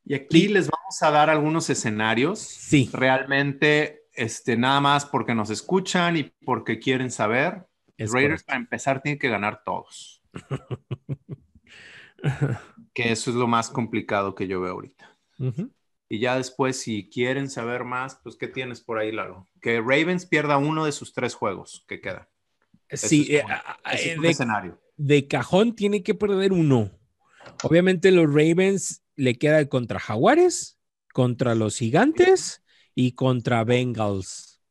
Y 0.04 0.14
aquí 0.14 0.46
les 0.46 0.68
vamos 0.68 1.02
a 1.02 1.10
dar 1.10 1.30
algunos 1.30 1.68
escenarios. 1.68 2.38
Sí. 2.38 2.88
Realmente, 2.92 4.04
este, 4.12 4.56
nada 4.56 4.80
más 4.80 5.04
porque 5.04 5.34
nos 5.34 5.50
escuchan 5.50 6.16
y 6.16 6.24
porque 6.44 6.78
quieren 6.78 7.10
saber. 7.10 7.66
Raiders, 7.99 8.42
para 8.42 8.59
empezar, 8.59 9.03
tienen 9.03 9.18
que 9.18 9.28
ganar 9.28 9.62
todos 9.64 10.22
que 12.94 13.12
eso 13.12 13.30
es 13.30 13.36
lo 13.36 13.47
más 13.47 13.68
complicado 13.70 14.34
que 14.34 14.49
yo 14.49 14.61
veo 14.61 14.72
ahorita. 14.72 15.16
Y 16.09 16.18
ya 16.20 16.36
después, 16.36 16.80
si 16.80 17.09
quieren 17.11 17.51
saber 17.51 17.84
más, 17.84 18.16
pues, 18.22 18.36
¿qué 18.36 18.49
tienes 18.49 18.80
por 18.80 18.99
ahí, 18.99 19.12
Lalo? 19.12 19.47
Que 19.61 19.80
Ravens 19.80 20.24
pierda 20.24 20.57
uno 20.57 20.84
de 20.84 20.92
sus 20.92 21.12
tres 21.12 21.34
juegos 21.34 21.84
que 21.88 22.01
quedan. 22.01 22.26
Sí, 22.90 23.26
eh, 23.34 23.44
eh, 23.92 24.16
de, 24.20 24.28
escenario. 24.28 24.80
de 24.97 25.26
cajón 25.26 25.74
tiene 25.74 26.05
que 26.05 26.14
perder 26.14 26.53
uno. 26.53 26.92
Obviamente 27.64 28.12
los 28.12 28.26
Ravens 28.26 29.03
le 29.16 29.36
queda 29.36 29.68
contra 29.68 29.99
Jaguares, 29.99 30.78
contra 31.12 31.57
los 31.57 31.78
Gigantes 31.78 32.62
y 32.94 33.12
contra 33.12 33.64
Bengals. 33.64 34.62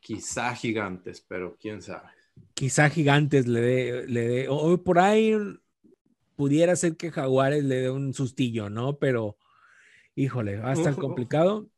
Quizá 0.00 0.54
Gigantes, 0.54 1.24
pero 1.26 1.56
quién 1.58 1.80
sabe 1.80 2.10
quizá 2.54 2.90
Gigantes 2.90 3.46
le 3.46 3.60
dé, 3.60 4.06
le 4.06 4.28
dé, 4.28 4.48
o 4.48 4.82
por 4.82 4.98
ahí 4.98 5.34
pudiera 6.36 6.76
ser 6.76 6.96
que 6.96 7.10
Jaguares 7.10 7.64
le 7.64 7.76
dé 7.76 7.90
un 7.90 8.14
sustillo, 8.14 8.70
¿no? 8.70 8.98
Pero, 8.98 9.36
híjole, 10.14 10.58
va 10.58 10.70
a 10.70 10.74
estar 10.74 10.94
complicado. 10.96 11.68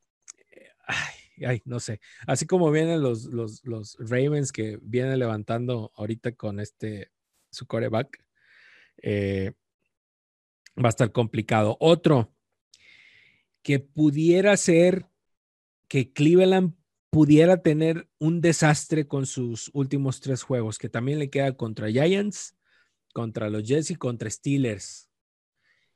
Ay, 0.86 1.44
ay, 1.46 1.62
no 1.64 1.80
sé. 1.80 2.00
Así 2.26 2.46
como 2.46 2.70
vienen 2.70 3.02
los, 3.02 3.24
los, 3.24 3.64
los 3.64 3.96
Ravens 3.98 4.52
que 4.52 4.78
vienen 4.82 5.18
levantando 5.18 5.92
ahorita 5.96 6.32
con 6.32 6.60
este, 6.60 7.10
su 7.50 7.66
coreback, 7.66 8.24
eh, 9.02 9.52
va 10.82 10.88
a 10.88 10.90
estar 10.90 11.12
complicado. 11.12 11.76
Otro 11.80 12.32
que 13.62 13.80
pudiera 13.80 14.56
ser 14.56 15.06
que 15.88 16.12
Cleveland 16.12 16.74
pudiera 17.10 17.62
tener 17.62 18.08
un 18.18 18.40
desastre 18.40 19.06
con 19.06 19.26
sus 19.26 19.70
últimos 19.72 20.20
tres 20.20 20.42
juegos, 20.42 20.78
que 20.78 20.88
también 20.88 21.18
le 21.18 21.30
queda 21.30 21.56
contra 21.56 21.90
Giants, 21.90 22.56
contra 23.12 23.48
los 23.48 23.64
Jets 23.64 23.90
y 23.90 23.96
contra 23.96 24.30
Steelers. 24.30 25.10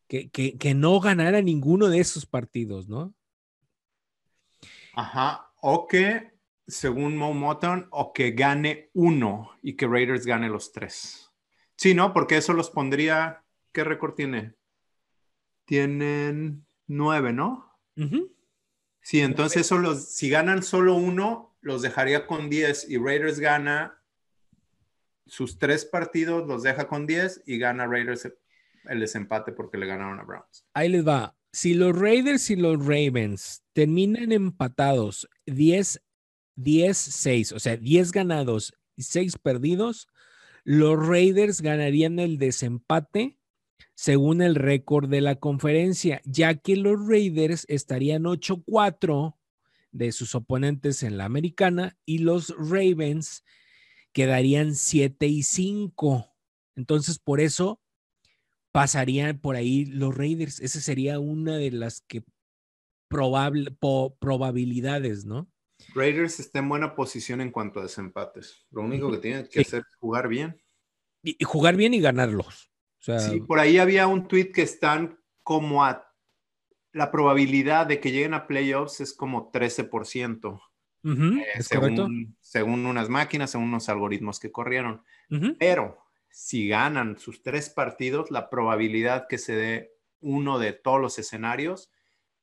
Que, 0.08 0.28
que, 0.30 0.74
no 0.74 0.98
ganara 0.98 1.40
ninguno 1.40 1.88
de 1.88 2.00
esos 2.00 2.26
partidos, 2.26 2.88
¿no? 2.88 3.14
Ajá, 4.94 5.52
o 5.61 5.86
que 5.86 6.32
según 6.66 7.16
Mo 7.16 7.32
Moton, 7.32 7.86
o 7.90 8.12
que 8.12 8.32
gane 8.32 8.90
uno 8.92 9.52
y 9.62 9.74
que 9.76 9.86
Raiders 9.86 10.26
gane 10.26 10.48
los 10.48 10.72
tres. 10.72 11.30
Sí, 11.76 11.94
¿no? 11.94 12.12
Porque 12.12 12.36
eso 12.36 12.52
los 12.54 12.70
pondría. 12.70 13.44
¿Qué 13.72 13.84
récord 13.84 14.14
tiene? 14.14 14.54
Tienen 15.64 16.66
nueve, 16.86 17.32
¿no? 17.32 17.78
Sí, 19.03 19.20
entonces 19.20 19.62
eso 19.62 19.78
los, 19.78 20.12
si 20.12 20.28
ganan 20.28 20.62
solo 20.62 20.94
uno, 20.94 21.57
los 21.61 21.82
dejaría 21.82 22.26
con 22.26 22.51
diez 22.51 22.88
y 22.88 22.98
Raiders 22.98 23.38
gana 23.38 24.03
sus 25.26 25.59
tres 25.59 25.84
partidos, 25.84 26.46
los 26.46 26.62
deja 26.62 26.88
con 26.88 27.07
diez 27.07 27.42
y 27.46 27.59
gana 27.59 27.86
Raiders 27.86 28.28
el 28.84 29.01
desempate 29.01 29.53
porque 29.53 29.78
le 29.78 29.86
ganaron 29.86 30.18
a 30.18 30.24
Browns. 30.24 30.66
Ahí 30.74 30.88
les 30.88 31.07
va. 31.07 31.36
Si 31.53 31.74
los 31.74 31.98
Raiders 31.98 32.51
y 32.51 32.57
los 32.57 32.78
Ravens 32.78 33.62
terminan 33.72 34.32
empatados 34.32 35.28
10 35.46 36.01
10-6, 36.57 37.53
o 37.53 37.59
sea, 37.59 37.76
10 37.76 38.12
ganados 38.12 38.74
y 38.96 39.03
6 39.03 39.38
perdidos, 39.38 40.09
los 40.64 41.07
Raiders 41.07 41.62
ganarían 41.62 42.18
el 42.18 42.38
desempate 42.38 43.38
según 43.94 44.42
el 44.42 44.54
récord 44.54 45.08
de 45.08 45.20
la 45.20 45.36
conferencia, 45.36 46.20
ya 46.24 46.54
que 46.54 46.76
los 46.76 47.06
Raiders 47.06 47.66
estarían 47.68 48.24
8-4 48.24 49.36
de 49.92 50.12
sus 50.12 50.34
oponentes 50.34 51.02
en 51.02 51.18
la 51.18 51.24
americana 51.24 51.96
y 52.04 52.18
los 52.18 52.54
Ravens 52.56 53.44
quedarían 54.12 54.74
7 54.74 55.26
y 55.26 55.42
5. 55.42 56.26
Entonces, 56.76 57.18
por 57.18 57.40
eso 57.40 57.80
pasarían 58.72 59.38
por 59.38 59.56
ahí 59.56 59.84
los 59.86 60.16
Raiders. 60.16 60.60
Esa 60.60 60.80
sería 60.80 61.18
una 61.18 61.56
de 61.56 61.70
las 61.72 62.02
que 62.02 62.24
probable, 63.08 63.76
probabilidades, 64.18 65.24
¿no? 65.24 65.50
Raiders 65.94 66.40
está 66.40 66.60
en 66.60 66.68
buena 66.68 66.94
posición 66.94 67.40
en 67.40 67.50
cuanto 67.50 67.80
a 67.80 67.84
desempates. 67.84 68.66
Lo 68.70 68.82
único 68.82 69.10
que 69.10 69.18
tienen 69.18 69.48
que 69.48 69.60
hacer 69.60 69.80
es 69.80 69.96
jugar 69.96 70.28
bien. 70.28 70.60
Y, 71.22 71.42
jugar 71.44 71.76
bien 71.76 71.94
y 71.94 72.00
ganarlos. 72.00 72.69
Sí, 73.01 73.40
por 73.40 73.59
ahí 73.59 73.78
había 73.78 74.07
un 74.07 74.28
tweet 74.28 74.53
que 74.53 74.62
están 74.62 75.18
como 75.42 75.84
a 75.84 76.11
la 76.92 77.11
probabilidad 77.11 77.86
de 77.86 78.01
que 78.01 78.12
lleguen 78.12 78.34
a 78.34 78.46
playoffs 78.46 79.01
es 79.01 79.12
como 79.12 79.51
13%. 79.53 80.61
Eh, 81.03 81.46
¿Es 81.55 81.66
según, 81.66 81.96
correcto? 81.96 82.09
según 82.40 82.86
unas 82.86 83.09
máquinas, 83.09 83.51
según 83.51 83.68
unos 83.68 83.88
algoritmos 83.88 84.38
que 84.38 84.53
corrieron. 84.53 85.03
Pero 85.59 85.98
si 86.28 86.68
ganan 86.68 87.18
sus 87.18 87.42
tres 87.42 87.70
partidos, 87.70 88.30
la 88.30 88.51
probabilidad 88.51 89.26
que 89.28 89.38
se 89.38 89.55
dé 89.55 89.92
uno 90.20 90.59
de 90.59 90.72
todos 90.72 91.01
los 91.01 91.18
escenarios 91.18 91.90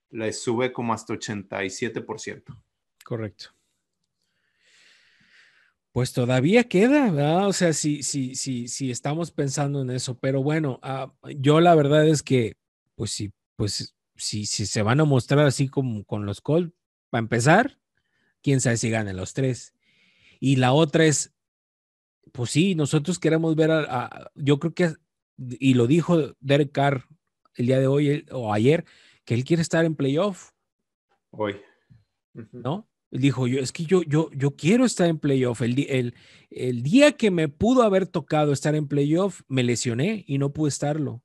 les 0.10 0.42
sube 0.42 0.72
como 0.72 0.94
hasta 0.94 1.14
87%. 1.14 2.58
Correcto. 3.04 3.57
Pues 5.98 6.14
todavía 6.14 6.66
queda, 6.66 7.10
¿verdad? 7.10 7.48
O 7.48 7.54
sea, 7.54 7.74
sí, 7.74 8.04
sí, 8.04 8.36
sí, 8.36 8.68
sí, 8.68 8.92
estamos 8.92 9.32
pensando 9.32 9.82
en 9.82 9.90
eso, 9.90 10.16
pero 10.20 10.44
bueno, 10.44 10.80
ah, 10.84 11.12
yo 11.40 11.60
la 11.60 11.74
verdad 11.74 12.08
es 12.08 12.22
que, 12.22 12.56
pues 12.94 13.10
sí, 13.10 13.34
pues 13.56 13.96
si, 14.16 14.46
si 14.46 14.68
se 14.68 14.84
van 14.84 15.00
a 15.00 15.06
mostrar 15.06 15.48
así 15.48 15.68
como 15.68 16.04
con 16.04 16.28
los 16.28 16.40
Colts, 16.40 16.72
para 17.10 17.24
empezar, 17.24 17.80
quién 18.44 18.62
sabe 18.62 18.78
si 18.78 18.92
ganan 18.92 19.18
los 19.18 19.34
tres. 19.34 19.74
Y 20.40 20.58
la 20.58 20.72
otra 20.72 21.04
es, 21.04 21.34
pues 22.32 22.52
sí, 22.52 22.76
nosotros 22.76 23.18
queremos 23.18 23.56
ver 23.56 23.72
a, 23.72 24.30
yo 24.36 24.60
creo 24.60 24.76
que, 24.76 24.94
y 25.40 25.74
lo 25.74 25.88
dijo 25.88 26.36
Derek 26.40 26.74
Carr 26.74 27.06
el 27.56 27.66
día 27.66 27.80
de 27.80 27.88
hoy 27.88 28.24
o 28.30 28.54
ayer, 28.54 28.86
que 29.26 29.34
él 29.34 29.44
quiere 29.44 29.64
estar 29.64 29.84
en 29.84 29.96
playoff. 29.96 30.52
Hoy. 31.32 31.60
¿No? 32.52 32.88
Dijo, 33.12 33.48
yo, 33.48 33.60
es 33.60 33.72
que 33.72 33.86
yo, 33.86 34.04
yo, 34.04 34.30
yo 34.34 34.56
quiero 34.56 34.86
estar 34.86 35.08
en 35.08 35.20
playoff. 35.20 35.62
El, 35.62 35.80
el, 35.90 36.16
el 36.50 36.84
día 36.84 37.14
que 37.14 37.32
me 37.32 37.48
pudo 37.48 37.84
haber 37.84 38.08
tocado 38.08 38.52
estar 38.52 38.76
en 38.76 38.88
playoff, 38.88 39.42
me 39.48 39.64
lesioné 39.64 40.24
y 40.28 40.38
no 40.38 40.52
pude 40.52 40.70
estarlo. 40.70 41.22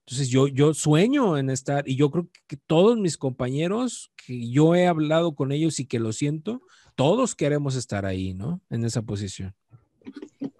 Entonces 0.00 0.28
yo, 0.28 0.48
yo 0.48 0.74
sueño 0.74 1.38
en 1.38 1.50
estar 1.50 1.88
y 1.88 1.96
yo 1.96 2.10
creo 2.10 2.28
que 2.46 2.56
todos 2.56 2.98
mis 2.98 3.16
compañeros 3.16 4.12
que 4.16 4.50
yo 4.50 4.74
he 4.74 4.86
hablado 4.86 5.34
con 5.34 5.52
ellos 5.52 5.78
y 5.78 5.86
que 5.86 6.00
lo 6.00 6.12
siento, 6.12 6.62
todos 6.96 7.34
queremos 7.34 7.76
estar 7.76 8.06
ahí, 8.06 8.34
¿no? 8.34 8.60
En 8.70 8.84
esa 8.84 9.02
posición. 9.02 9.54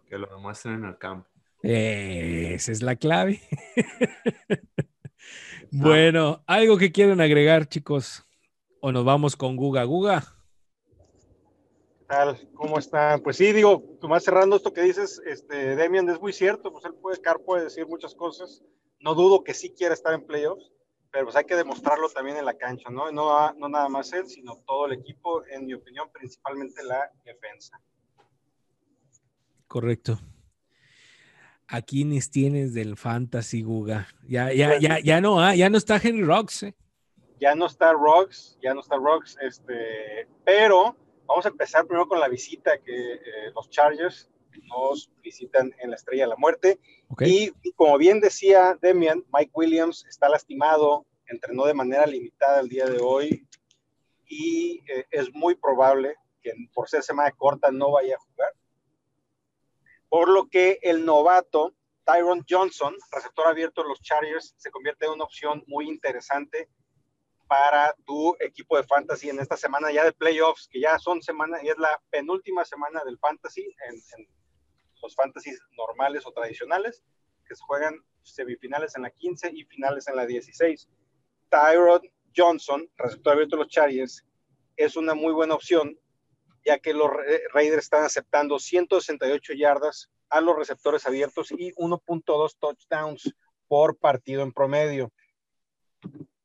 Que 0.07 0.19
lo 0.19 0.29
demuestren 0.29 0.77
en 0.77 0.85
el 0.85 0.99
campo. 0.99 1.29
esa 1.63 2.71
es 2.71 2.83
la 2.83 2.95
clave. 2.97 3.41
bueno, 5.73 6.45
algo 6.47 6.77
que 6.77 6.93
quieren 6.93 7.21
agregar, 7.21 7.69
chicos 7.69 8.25
o 8.81 8.93
nos 8.93 9.05
vamos 9.05 9.37
con 9.37 9.57
Guga. 9.57 9.85
Guga. 9.85 10.25
¿Qué 11.99 12.05
tal? 12.07 12.49
¿Cómo 12.55 12.79
están? 12.79 13.21
Pues 13.21 13.37
sí, 13.37 13.53
digo, 13.53 13.99
más 14.03 14.25
cerrando 14.25 14.57
esto 14.57 14.73
que 14.73 14.83
dices, 14.83 15.23
este, 15.25 15.77
Demian 15.77 16.09
es 16.09 16.21
muy 16.21 16.33
cierto, 16.33 16.73
pues 16.73 16.85
él 16.85 16.95
puede, 16.95 17.21
Car 17.21 17.41
puede 17.41 17.65
decir 17.65 17.87
muchas 17.87 18.15
cosas. 18.15 18.63
No 18.99 19.15
dudo 19.15 19.45
que 19.45 19.55
sí 19.55 19.71
quiera 19.71 19.95
estar 19.95 20.13
en 20.13 20.27
playoffs, 20.27 20.71
pero 21.11 21.25
pues 21.25 21.37
hay 21.37 21.45
que 21.45 21.57
demostrarlo 21.57 22.09
también 22.09 22.37
en 22.37 22.45
la 22.45 22.55
cancha, 22.55 22.91
¿no? 22.91 23.11
No, 23.13 23.53
no 23.55 23.69
nada 23.69 23.89
más 23.89 24.13
él, 24.13 24.27
sino 24.27 24.57
todo 24.67 24.87
el 24.87 24.93
equipo, 24.93 25.45
en 25.47 25.67
mi 25.67 25.75
opinión, 25.75 26.09
principalmente 26.13 26.83
la 26.83 27.11
defensa. 27.25 27.81
Correcto. 29.67 30.19
¿A 31.69 31.83
quiénes 31.83 32.31
tienes 32.31 32.75
del 32.75 32.97
Fantasy 32.97 33.63
Guga? 33.63 34.09
Ya, 34.27 34.53
ya, 34.53 34.79
ya, 34.81 34.99
ya 34.99 35.21
no, 35.21 35.41
ah, 35.41 35.55
ya 35.55 35.71
no 35.71 35.79
está 35.79 36.01
Henry 36.03 36.25
Rocks, 36.25 36.65
¿eh? 36.65 36.75
Ya 37.41 37.55
no 37.55 37.67
está 37.67 37.93
Rocks, 37.93 38.59
ya 38.63 38.75
no 38.75 38.81
está 38.81 38.97
Rocks, 38.97 39.37
este, 39.41 40.29
pero 40.45 40.95
vamos 41.27 41.47
a 41.47 41.49
empezar 41.49 41.87
primero 41.87 42.07
con 42.07 42.21
la 42.21 42.29
visita 42.29 42.79
que 42.79 43.15
eh, 43.15 43.51
los 43.55 43.71
Chargers 43.71 44.31
nos 44.69 45.11
visitan 45.23 45.73
en 45.79 45.91
la 45.91 45.97
Estrella 45.97 46.25
de 46.25 46.31
la 46.31 46.37
Muerte. 46.37 46.79
Y, 47.21 47.51
como 47.73 47.97
bien 47.99 48.21
decía 48.21 48.77
Demian, 48.81 49.25
Mike 49.33 49.53
Williams 49.55 50.05
está 50.09 50.29
lastimado, 50.29 51.07
entrenó 51.27 51.65
de 51.65 51.75
manera 51.75 52.07
limitada 52.07 52.61
el 52.61 52.69
día 52.69 52.87
de 52.87 52.99
hoy 53.01 53.47
y 54.27 54.83
eh, 54.93 55.07
es 55.11 55.33
muy 55.33 55.55
probable 55.55 56.17
que 56.43 56.53
por 56.75 56.89
ser 56.89 57.03
semana 57.03 57.31
corta 57.33 57.71
no 57.71 57.93
vaya 57.93 58.17
a 58.17 58.19
jugar. 58.19 58.53
Por 60.09 60.29
lo 60.29 60.49
que 60.49 60.79
el 60.83 61.05
novato 61.05 61.75
Tyron 62.05 62.45
Johnson, 62.49 62.97
receptor 63.13 63.47
abierto 63.47 63.83
de 63.83 63.89
los 63.89 64.01
Chargers, 64.03 64.55
se 64.57 64.71
convierte 64.71 65.07
en 65.07 65.13
una 65.13 65.25
opción 65.25 65.63
muy 65.67 65.89
interesante 65.89 66.69
para 67.51 67.97
tu 68.07 68.37
equipo 68.39 68.77
de 68.77 68.85
fantasy 68.85 69.29
en 69.29 69.41
esta 69.41 69.57
semana 69.57 69.91
ya 69.91 70.05
de 70.05 70.13
playoffs, 70.13 70.69
que 70.69 70.79
ya 70.79 70.97
son 71.01 71.21
semanas, 71.21 71.61
y 71.65 71.69
es 71.69 71.79
la 71.79 72.01
penúltima 72.09 72.65
semana 72.65 73.03
del 73.05 73.19
fantasy 73.19 73.75
en, 73.89 74.29
los 75.03 75.17
fantasies 75.17 75.61
normales 75.77 76.25
o 76.27 76.33
tradicionales, 76.33 77.03
que 77.49 77.57
se 77.57 77.65
juegan 77.65 77.97
semifinales 78.23 78.95
en 78.95 79.03
la 79.03 79.11
15 79.11 79.51
y 79.53 79.65
finales 79.65 80.07
en 80.07 80.15
la 80.15 80.27
16. 80.27 80.89
Tyrod 81.51 82.03
Johnson, 82.37 82.89
receptor 82.97 83.33
abierto 83.33 83.57
de 83.57 83.65
los 83.65 83.73
Chargers, 83.73 84.25
es 84.77 84.95
una 84.95 85.15
muy 85.15 85.33
buena 85.33 85.57
opción, 85.57 85.99
ya 86.65 86.79
que 86.79 86.95
los 86.95 87.11
Raiders 87.53 87.83
están 87.83 88.05
aceptando 88.05 88.61
168 88.61 89.55
yardas 89.55 90.09
a 90.29 90.41
los 90.41 90.55
receptores 90.55 91.05
abiertos 91.05 91.51
y 91.51 91.73
1.2 91.73 92.57
touchdowns 92.61 93.35
por 93.67 93.99
partido 93.99 94.43
en 94.43 94.53
promedio 94.53 95.11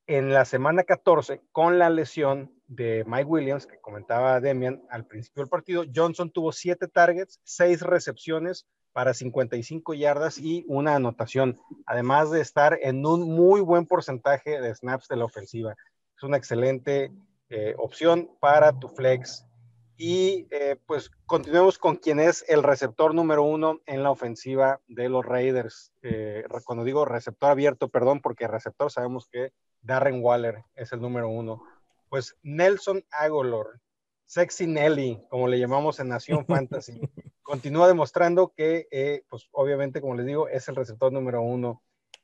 en 0.08 0.34
la 0.34 0.46
semana 0.46 0.84
14, 0.84 1.42
con 1.52 1.80
la 1.80 1.90
lesión 1.90 2.52
de 2.68 3.04
Mike 3.08 3.26
Williams, 3.26 3.68
que 3.68 3.80
comentaba 3.80 4.40
Demian 4.40 4.84
al 4.90 5.06
principio 5.06 5.44
del 5.44 5.50
partido, 5.50 5.84
Johnson 5.94 6.32
tuvo 6.32 6.52
siete 6.52 6.88
targets, 6.88 7.40
seis 7.44 7.82
recepciones 7.82 8.68
para 8.94 9.14
55 9.14 9.94
yardas 9.94 10.38
y 10.38 10.64
una 10.68 10.96
anotación, 10.96 11.60
además 11.86 12.32
de 12.32 12.42
estar 12.42 12.80
en 12.82 13.06
un 13.06 13.30
muy 13.30 13.62
buen 13.62 13.86
porcentaje 13.86 14.62
de 14.62 14.74
snaps 14.74 15.08
de 15.08 15.18
la 15.18 15.26
ofensiva. 15.26 15.76
Es 16.16 16.24
una 16.24 16.38
excelente 16.38 17.12
eh, 17.50 17.76
opción 17.78 18.30
para 18.40 18.80
tu 18.80 18.88
flex. 18.88 19.46
Y 19.98 20.48
eh, 20.52 20.78
pues 20.86 21.10
continuemos 21.26 21.78
con 21.78 21.96
quien 21.96 22.20
es 22.20 22.44
el 22.48 22.64
receptor 22.64 23.14
número 23.14 23.44
uno 23.44 23.80
en 23.86 24.04
la 24.04 24.12
ofensiva 24.12 24.82
de 24.88 25.10
los 25.10 25.26
Raiders. 25.26 25.92
Eh, 26.02 26.44
cuando 26.66 26.84
digo 26.84 27.06
receptor 27.06 27.52
abierto, 27.52 27.90
perdón, 27.90 28.22
porque 28.22 28.48
receptor 28.48 28.92
sabemos 28.92 29.28
que 29.32 29.52
Darren 29.86 30.24
Waller 30.24 30.64
es 30.76 30.92
el 30.94 31.00
número 31.00 31.30
uno. 31.30 31.64
Pues 32.10 32.36
Nelson 32.42 33.06
Agolor, 33.12 33.80
Sexy 34.26 34.66
Nelly, 34.66 35.22
como 35.30 35.48
le 35.48 35.60
llamamos 35.60 36.00
en 36.00 36.10
Nación 36.10 36.46
Fantasy, 36.48 37.00
continúa 37.44 37.88
demostrando 37.88 38.52
que, 38.56 38.88
eh, 38.90 39.24
pues 39.30 39.48
obviamente, 39.52 40.02
como 40.02 40.16
les 40.16 40.26
digo, 40.26 40.48
es 40.48 40.68
el 40.68 40.76
receptor 40.76 41.14
número 41.14 41.42
uno. 41.44 41.84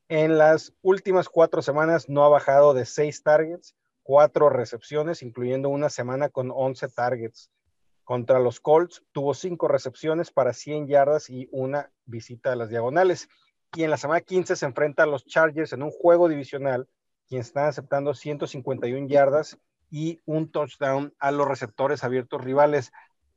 En 0.10 0.40
las 0.40 0.74
últimas 0.82 1.30
cuatro 1.30 1.62
semanas 1.62 2.10
no 2.10 2.24
ha 2.26 2.30
bajado 2.30 2.74
de 2.74 2.86
seis 2.86 3.22
targets, 3.22 3.76
cuatro 4.02 4.50
recepciones, 4.50 5.22
incluyendo 5.22 5.70
una 5.70 5.90
semana 5.90 6.30
con 6.30 6.52
11 6.52 6.90
targets. 6.90 7.52
Contra 8.04 8.40
los 8.40 8.60
Colts 8.60 9.04
tuvo 9.12 9.36
cinco 9.36 9.68
recepciones 9.68 10.32
para 10.32 10.54
100 10.54 10.88
yardas 10.88 11.30
y 11.30 11.48
una 11.52 11.92
visita 12.06 12.52
a 12.52 12.56
las 12.56 12.70
diagonales. 12.70 13.30
Y 13.76 13.84
en 13.84 13.92
la 13.92 13.98
semana 13.98 14.22
15 14.22 14.56
se 14.56 14.66
enfrenta 14.66 15.04
a 15.04 15.06
los 15.06 15.26
Chargers 15.26 15.72
en 15.72 15.84
un 15.84 15.92
juego 15.92 16.28
divisional 16.28 16.90
quien 17.32 17.40
está 17.40 17.70
aceptando 17.70 18.14
151 18.14 19.08
yardas 19.08 19.58
y 19.90 20.20
un 20.26 20.52
touchdown 20.52 21.14
a 21.18 21.32
los 21.32 21.48
receptores 21.48 22.03
abiertos 22.03 22.44
rivales. 22.44 22.91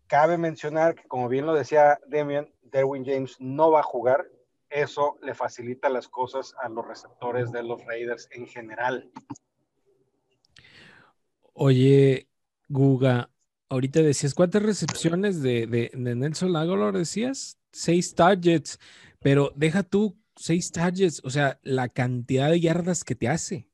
Cabe 0.09 0.37
mencionar 0.37 0.97
que, 0.97 1.07
como 1.07 1.29
bien 1.29 1.47
lo 1.47 1.55
decía 1.55 2.01
Demian, 2.09 2.53
Derwin 2.65 3.05
James 3.05 3.37
no 3.39 3.71
va 3.71 3.81
a 3.81 3.85
jugar. 3.85 4.27
Eso 4.69 5.17
le 5.23 5.33
facilita 5.33 5.89
las 5.91 6.09
cosas 6.09 6.57
a 6.61 6.69
los 6.69 6.85
receptores 6.85 7.53
de 7.53 7.63
los 7.63 7.85
Raiders 7.85 8.29
en 8.33 8.49
general. 8.49 9.13
Oye, 11.53 12.27
Guga, 12.69 13.31
ahorita 13.69 14.03
decías, 14.03 14.35
¿cuántas 14.35 14.65
recepciones 14.65 15.41
de, 15.41 15.93
Nelson 15.95 16.57
Aguilar 16.57 16.95
decías? 16.99 17.61
Seis 17.71 18.13
targets, 18.17 18.81
pero 19.21 19.53
deja 19.55 19.85
tú 19.85 20.19
seis 20.35 20.73
targets, 20.73 21.23
o 21.23 21.31
sea, 21.31 21.61
la 21.63 21.89
cantidad 21.89 22.51
de 22.51 22.59
yardas 22.59 23.05
que 23.05 23.15
te 23.15 23.29
hace. 23.29 23.69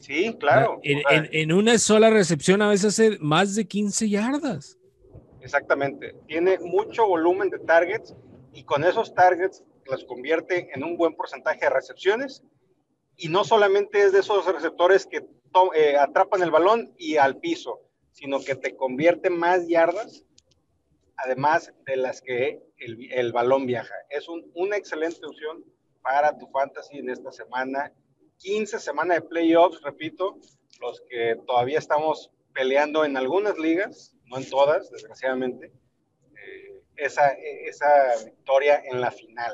Sí, 0.00 0.34
claro. 0.40 0.80
En, 0.82 1.52
una 1.52 1.78
sola 1.78 2.10
recepción 2.10 2.62
a 2.62 2.68
veces 2.68 2.98
hace 2.98 3.18
más 3.20 3.54
de 3.54 3.66
15 3.66 4.08
yardas. 4.08 4.78
Exactamente. 5.42 6.16
Tiene 6.26 6.58
mucho 6.58 7.06
volumen 7.06 7.50
de 7.50 7.58
targets 7.58 8.14
y 8.52 8.64
con 8.64 8.82
esos 8.84 9.14
targets 9.14 9.62
las 9.86 10.04
convierte 10.04 10.70
en 10.74 10.84
un 10.84 10.96
buen 10.96 11.14
porcentaje 11.14 11.60
de 11.60 11.70
recepciones. 11.70 12.42
Y 13.16 13.28
no 13.28 13.44
solamente 13.44 14.02
es 14.02 14.12
de 14.12 14.20
esos 14.20 14.46
receptores 14.46 15.06
que 15.06 15.26
eh, 15.74 15.96
atrapan 15.96 16.42
el 16.42 16.50
balón 16.50 16.94
y 16.96 17.16
al 17.18 17.36
piso, 17.36 17.80
sino 18.12 18.40
que 18.40 18.54
te 18.54 18.76
convierte 18.76 19.28
más 19.28 19.68
yardas, 19.68 20.24
además 21.16 21.74
de 21.84 21.96
las 21.96 22.22
que 22.22 22.62
el, 22.78 23.32
balón 23.32 23.66
viaja. 23.66 23.94
Es 24.08 24.26
una 24.28 24.76
excelente 24.76 25.26
opción 25.26 25.62
para 26.02 26.38
tu 26.38 26.46
fantasy 26.46 26.98
en 26.98 27.10
esta 27.10 27.30
semana. 27.30 27.92
15 28.40 28.80
semanas 28.80 29.18
de 29.18 29.28
playoffs, 29.28 29.80
repito, 29.82 30.36
los 30.80 31.02
que 31.08 31.36
todavía 31.46 31.78
estamos 31.78 32.30
peleando 32.54 33.04
en 33.04 33.16
algunas 33.16 33.58
ligas, 33.58 34.16
no 34.26 34.38
en 34.38 34.48
todas, 34.48 34.90
desgraciadamente, 34.90 35.66
eh, 35.66 36.82
esa, 36.96 37.28
esa 37.28 38.24
victoria 38.24 38.82
en 38.84 39.00
la 39.00 39.10
final. 39.10 39.52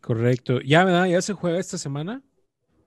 Correcto. 0.00 0.60
¿Ya, 0.60 0.84
¿verdad? 0.84 1.06
¿Ya 1.06 1.22
se 1.22 1.32
juega 1.32 1.58
esta 1.58 1.78
semana? 1.78 2.22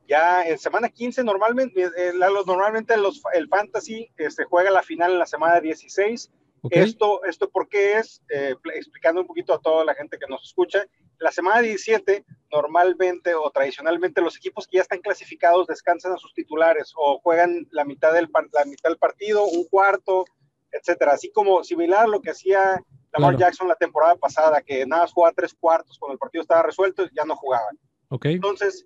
Ya 0.08 0.44
en 0.44 0.58
semana 0.58 0.90
15 0.90 1.24
normalmente, 1.24 1.84
eh, 1.84 2.14
normalmente 2.46 2.96
los, 2.98 3.22
el 3.34 3.48
fantasy 3.48 4.10
se 4.18 4.26
este, 4.26 4.44
juega 4.46 4.72
la 4.72 4.84
final 4.84 5.14
en 5.14 5.20
la 5.20 5.26
semana 5.26 5.60
16. 5.60 6.32
Esto, 6.70 7.24
esto 7.24 7.50
porque 7.50 7.98
es, 7.98 8.22
eh, 8.30 8.56
explicando 8.76 9.22
un 9.22 9.28
poquito 9.28 9.54
a 9.54 9.62
toda 9.62 9.86
la 9.86 9.96
gente 9.96 10.18
que 10.18 10.28
nos 10.28 10.44
escucha, 10.44 10.86
la 11.20 11.32
semana 11.32 11.62
17 11.62 12.26
normalmente 12.52 13.36
o 13.36 13.50
tradicionalmente 13.52 14.22
los 14.22 14.38
equipos 14.38 14.68
que 14.68 14.78
ya 14.78 14.82
están 14.82 15.00
clasificados 15.00 15.68
descansan 15.68 16.14
a 16.14 16.18
sus 16.18 16.34
titulares 16.34 16.94
o 16.96 17.20
juegan 17.20 17.68
la 17.72 17.86
mitad 17.86 18.14
del, 18.14 18.30
la 18.54 18.66
mitad 18.66 18.90
del 18.90 18.98
partido, 18.98 19.46
un 19.46 19.66
cuarto, 19.66 20.26
etcétera. 20.72 21.14
Así 21.14 21.32
como 21.32 21.64
similar 21.64 22.06
a 22.06 22.08
lo 22.08 22.22
que 22.22 22.32
hacía 22.32 22.82
Lamar 23.14 23.38
Jackson 23.38 23.68
la 23.68 23.76
temporada 23.76 24.16
pasada, 24.16 24.62
que 24.62 24.86
nada 24.86 25.04
más 25.04 25.14
jugaba 25.14 25.34
tres 25.36 25.54
cuartos 25.54 25.98
cuando 25.98 26.14
el 26.14 26.20
partido 26.20 26.42
estaba 26.42 26.64
resuelto, 26.64 27.08
ya 27.16 27.26
no 27.26 27.36
jugaban. 27.36 27.78
Okay. 28.10 28.36
Entonces, 28.36 28.86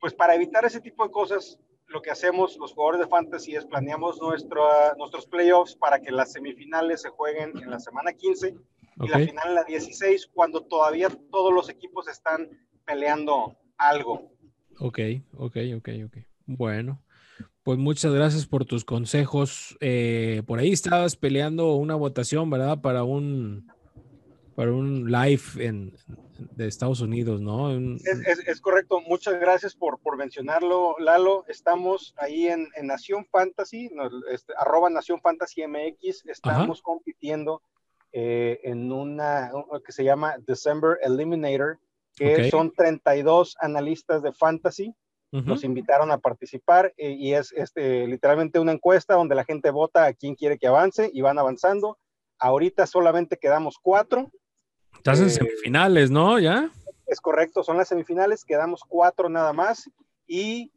pues 0.00 0.14
para 0.14 0.34
evitar 0.34 0.64
ese 0.64 0.80
tipo 0.80 1.04
de 1.04 1.10
cosas, 1.10 1.58
lo 1.86 2.02
que 2.02 2.10
hacemos 2.10 2.56
los 2.58 2.72
jugadores 2.72 3.00
de 3.00 3.08
fantasy 3.08 3.56
es 3.56 3.64
planeamos 3.64 4.20
nuestro, 4.20 4.62
nuestros 4.96 5.26
playoffs 5.26 5.74
para 5.74 6.00
que 6.00 6.10
las 6.10 6.32
semifinales 6.32 7.02
se 7.02 7.08
jueguen 7.10 7.52
en 7.58 7.70
la 7.70 7.78
semana 7.78 8.12
15 8.12 8.54
y 9.00 9.08
la 9.08 9.18
final 9.18 9.48
en 9.48 9.54
la 9.54 9.64
16, 9.64 10.28
cuando 10.34 10.62
todavía 10.62 11.08
todos 11.30 11.52
los 11.52 11.68
equipos 11.68 12.08
están 12.08 12.48
peleando 12.88 13.56
algo. 13.76 14.32
Ok, 14.80 14.98
ok, 15.36 15.56
ok, 15.76 15.88
ok. 16.06 16.16
Bueno, 16.46 17.02
pues 17.62 17.78
muchas 17.78 18.14
gracias 18.14 18.46
por 18.46 18.64
tus 18.64 18.84
consejos. 18.84 19.76
Eh, 19.80 20.42
por 20.46 20.58
ahí 20.58 20.72
estabas 20.72 21.16
peleando 21.16 21.74
una 21.74 21.94
votación, 21.94 22.48
¿verdad? 22.48 22.80
Para 22.80 23.04
un, 23.04 23.70
para 24.56 24.72
un 24.72 25.10
live 25.10 25.42
en, 25.58 25.94
de 26.38 26.66
Estados 26.66 27.02
Unidos, 27.02 27.42
¿no? 27.42 27.70
Es, 27.76 28.60
correcto. 28.62 29.02
Muchas 29.02 29.38
gracias 29.38 29.74
por, 29.74 29.98
por 29.98 30.16
mencionarlo, 30.16 30.96
Lalo. 30.98 31.44
Estamos 31.46 32.14
ahí 32.16 32.46
en, 32.46 32.68
Nación 32.82 33.26
Fantasy, 33.26 33.90
este, 34.32 34.54
arroba 34.56 34.88
Nación 34.88 35.20
Fantasy 35.20 35.66
MX. 35.66 36.24
Estamos 36.26 36.80
compitiendo 36.80 37.60
eh, 38.12 38.60
en 38.62 38.90
una 38.90 39.50
que 39.84 39.92
se 39.92 40.02
llama 40.02 40.36
December 40.46 40.98
Eliminator, 41.02 41.78
que 42.18 42.50
son 42.50 42.72
32 42.72 43.56
analistas 43.60 44.22
de 44.22 44.32
fantasy. 44.32 44.94
Nos 45.30 45.62
invitaron 45.62 46.10
a 46.10 46.18
participar 46.18 46.94
eh, 46.96 47.10
y 47.10 47.34
es 47.34 47.52
este, 47.52 48.06
literalmente 48.06 48.58
una 48.58 48.72
encuesta 48.72 49.14
donde 49.14 49.34
la 49.34 49.44
gente 49.44 49.70
vota 49.70 50.06
a 50.06 50.14
quién 50.14 50.34
quiere 50.34 50.56
que 50.56 50.66
avance 50.66 51.10
y 51.12 51.20
van 51.20 51.38
avanzando. 51.38 51.98
Ahorita 52.38 52.86
solamente 52.86 53.36
quedamos 53.36 53.76
cuatro. 53.78 54.30
Estás 54.96 55.20
en 55.20 55.26
eh, 55.26 55.30
semifinales, 55.30 56.10
¿no? 56.10 56.38
¿Ya? 56.38 56.70
Es 57.06 57.20
correcto, 57.20 57.62
son 57.62 57.76
las 57.76 57.88
semifinales, 57.88 58.44
quedamos 58.44 58.82
cuatro 58.88 59.28
nada 59.28 59.52
más 59.52 59.90
y 60.26 60.72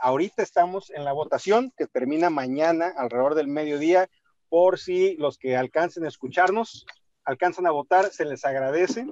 ahorita 0.00 0.44
estamos 0.44 0.90
en 0.90 1.04
la 1.04 1.12
votación 1.12 1.72
que 1.76 1.88
termina 1.88 2.30
mañana 2.30 2.92
alrededor 2.96 3.34
del 3.34 3.48
mediodía 3.48 4.08
por 4.48 4.78
si 4.78 5.16
los 5.16 5.36
que 5.36 5.56
alcancen 5.56 6.04
a 6.04 6.08
escucharnos 6.08 6.86
alcanzan 7.24 7.66
a 7.66 7.70
votar, 7.70 8.10
se 8.12 8.24
les 8.24 8.44
agradece. 8.44 9.06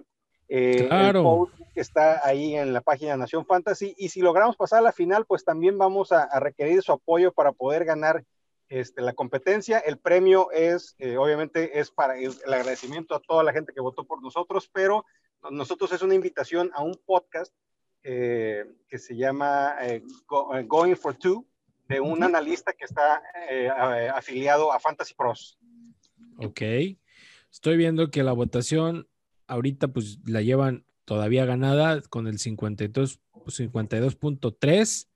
Eh, 0.54 0.86
claro. 0.86 1.48
que 1.72 1.80
está 1.80 2.20
ahí 2.26 2.54
en 2.54 2.74
la 2.74 2.82
página 2.82 3.16
Nación 3.16 3.46
Fantasy. 3.46 3.94
Y 3.96 4.10
si 4.10 4.20
logramos 4.20 4.54
pasar 4.54 4.80
a 4.80 4.82
la 4.82 4.92
final, 4.92 5.24
pues 5.24 5.46
también 5.46 5.78
vamos 5.78 6.12
a, 6.12 6.28
requerir 6.40 6.82
su 6.82 6.92
apoyo 6.92 7.32
para 7.32 7.52
poder 7.52 7.86
ganar 7.86 8.22
este, 8.68 9.00
la 9.00 9.14
competencia. 9.14 9.78
El 9.78 9.96
premio 9.96 10.50
es, 10.50 10.94
eh, 10.98 11.16
obviamente, 11.16 11.80
es 11.80 11.90
para 11.90 12.18
el, 12.18 12.34
agradecimiento 12.46 13.14
a 13.14 13.20
toda 13.20 13.42
la 13.42 13.54
gente 13.54 13.72
que 13.72 13.80
votó 13.80 14.04
por 14.04 14.20
nosotros, 14.20 14.68
pero 14.70 15.06
nosotros 15.50 15.90
es 15.92 16.02
una 16.02 16.14
invitación 16.14 16.70
a 16.74 16.82
un 16.82 17.00
podcast 17.06 17.54
eh, 18.02 18.66
que 18.90 18.98
se 18.98 19.16
llama 19.16 19.76
Going 20.66 20.96
for 20.96 21.14
Two, 21.14 21.46
de 21.88 21.98
un 21.98 22.22
analista 22.22 22.74
que 22.74 22.84
está 22.84 23.22
eh, 23.48 23.70
afiliado 24.14 24.70
a 24.70 24.78
Fantasy 24.78 25.14
Pros. 25.14 25.58
Ok. 26.36 26.60
Estoy 27.50 27.78
viendo 27.78 28.10
que 28.10 28.22
la 28.22 28.32
votación 28.32 29.08
ahorita 29.52 29.88
pues 29.88 30.18
la 30.26 30.42
llevan 30.42 30.84
todavía 31.04 31.44
ganada 31.44 32.00
con 32.02 32.26
el 32.26 32.38
52, 32.38 33.20
52.3. 33.46 35.08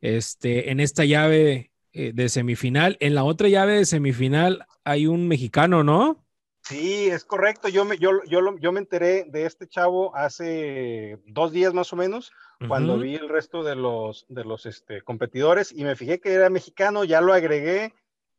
Este, 0.00 0.70
en 0.70 0.80
esta 0.80 1.04
llave 1.04 1.70
eh, 1.92 2.12
de 2.14 2.28
semifinal, 2.28 2.96
en 3.00 3.14
la 3.14 3.24
otra 3.24 3.48
llave 3.48 3.74
de 3.74 3.86
semifinal 3.86 4.66
hay 4.84 5.06
un 5.06 5.26
mexicano, 5.28 5.82
¿no? 5.82 6.24
Sí, 6.62 7.06
es 7.06 7.24
correcto. 7.24 7.68
Yo 7.68 7.84
me, 7.84 7.96
yo, 7.96 8.24
yo, 8.28 8.40
yo 8.58 8.72
me 8.72 8.80
enteré 8.80 9.24
de 9.28 9.46
este 9.46 9.68
chavo 9.68 10.14
hace 10.16 11.18
dos 11.26 11.52
días 11.52 11.72
más 11.72 11.92
o 11.92 11.96
menos, 11.96 12.32
cuando 12.66 12.98
vi 12.98 13.14
el 13.14 13.28
resto 13.28 13.62
de 13.62 13.76
los, 13.76 14.26
de 14.28 14.44
los 14.44 14.66
este, 14.66 15.02
competidores 15.02 15.70
y 15.70 15.84
me 15.84 15.94
fijé 15.94 16.20
que 16.20 16.32
era 16.32 16.50
mexicano, 16.50 17.04
ya 17.04 17.20
lo 17.20 17.34
agregué 17.34 17.94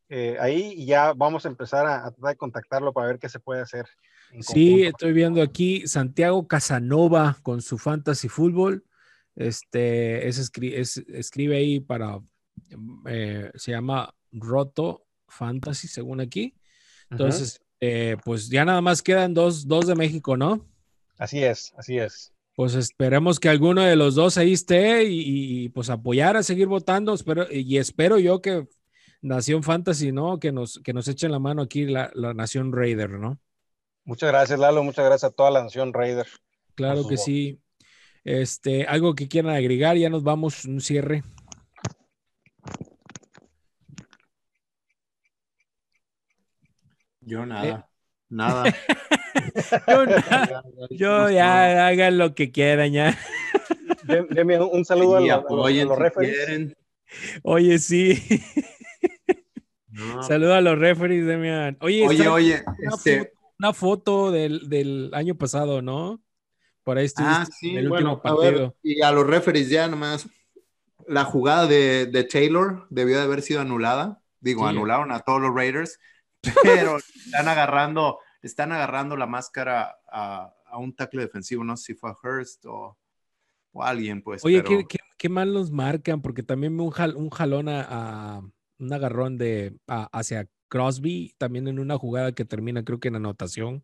eh, 0.10 0.38
ahí 0.40 0.74
y 0.76 0.86
ya 0.86 1.14
vamos 1.14 1.46
a 1.46 1.50
empezar 1.50 1.86
a, 1.86 2.12
tratar 2.12 2.32
de 2.32 2.38
contactarlo 2.38 2.94
para 2.94 3.08
ver 3.08 3.20
qué 3.20 3.30
se 3.30 3.40
puede 3.40 3.62
hacer. 3.62 3.86
Sí, 4.42 4.84
estoy 4.84 5.14
viendo 5.14 5.42
aquí 5.42 5.88
Santiago 5.88 6.48
Casanova 6.48 7.38
con 7.44 7.62
su 7.62 7.78
fantasy 7.78 8.28
fútbol. 8.28 8.84
Este, 9.36 10.28
es, 10.28 10.52
escribe 11.14 11.58
ahí 11.58 11.80
para, 11.80 12.20
eh, 13.06 13.52
se 13.56 13.72
llama 13.72 14.14
Roto 14.32 15.06
Fantasy, 15.28 15.88
según 15.88 16.20
aquí. 16.22 16.56
Entonces, 17.10 17.62
eh, 17.80 18.18
pues 18.26 18.50
ya 18.50 18.66
nada 18.66 18.82
más 18.82 19.02
quedan 19.02 19.34
dos, 19.34 19.68
dos 19.68 19.88
de 19.88 19.96
México, 19.96 20.36
¿no? 20.36 20.68
Así 21.18 21.44
es, 21.44 21.74
así 21.78 21.98
es. 21.98 22.34
Pues 22.56 22.74
esperemos 22.74 23.40
que 23.40 23.50
alguno 23.50 23.84
de 23.84 23.96
los 23.96 24.16
dos 24.16 24.38
ahí 24.38 24.54
esté 24.54 25.04
y, 25.04 25.70
pues 25.70 25.92
apoyar 25.92 26.38
a 26.38 26.44
seguir 26.44 26.68
votando. 26.68 27.14
Espero, 27.14 27.46
y 27.52 27.78
espero 27.78 28.18
yo 28.18 28.42
que 28.42 28.68
Nación 29.22 29.62
Fantasy, 29.62 30.12
¿no? 30.12 30.40
Que 30.40 30.52
nos, 30.52 30.80
que 30.84 30.94
nos 30.94 31.08
echen 31.08 31.32
la 31.32 31.40
mano 31.40 31.62
aquí 31.62 31.86
la, 31.86 32.12
Nación 32.34 32.74
Raider, 32.74 33.12
¿no? 33.12 33.40
Muchas 34.08 34.30
gracias, 34.30 34.58
Lalo. 34.58 34.84
Muchas 34.84 35.04
gracias 35.04 35.30
a 35.30 35.36
toda 35.36 35.52
la 35.52 35.64
Nación 35.64 35.92
Raider. 35.92 36.26
Claro 36.76 37.06
que 37.10 37.18
sí. 37.18 37.60
Este, 38.24 38.86
algo 38.86 39.16
que 39.16 39.28
quieran 39.28 39.54
agregar, 39.54 39.98
ya 39.98 40.10
nos 40.10 40.24
vamos, 40.24 40.64
un 40.64 40.80
cierre. 40.80 41.24
Yo 47.20 47.46
nada, 47.46 47.68
eh. 47.68 47.84
nada. 48.30 48.74
yo, 50.92 51.30
ya 51.30 51.88
hagan 51.88 52.18
lo 52.18 52.34
que 52.34 52.50
quieran 52.50 52.94
ya. 52.94 53.18
Deme 54.30 54.58
un 54.62 54.86
saludo 54.86 55.18
a, 55.18 55.20
los, 55.20 56.00
referees. 56.00 56.78
Oye, 57.44 57.78
sí. 57.78 58.24
Saludo 60.22 60.54
a 60.54 60.62
los 60.62 60.80
referees, 60.80 61.26
Demian. 61.26 61.78
Oye, 61.82 62.08
oye, 62.08 62.28
oye 62.30 62.64
este 62.94 63.34
una, 63.60 63.74
foto 63.74 64.32
del, 64.32 64.70
del, 64.70 65.12
año 65.14 65.36
pasado, 65.36 65.82
¿no? 65.82 66.22
Por 66.84 66.98
ahí 66.98 67.06
estuviste 67.06 67.36
ah, 67.36 67.46
sí, 67.46 67.76
el 67.76 67.92
último 67.92 68.22
partido. 68.22 68.76
y 68.82 69.02
a 69.02 69.12
los 69.12 69.28
referees 69.28 69.70
ya 69.70 69.88
nomás. 69.88 70.30
la 71.06 71.26
jugada 71.26 71.68
de, 71.68 72.28
Taylor 72.32 72.88
debió 72.90 73.18
de 73.18 73.24
haber 73.24 73.42
sido 73.42 73.60
anulada. 73.62 74.22
Digo, 74.40 74.66
anularon 74.66 75.12
a 75.12 75.20
todos 75.20 75.42
los 75.42 75.54
Raiders, 75.54 76.00
pero 76.64 76.98
están 76.98 77.48
agarrando, 77.48 78.20
están 78.42 78.72
agarrando 78.72 79.18
la 79.18 79.26
máscara 79.26 79.98
a, 80.10 80.54
un 80.80 80.96
tackle 80.96 81.24
defensivo. 81.24 81.64
No 81.64 81.76
sé 81.76 81.88
si 81.88 81.94
fue 81.96 82.12
a 82.12 82.16
Hurst 82.24 82.66
o, 82.66 82.98
alguien, 83.74 84.22
pues. 84.22 84.46
Oye, 84.46 84.64
¿qué, 85.18 85.30
mal 85.30 85.54
nos 85.54 85.72
marcan, 85.72 86.22
porque 86.22 86.44
también 86.44 86.80
un, 86.80 86.94
un 87.16 87.30
jalón 87.30 87.68
a, 87.68 88.42
un 88.80 88.94
agarrón 88.94 89.38
de 89.38 89.76
hacia 89.88 90.48
Crosby, 90.68 91.34
también 91.38 91.68
en 91.68 91.80
una 91.80 91.98
jugada 91.98 92.32
que 92.32 92.46
termina, 92.46 92.84
creo 92.84 93.00
que 93.00 93.08
en 93.08 93.16
anotación. 93.16 93.84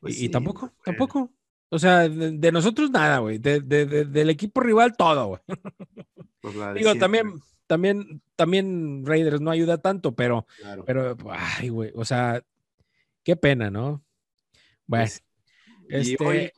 Pues 0.00 0.20
y, 0.20 0.28
tampoco, 0.28 0.72
tampoco. 0.84 1.32
O 1.70 1.78
sea, 1.78 2.08
de, 2.08 2.52
nosotros 2.52 2.90
nada, 2.90 3.18
güey. 3.18 3.38
De, 3.38 3.60
del 3.60 4.30
equipo 4.30 4.60
rival 4.60 4.96
todo, 4.96 5.26
güey. 5.26 5.40
Pues 6.40 6.54
Digo, 6.76 6.94
también, 6.94 7.32
también, 7.66 8.22
también 8.36 9.04
Raiders 9.04 9.40
no 9.40 9.50
ayuda 9.50 9.78
tanto, 9.78 10.14
pero, 10.14 10.46
pero, 10.86 11.16
ay, 11.30 11.68
güey, 11.68 11.90
o 11.96 12.04
sea, 12.04 12.44
qué 13.24 13.34
pena, 13.34 13.72
¿no? 13.72 14.04
Bueno, 14.86 15.04
pues, 15.04 15.22
este, 15.88 16.24
hoy, 16.24 16.52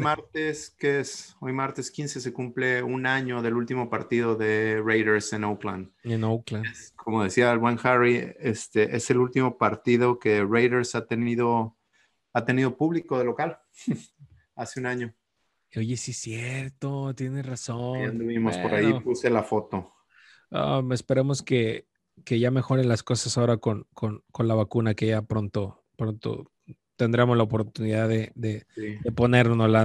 martes, 0.00 0.74
¿qué 0.78 1.00
es? 1.00 1.36
Hoy 1.40 1.52
martes 1.52 1.90
15 1.90 2.20
se 2.20 2.32
cumple 2.32 2.82
un 2.82 3.06
año 3.06 3.42
del 3.42 3.54
último 3.54 3.88
partido 3.88 4.34
de 4.34 4.82
Raiders 4.84 5.32
en 5.32 5.44
Oakland. 5.44 5.90
En 6.02 6.24
Oakland. 6.24 6.66
como 6.96 7.22
decía 7.22 7.52
el 7.52 7.58
buen 7.58 7.78
Harry, 7.82 8.34
este 8.40 8.96
es 8.96 9.08
el 9.10 9.18
último 9.18 9.56
partido 9.56 10.18
que 10.18 10.44
Raiders 10.44 10.94
ha 10.94 11.06
tenido, 11.06 11.76
ha 12.32 12.44
tenido 12.44 12.76
público 12.76 13.18
de 13.18 13.24
local. 13.24 13.58
hace 14.56 14.80
un 14.80 14.86
año. 14.86 15.14
Oye, 15.76 15.96
sí 15.96 16.10
es 16.10 16.18
cierto, 16.18 17.14
tienes 17.14 17.46
razón. 17.46 18.00
Ya 18.00 18.08
anduvimos 18.08 18.58
por 18.58 18.74
ahí, 18.74 18.92
puse 19.00 19.30
la 19.30 19.42
foto. 19.42 19.94
Um, 20.50 20.92
esperemos 20.92 21.42
que, 21.42 21.86
que, 22.24 22.38
ya 22.38 22.50
mejoren 22.50 22.88
las 22.88 23.02
cosas 23.02 23.36
ahora 23.38 23.58
con, 23.58 23.86
con, 23.92 24.24
con, 24.32 24.48
la 24.48 24.54
vacuna, 24.54 24.94
que 24.94 25.06
ya 25.06 25.22
pronto, 25.22 25.84
pronto 25.96 26.50
tendremos 26.98 27.36
la 27.36 27.44
oportunidad 27.44 28.08
de, 28.08 28.32
de, 28.34 28.66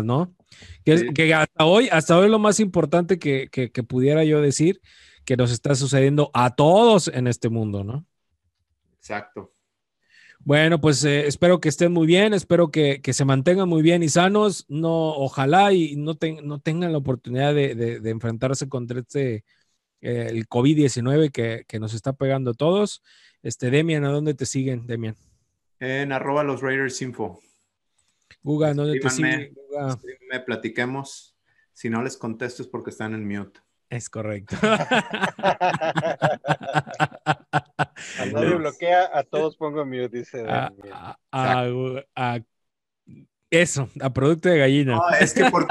¿no? 0.04 0.36
Que, 0.84 1.14
que, 1.14 1.34
hasta 1.34 1.66
hoy, 1.66 1.88
hasta 1.92 2.18
hoy 2.18 2.28
lo 2.28 2.40
más 2.40 2.60
importante 2.60 3.20
que, 3.20 3.50
que, 3.50 3.84
pudiera 3.84 4.24
yo 4.24 4.42
decir 4.42 4.82
que 5.24 5.38
nos 5.38 5.52
está 5.52 5.76
sucediendo 5.76 6.32
a 6.34 6.56
todos 6.56 7.08
en 7.08 7.28
este 7.28 7.50
mundo, 7.50 7.84
¿no? 7.84 8.06
Exacto. 8.98 9.54
Bueno, 10.40 10.82
pues 10.82 11.06
eh, 11.06 11.28
espero 11.28 11.62
que 11.62 11.70
estén 11.70 11.94
muy 11.94 12.08
bien, 12.08 12.34
espero 12.34 12.72
que, 12.72 13.00
se 13.14 13.26
mantengan 13.26 13.70
muy 13.70 13.82
bien 13.82 14.04
y 14.04 14.10
sanos. 14.10 14.66
No, 14.68 15.10
ojalá 15.14 15.72
y 15.72 15.96
no, 15.96 16.18
no 16.44 16.60
tengan 16.60 16.92
la 16.92 16.98
oportunidad 16.98 17.54
de, 17.54 18.02
enfrentarse 18.06 18.68
contra 18.68 19.00
este 19.00 19.46
eh, 20.02 20.28
el 20.32 20.50
COVID-19 20.50 21.32
que, 21.32 21.80
nos 21.80 21.94
está 21.94 22.14
pegando 22.14 22.52
a 22.52 22.56
todos. 22.56 23.04
Este, 23.44 23.70
Demian, 23.70 24.04
¿a 24.04 24.10
dónde 24.10 24.34
te 24.34 24.46
siguen, 24.46 24.88
Demian? 24.88 25.16
En 25.84 26.14
arroba 26.14 26.46
los 26.46 26.62
Raiders 26.62 27.02
Info. 27.02 27.42
Guga, 28.42 28.74
¿dónde 28.74 29.02
te 29.02 29.10
siguen? 29.10 29.54
Me 30.32 30.40
platiquemos. 30.40 31.36
Si 31.74 31.90
no 31.90 32.02
les 32.02 32.16
contesto 32.16 32.62
es 32.62 32.70
porque 32.70 32.92
están 32.92 33.14
en 33.14 33.28
mute. 33.28 33.60
Es 33.90 34.10
correcto. 34.10 34.56
nadie 38.32 38.56
bloquea, 38.56 39.10
a 39.14 39.24
todos 39.24 39.58
pongo 39.58 39.86
mute, 39.86 40.20
dice. 40.20 40.46
eso, 43.50 43.90
a 44.00 44.14
producto 44.14 44.48
de 44.48 44.60
gallina. 44.60 44.96
No, 44.96 45.10
es 45.20 45.34
que 45.34 45.52
¿por 45.52 45.68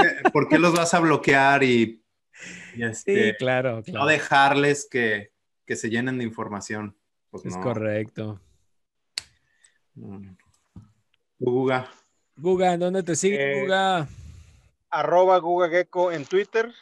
qué, 0.47 0.59
los 0.59 0.75
vas 0.75 0.93
a 0.93 1.01
bloquear 1.01 1.63
y, 1.63 2.05
este, 2.77 3.31
sí, 3.31 3.37
claro, 3.39 3.83
no 3.87 4.05
dejarles 4.05 4.87
que, 4.91 5.33
se 5.67 5.89
llenen 5.89 6.19
de 6.19 6.25
información? 6.25 6.99
Pues 7.31 7.47
es 7.47 7.57
correcto. 7.57 8.39
Guga. 11.39 11.91
Guga, 12.37 12.77
¿dónde 12.77 13.03
te 13.03 13.15
sigue, 13.17 13.37
eh, 13.37 13.63
Guga? 13.63 14.09
Arroba 14.91 15.39
Guga 15.39 15.69
Gecko 15.69 16.13
en 16.13 16.25
Twitter 16.25 16.73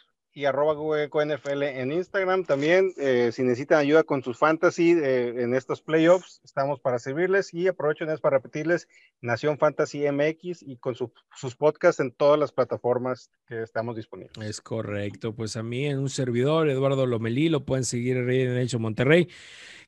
y 0.40 0.46
arroba 0.46 0.74
NFL 0.74 1.62
en 1.62 1.92
Instagram. 1.92 2.44
También, 2.44 2.94
eh, 2.96 3.30
si 3.30 3.42
necesitan 3.42 3.78
ayuda 3.78 4.04
con 4.04 4.22
sus 4.22 4.38
fantasy 4.38 4.92
eh, 4.92 5.34
en 5.42 5.54
estos 5.54 5.82
playoffs, 5.82 6.40
estamos 6.44 6.80
para 6.80 6.98
servirles 6.98 7.52
y 7.52 7.68
aprovecho 7.68 8.06
para 8.22 8.38
repetirles 8.38 8.88
Nación 9.20 9.58
Fantasy 9.58 10.10
MX 10.10 10.62
y 10.62 10.78
con 10.78 10.94
sus 10.94 11.56
podcasts 11.56 12.00
en 12.00 12.10
todas 12.10 12.40
las 12.40 12.52
plataformas 12.52 13.30
que 13.46 13.62
estamos 13.62 13.96
disponibles. 13.96 14.32
Es 14.40 14.62
correcto, 14.62 15.34
pues 15.34 15.56
a 15.56 15.62
mí 15.62 15.84
en 15.84 15.98
un 15.98 16.08
servidor, 16.08 16.70
Eduardo 16.70 17.04
Lomelí, 17.04 17.50
lo 17.50 17.66
pueden 17.66 17.84
seguir 17.84 18.16
en 18.16 18.56
Hecho 18.56 18.78
Monterrey, 18.78 19.28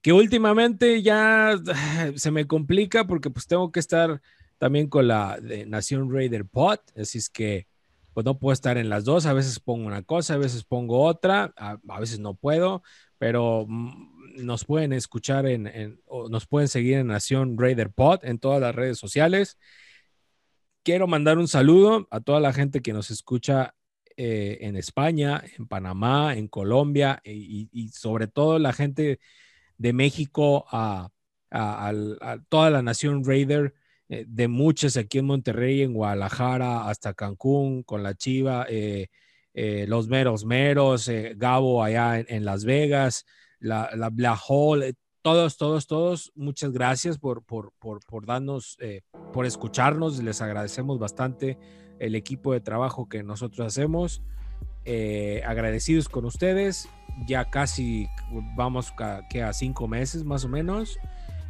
que 0.03 0.13
últimamente 0.13 1.01
ya 1.01 1.59
se 2.17 2.31
me 2.31 2.47
complica 2.47 3.07
porque 3.07 3.31
pues 3.31 3.47
tengo 3.47 3.73
que 3.73 3.81
estar 3.81 4.21
también 4.59 4.89
con 4.89 5.09
la 5.09 5.41
de 5.41 5.65
Nación 5.65 6.13
Raider 6.13 6.45
Pod, 6.45 6.79
así 6.95 7.17
es 7.17 7.31
que 7.31 7.72
pues 8.15 8.25
no 8.25 8.39
puedo 8.39 8.53
estar 8.53 8.79
en 8.79 8.89
las 8.89 9.05
dos. 9.05 9.27
A 9.27 9.33
veces 9.33 9.61
pongo 9.61 9.87
una 9.87 10.03
cosa, 10.03 10.35
a 10.35 10.39
veces 10.39 10.65
pongo 10.65 11.03
otra, 11.03 11.53
a, 11.57 11.79
veces 12.01 12.21
no 12.21 12.35
puedo, 12.35 12.83
pero 13.19 13.67
mm, 13.69 14.45
nos 14.45 14.65
pueden 14.65 14.93
escuchar 14.93 15.47
en, 15.47 16.01
o 16.07 16.29
nos 16.29 16.47
pueden 16.47 16.69
seguir 16.69 16.99
en 16.99 17.09
Nación 17.09 17.57
Raider 17.59 17.91
Pod 17.91 18.25
en 18.25 18.39
todas 18.39 18.61
las 18.61 18.75
redes 18.75 18.99
sociales. 18.99 19.59
Quiero 20.83 21.07
mandar 21.07 21.39
un 21.39 21.49
saludo 21.49 22.09
a 22.11 22.21
toda 22.21 22.41
la 22.41 22.53
gente 22.53 22.83
que 22.83 22.93
nos 22.93 23.11
escucha 23.11 23.75
eh, 24.17 24.59
en 24.63 24.77
España, 24.77 25.43
en 25.57 25.67
Panamá, 25.67 26.37
en 26.37 26.49
Colombia 26.49 27.21
y, 27.25 27.89
sobre 27.91 28.27
todo 28.27 28.59
la 28.59 28.73
gente 28.73 29.21
de 29.79 29.93
México 29.93 30.67
a, 30.71 31.09
a 31.51 32.39
toda 32.49 32.71
la 32.71 32.83
Nación 32.83 33.25
Raider 33.25 33.75
eh, 34.13 34.27
de 34.29 34.47
muchas 34.47 34.99
aquí 34.99 35.21
en 35.21 35.25
Monterrey, 35.25 35.81
en 35.81 35.95
Guadalajara, 35.95 36.87
hasta 36.87 37.15
Cancún, 37.15 37.83
con 37.83 38.03
la 38.03 38.15
Chiva, 38.15 38.67
eh, 38.69 39.07
eh, 39.55 39.87
los 39.89 40.07
meros 40.07 40.45
meros, 40.45 41.11
Gabo 41.37 41.83
allá 41.83 42.19
en, 42.19 42.45
Las 42.45 42.67
Vegas, 42.67 43.25
la, 43.59 43.89
la 43.97 44.11
Black 44.11 44.39
Hole, 44.47 44.97
todos, 45.23 45.57
todos, 45.57 45.87
todos, 45.87 46.31
muchas 46.35 46.73
gracias 46.73 47.17
por, 47.17 47.43
por, 47.43 47.73
por, 47.79 48.05
por 48.05 48.27
darnos, 48.27 48.77
por 49.33 49.47
escucharnos, 49.47 50.23
les 50.23 50.43
agradecemos 50.43 50.99
bastante 50.99 51.57
el 51.99 52.15
equipo 52.15 52.53
de 52.53 52.61
trabajo 52.61 53.09
que 53.09 53.23
nosotros 53.23 53.67
hacemos. 53.67 54.21
agradecidos 55.47 56.11
con 56.11 56.27
ustedes. 56.27 56.87
Ya 57.27 57.49
casi 57.49 58.09
vamos 58.57 58.93
que 59.31 59.43
a 59.43 59.55
cinco 59.55 59.89
meses 59.89 60.23
más 60.23 60.45
o 60.45 60.49
menos. 60.49 60.99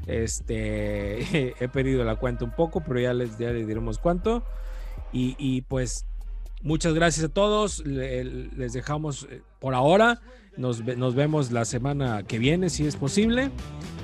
Este, 0.06 1.54
he 1.64 1.68
perdido 1.68 2.04
la 2.04 2.16
cuenta 2.16 2.44
un 2.44 2.52
poco, 2.52 2.82
pero 2.86 3.00
ya 3.00 3.14
les, 3.14 3.38
ya 3.38 3.50
les 3.50 3.66
diremos 3.66 3.98
cuánto. 3.98 4.42
Y, 5.14 5.62
pues 5.62 6.06
muchas 6.62 6.94
gracias 6.94 7.26
a 7.26 7.28
todos. 7.28 7.84
les 7.84 8.72
dejamos 8.72 9.26
eh, 9.30 9.42
por 9.60 9.74
ahora. 9.74 10.20
Nos, 10.56 10.84
nos, 10.84 11.14
vemos 11.14 11.50
la 11.50 11.64
semana 11.64 12.22
que 12.24 12.38
viene, 12.38 12.70
si 12.70 12.86
es 12.86 12.96
posible. 12.96 13.50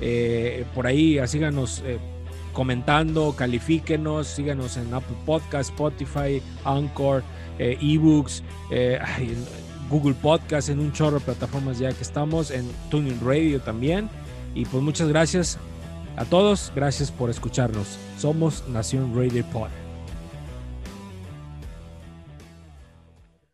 Eh, 0.01 0.65
por 0.75 0.87
ahí, 0.87 1.19
síganos 1.27 1.83
eh, 1.85 1.97
comentando, 2.53 3.35
califíquenos, 3.35 4.27
síganos 4.27 4.77
en 4.77 4.93
Apple 4.93 5.17
Podcast, 5.25 5.71
Spotify, 5.71 6.41
Anchor, 6.63 7.23
eBooks, 7.57 8.43
Google 9.89 10.15
Podcast, 10.15 10.69
en 10.69 10.79
un 10.79 10.93
chorro 10.93 11.19
de 11.19 11.25
plataformas 11.25 11.79
ya 11.79 11.91
que 11.91 12.03
estamos, 12.03 12.51
en 12.51 12.69
Tuning 12.89 13.19
Radio 13.23 13.59
también. 13.61 14.09
Y 14.55 14.65
pues 14.65 14.83
muchas 14.83 15.07
gracias. 15.07 15.59
A 16.19 16.25
todos, 16.25 16.73
gracias 16.75 17.11
por 17.11 17.29
escucharnos. 17.29 17.97
Somos 18.17 18.67
Nación 18.67 19.15
Radio 19.15 19.45
Pod. 19.45 19.69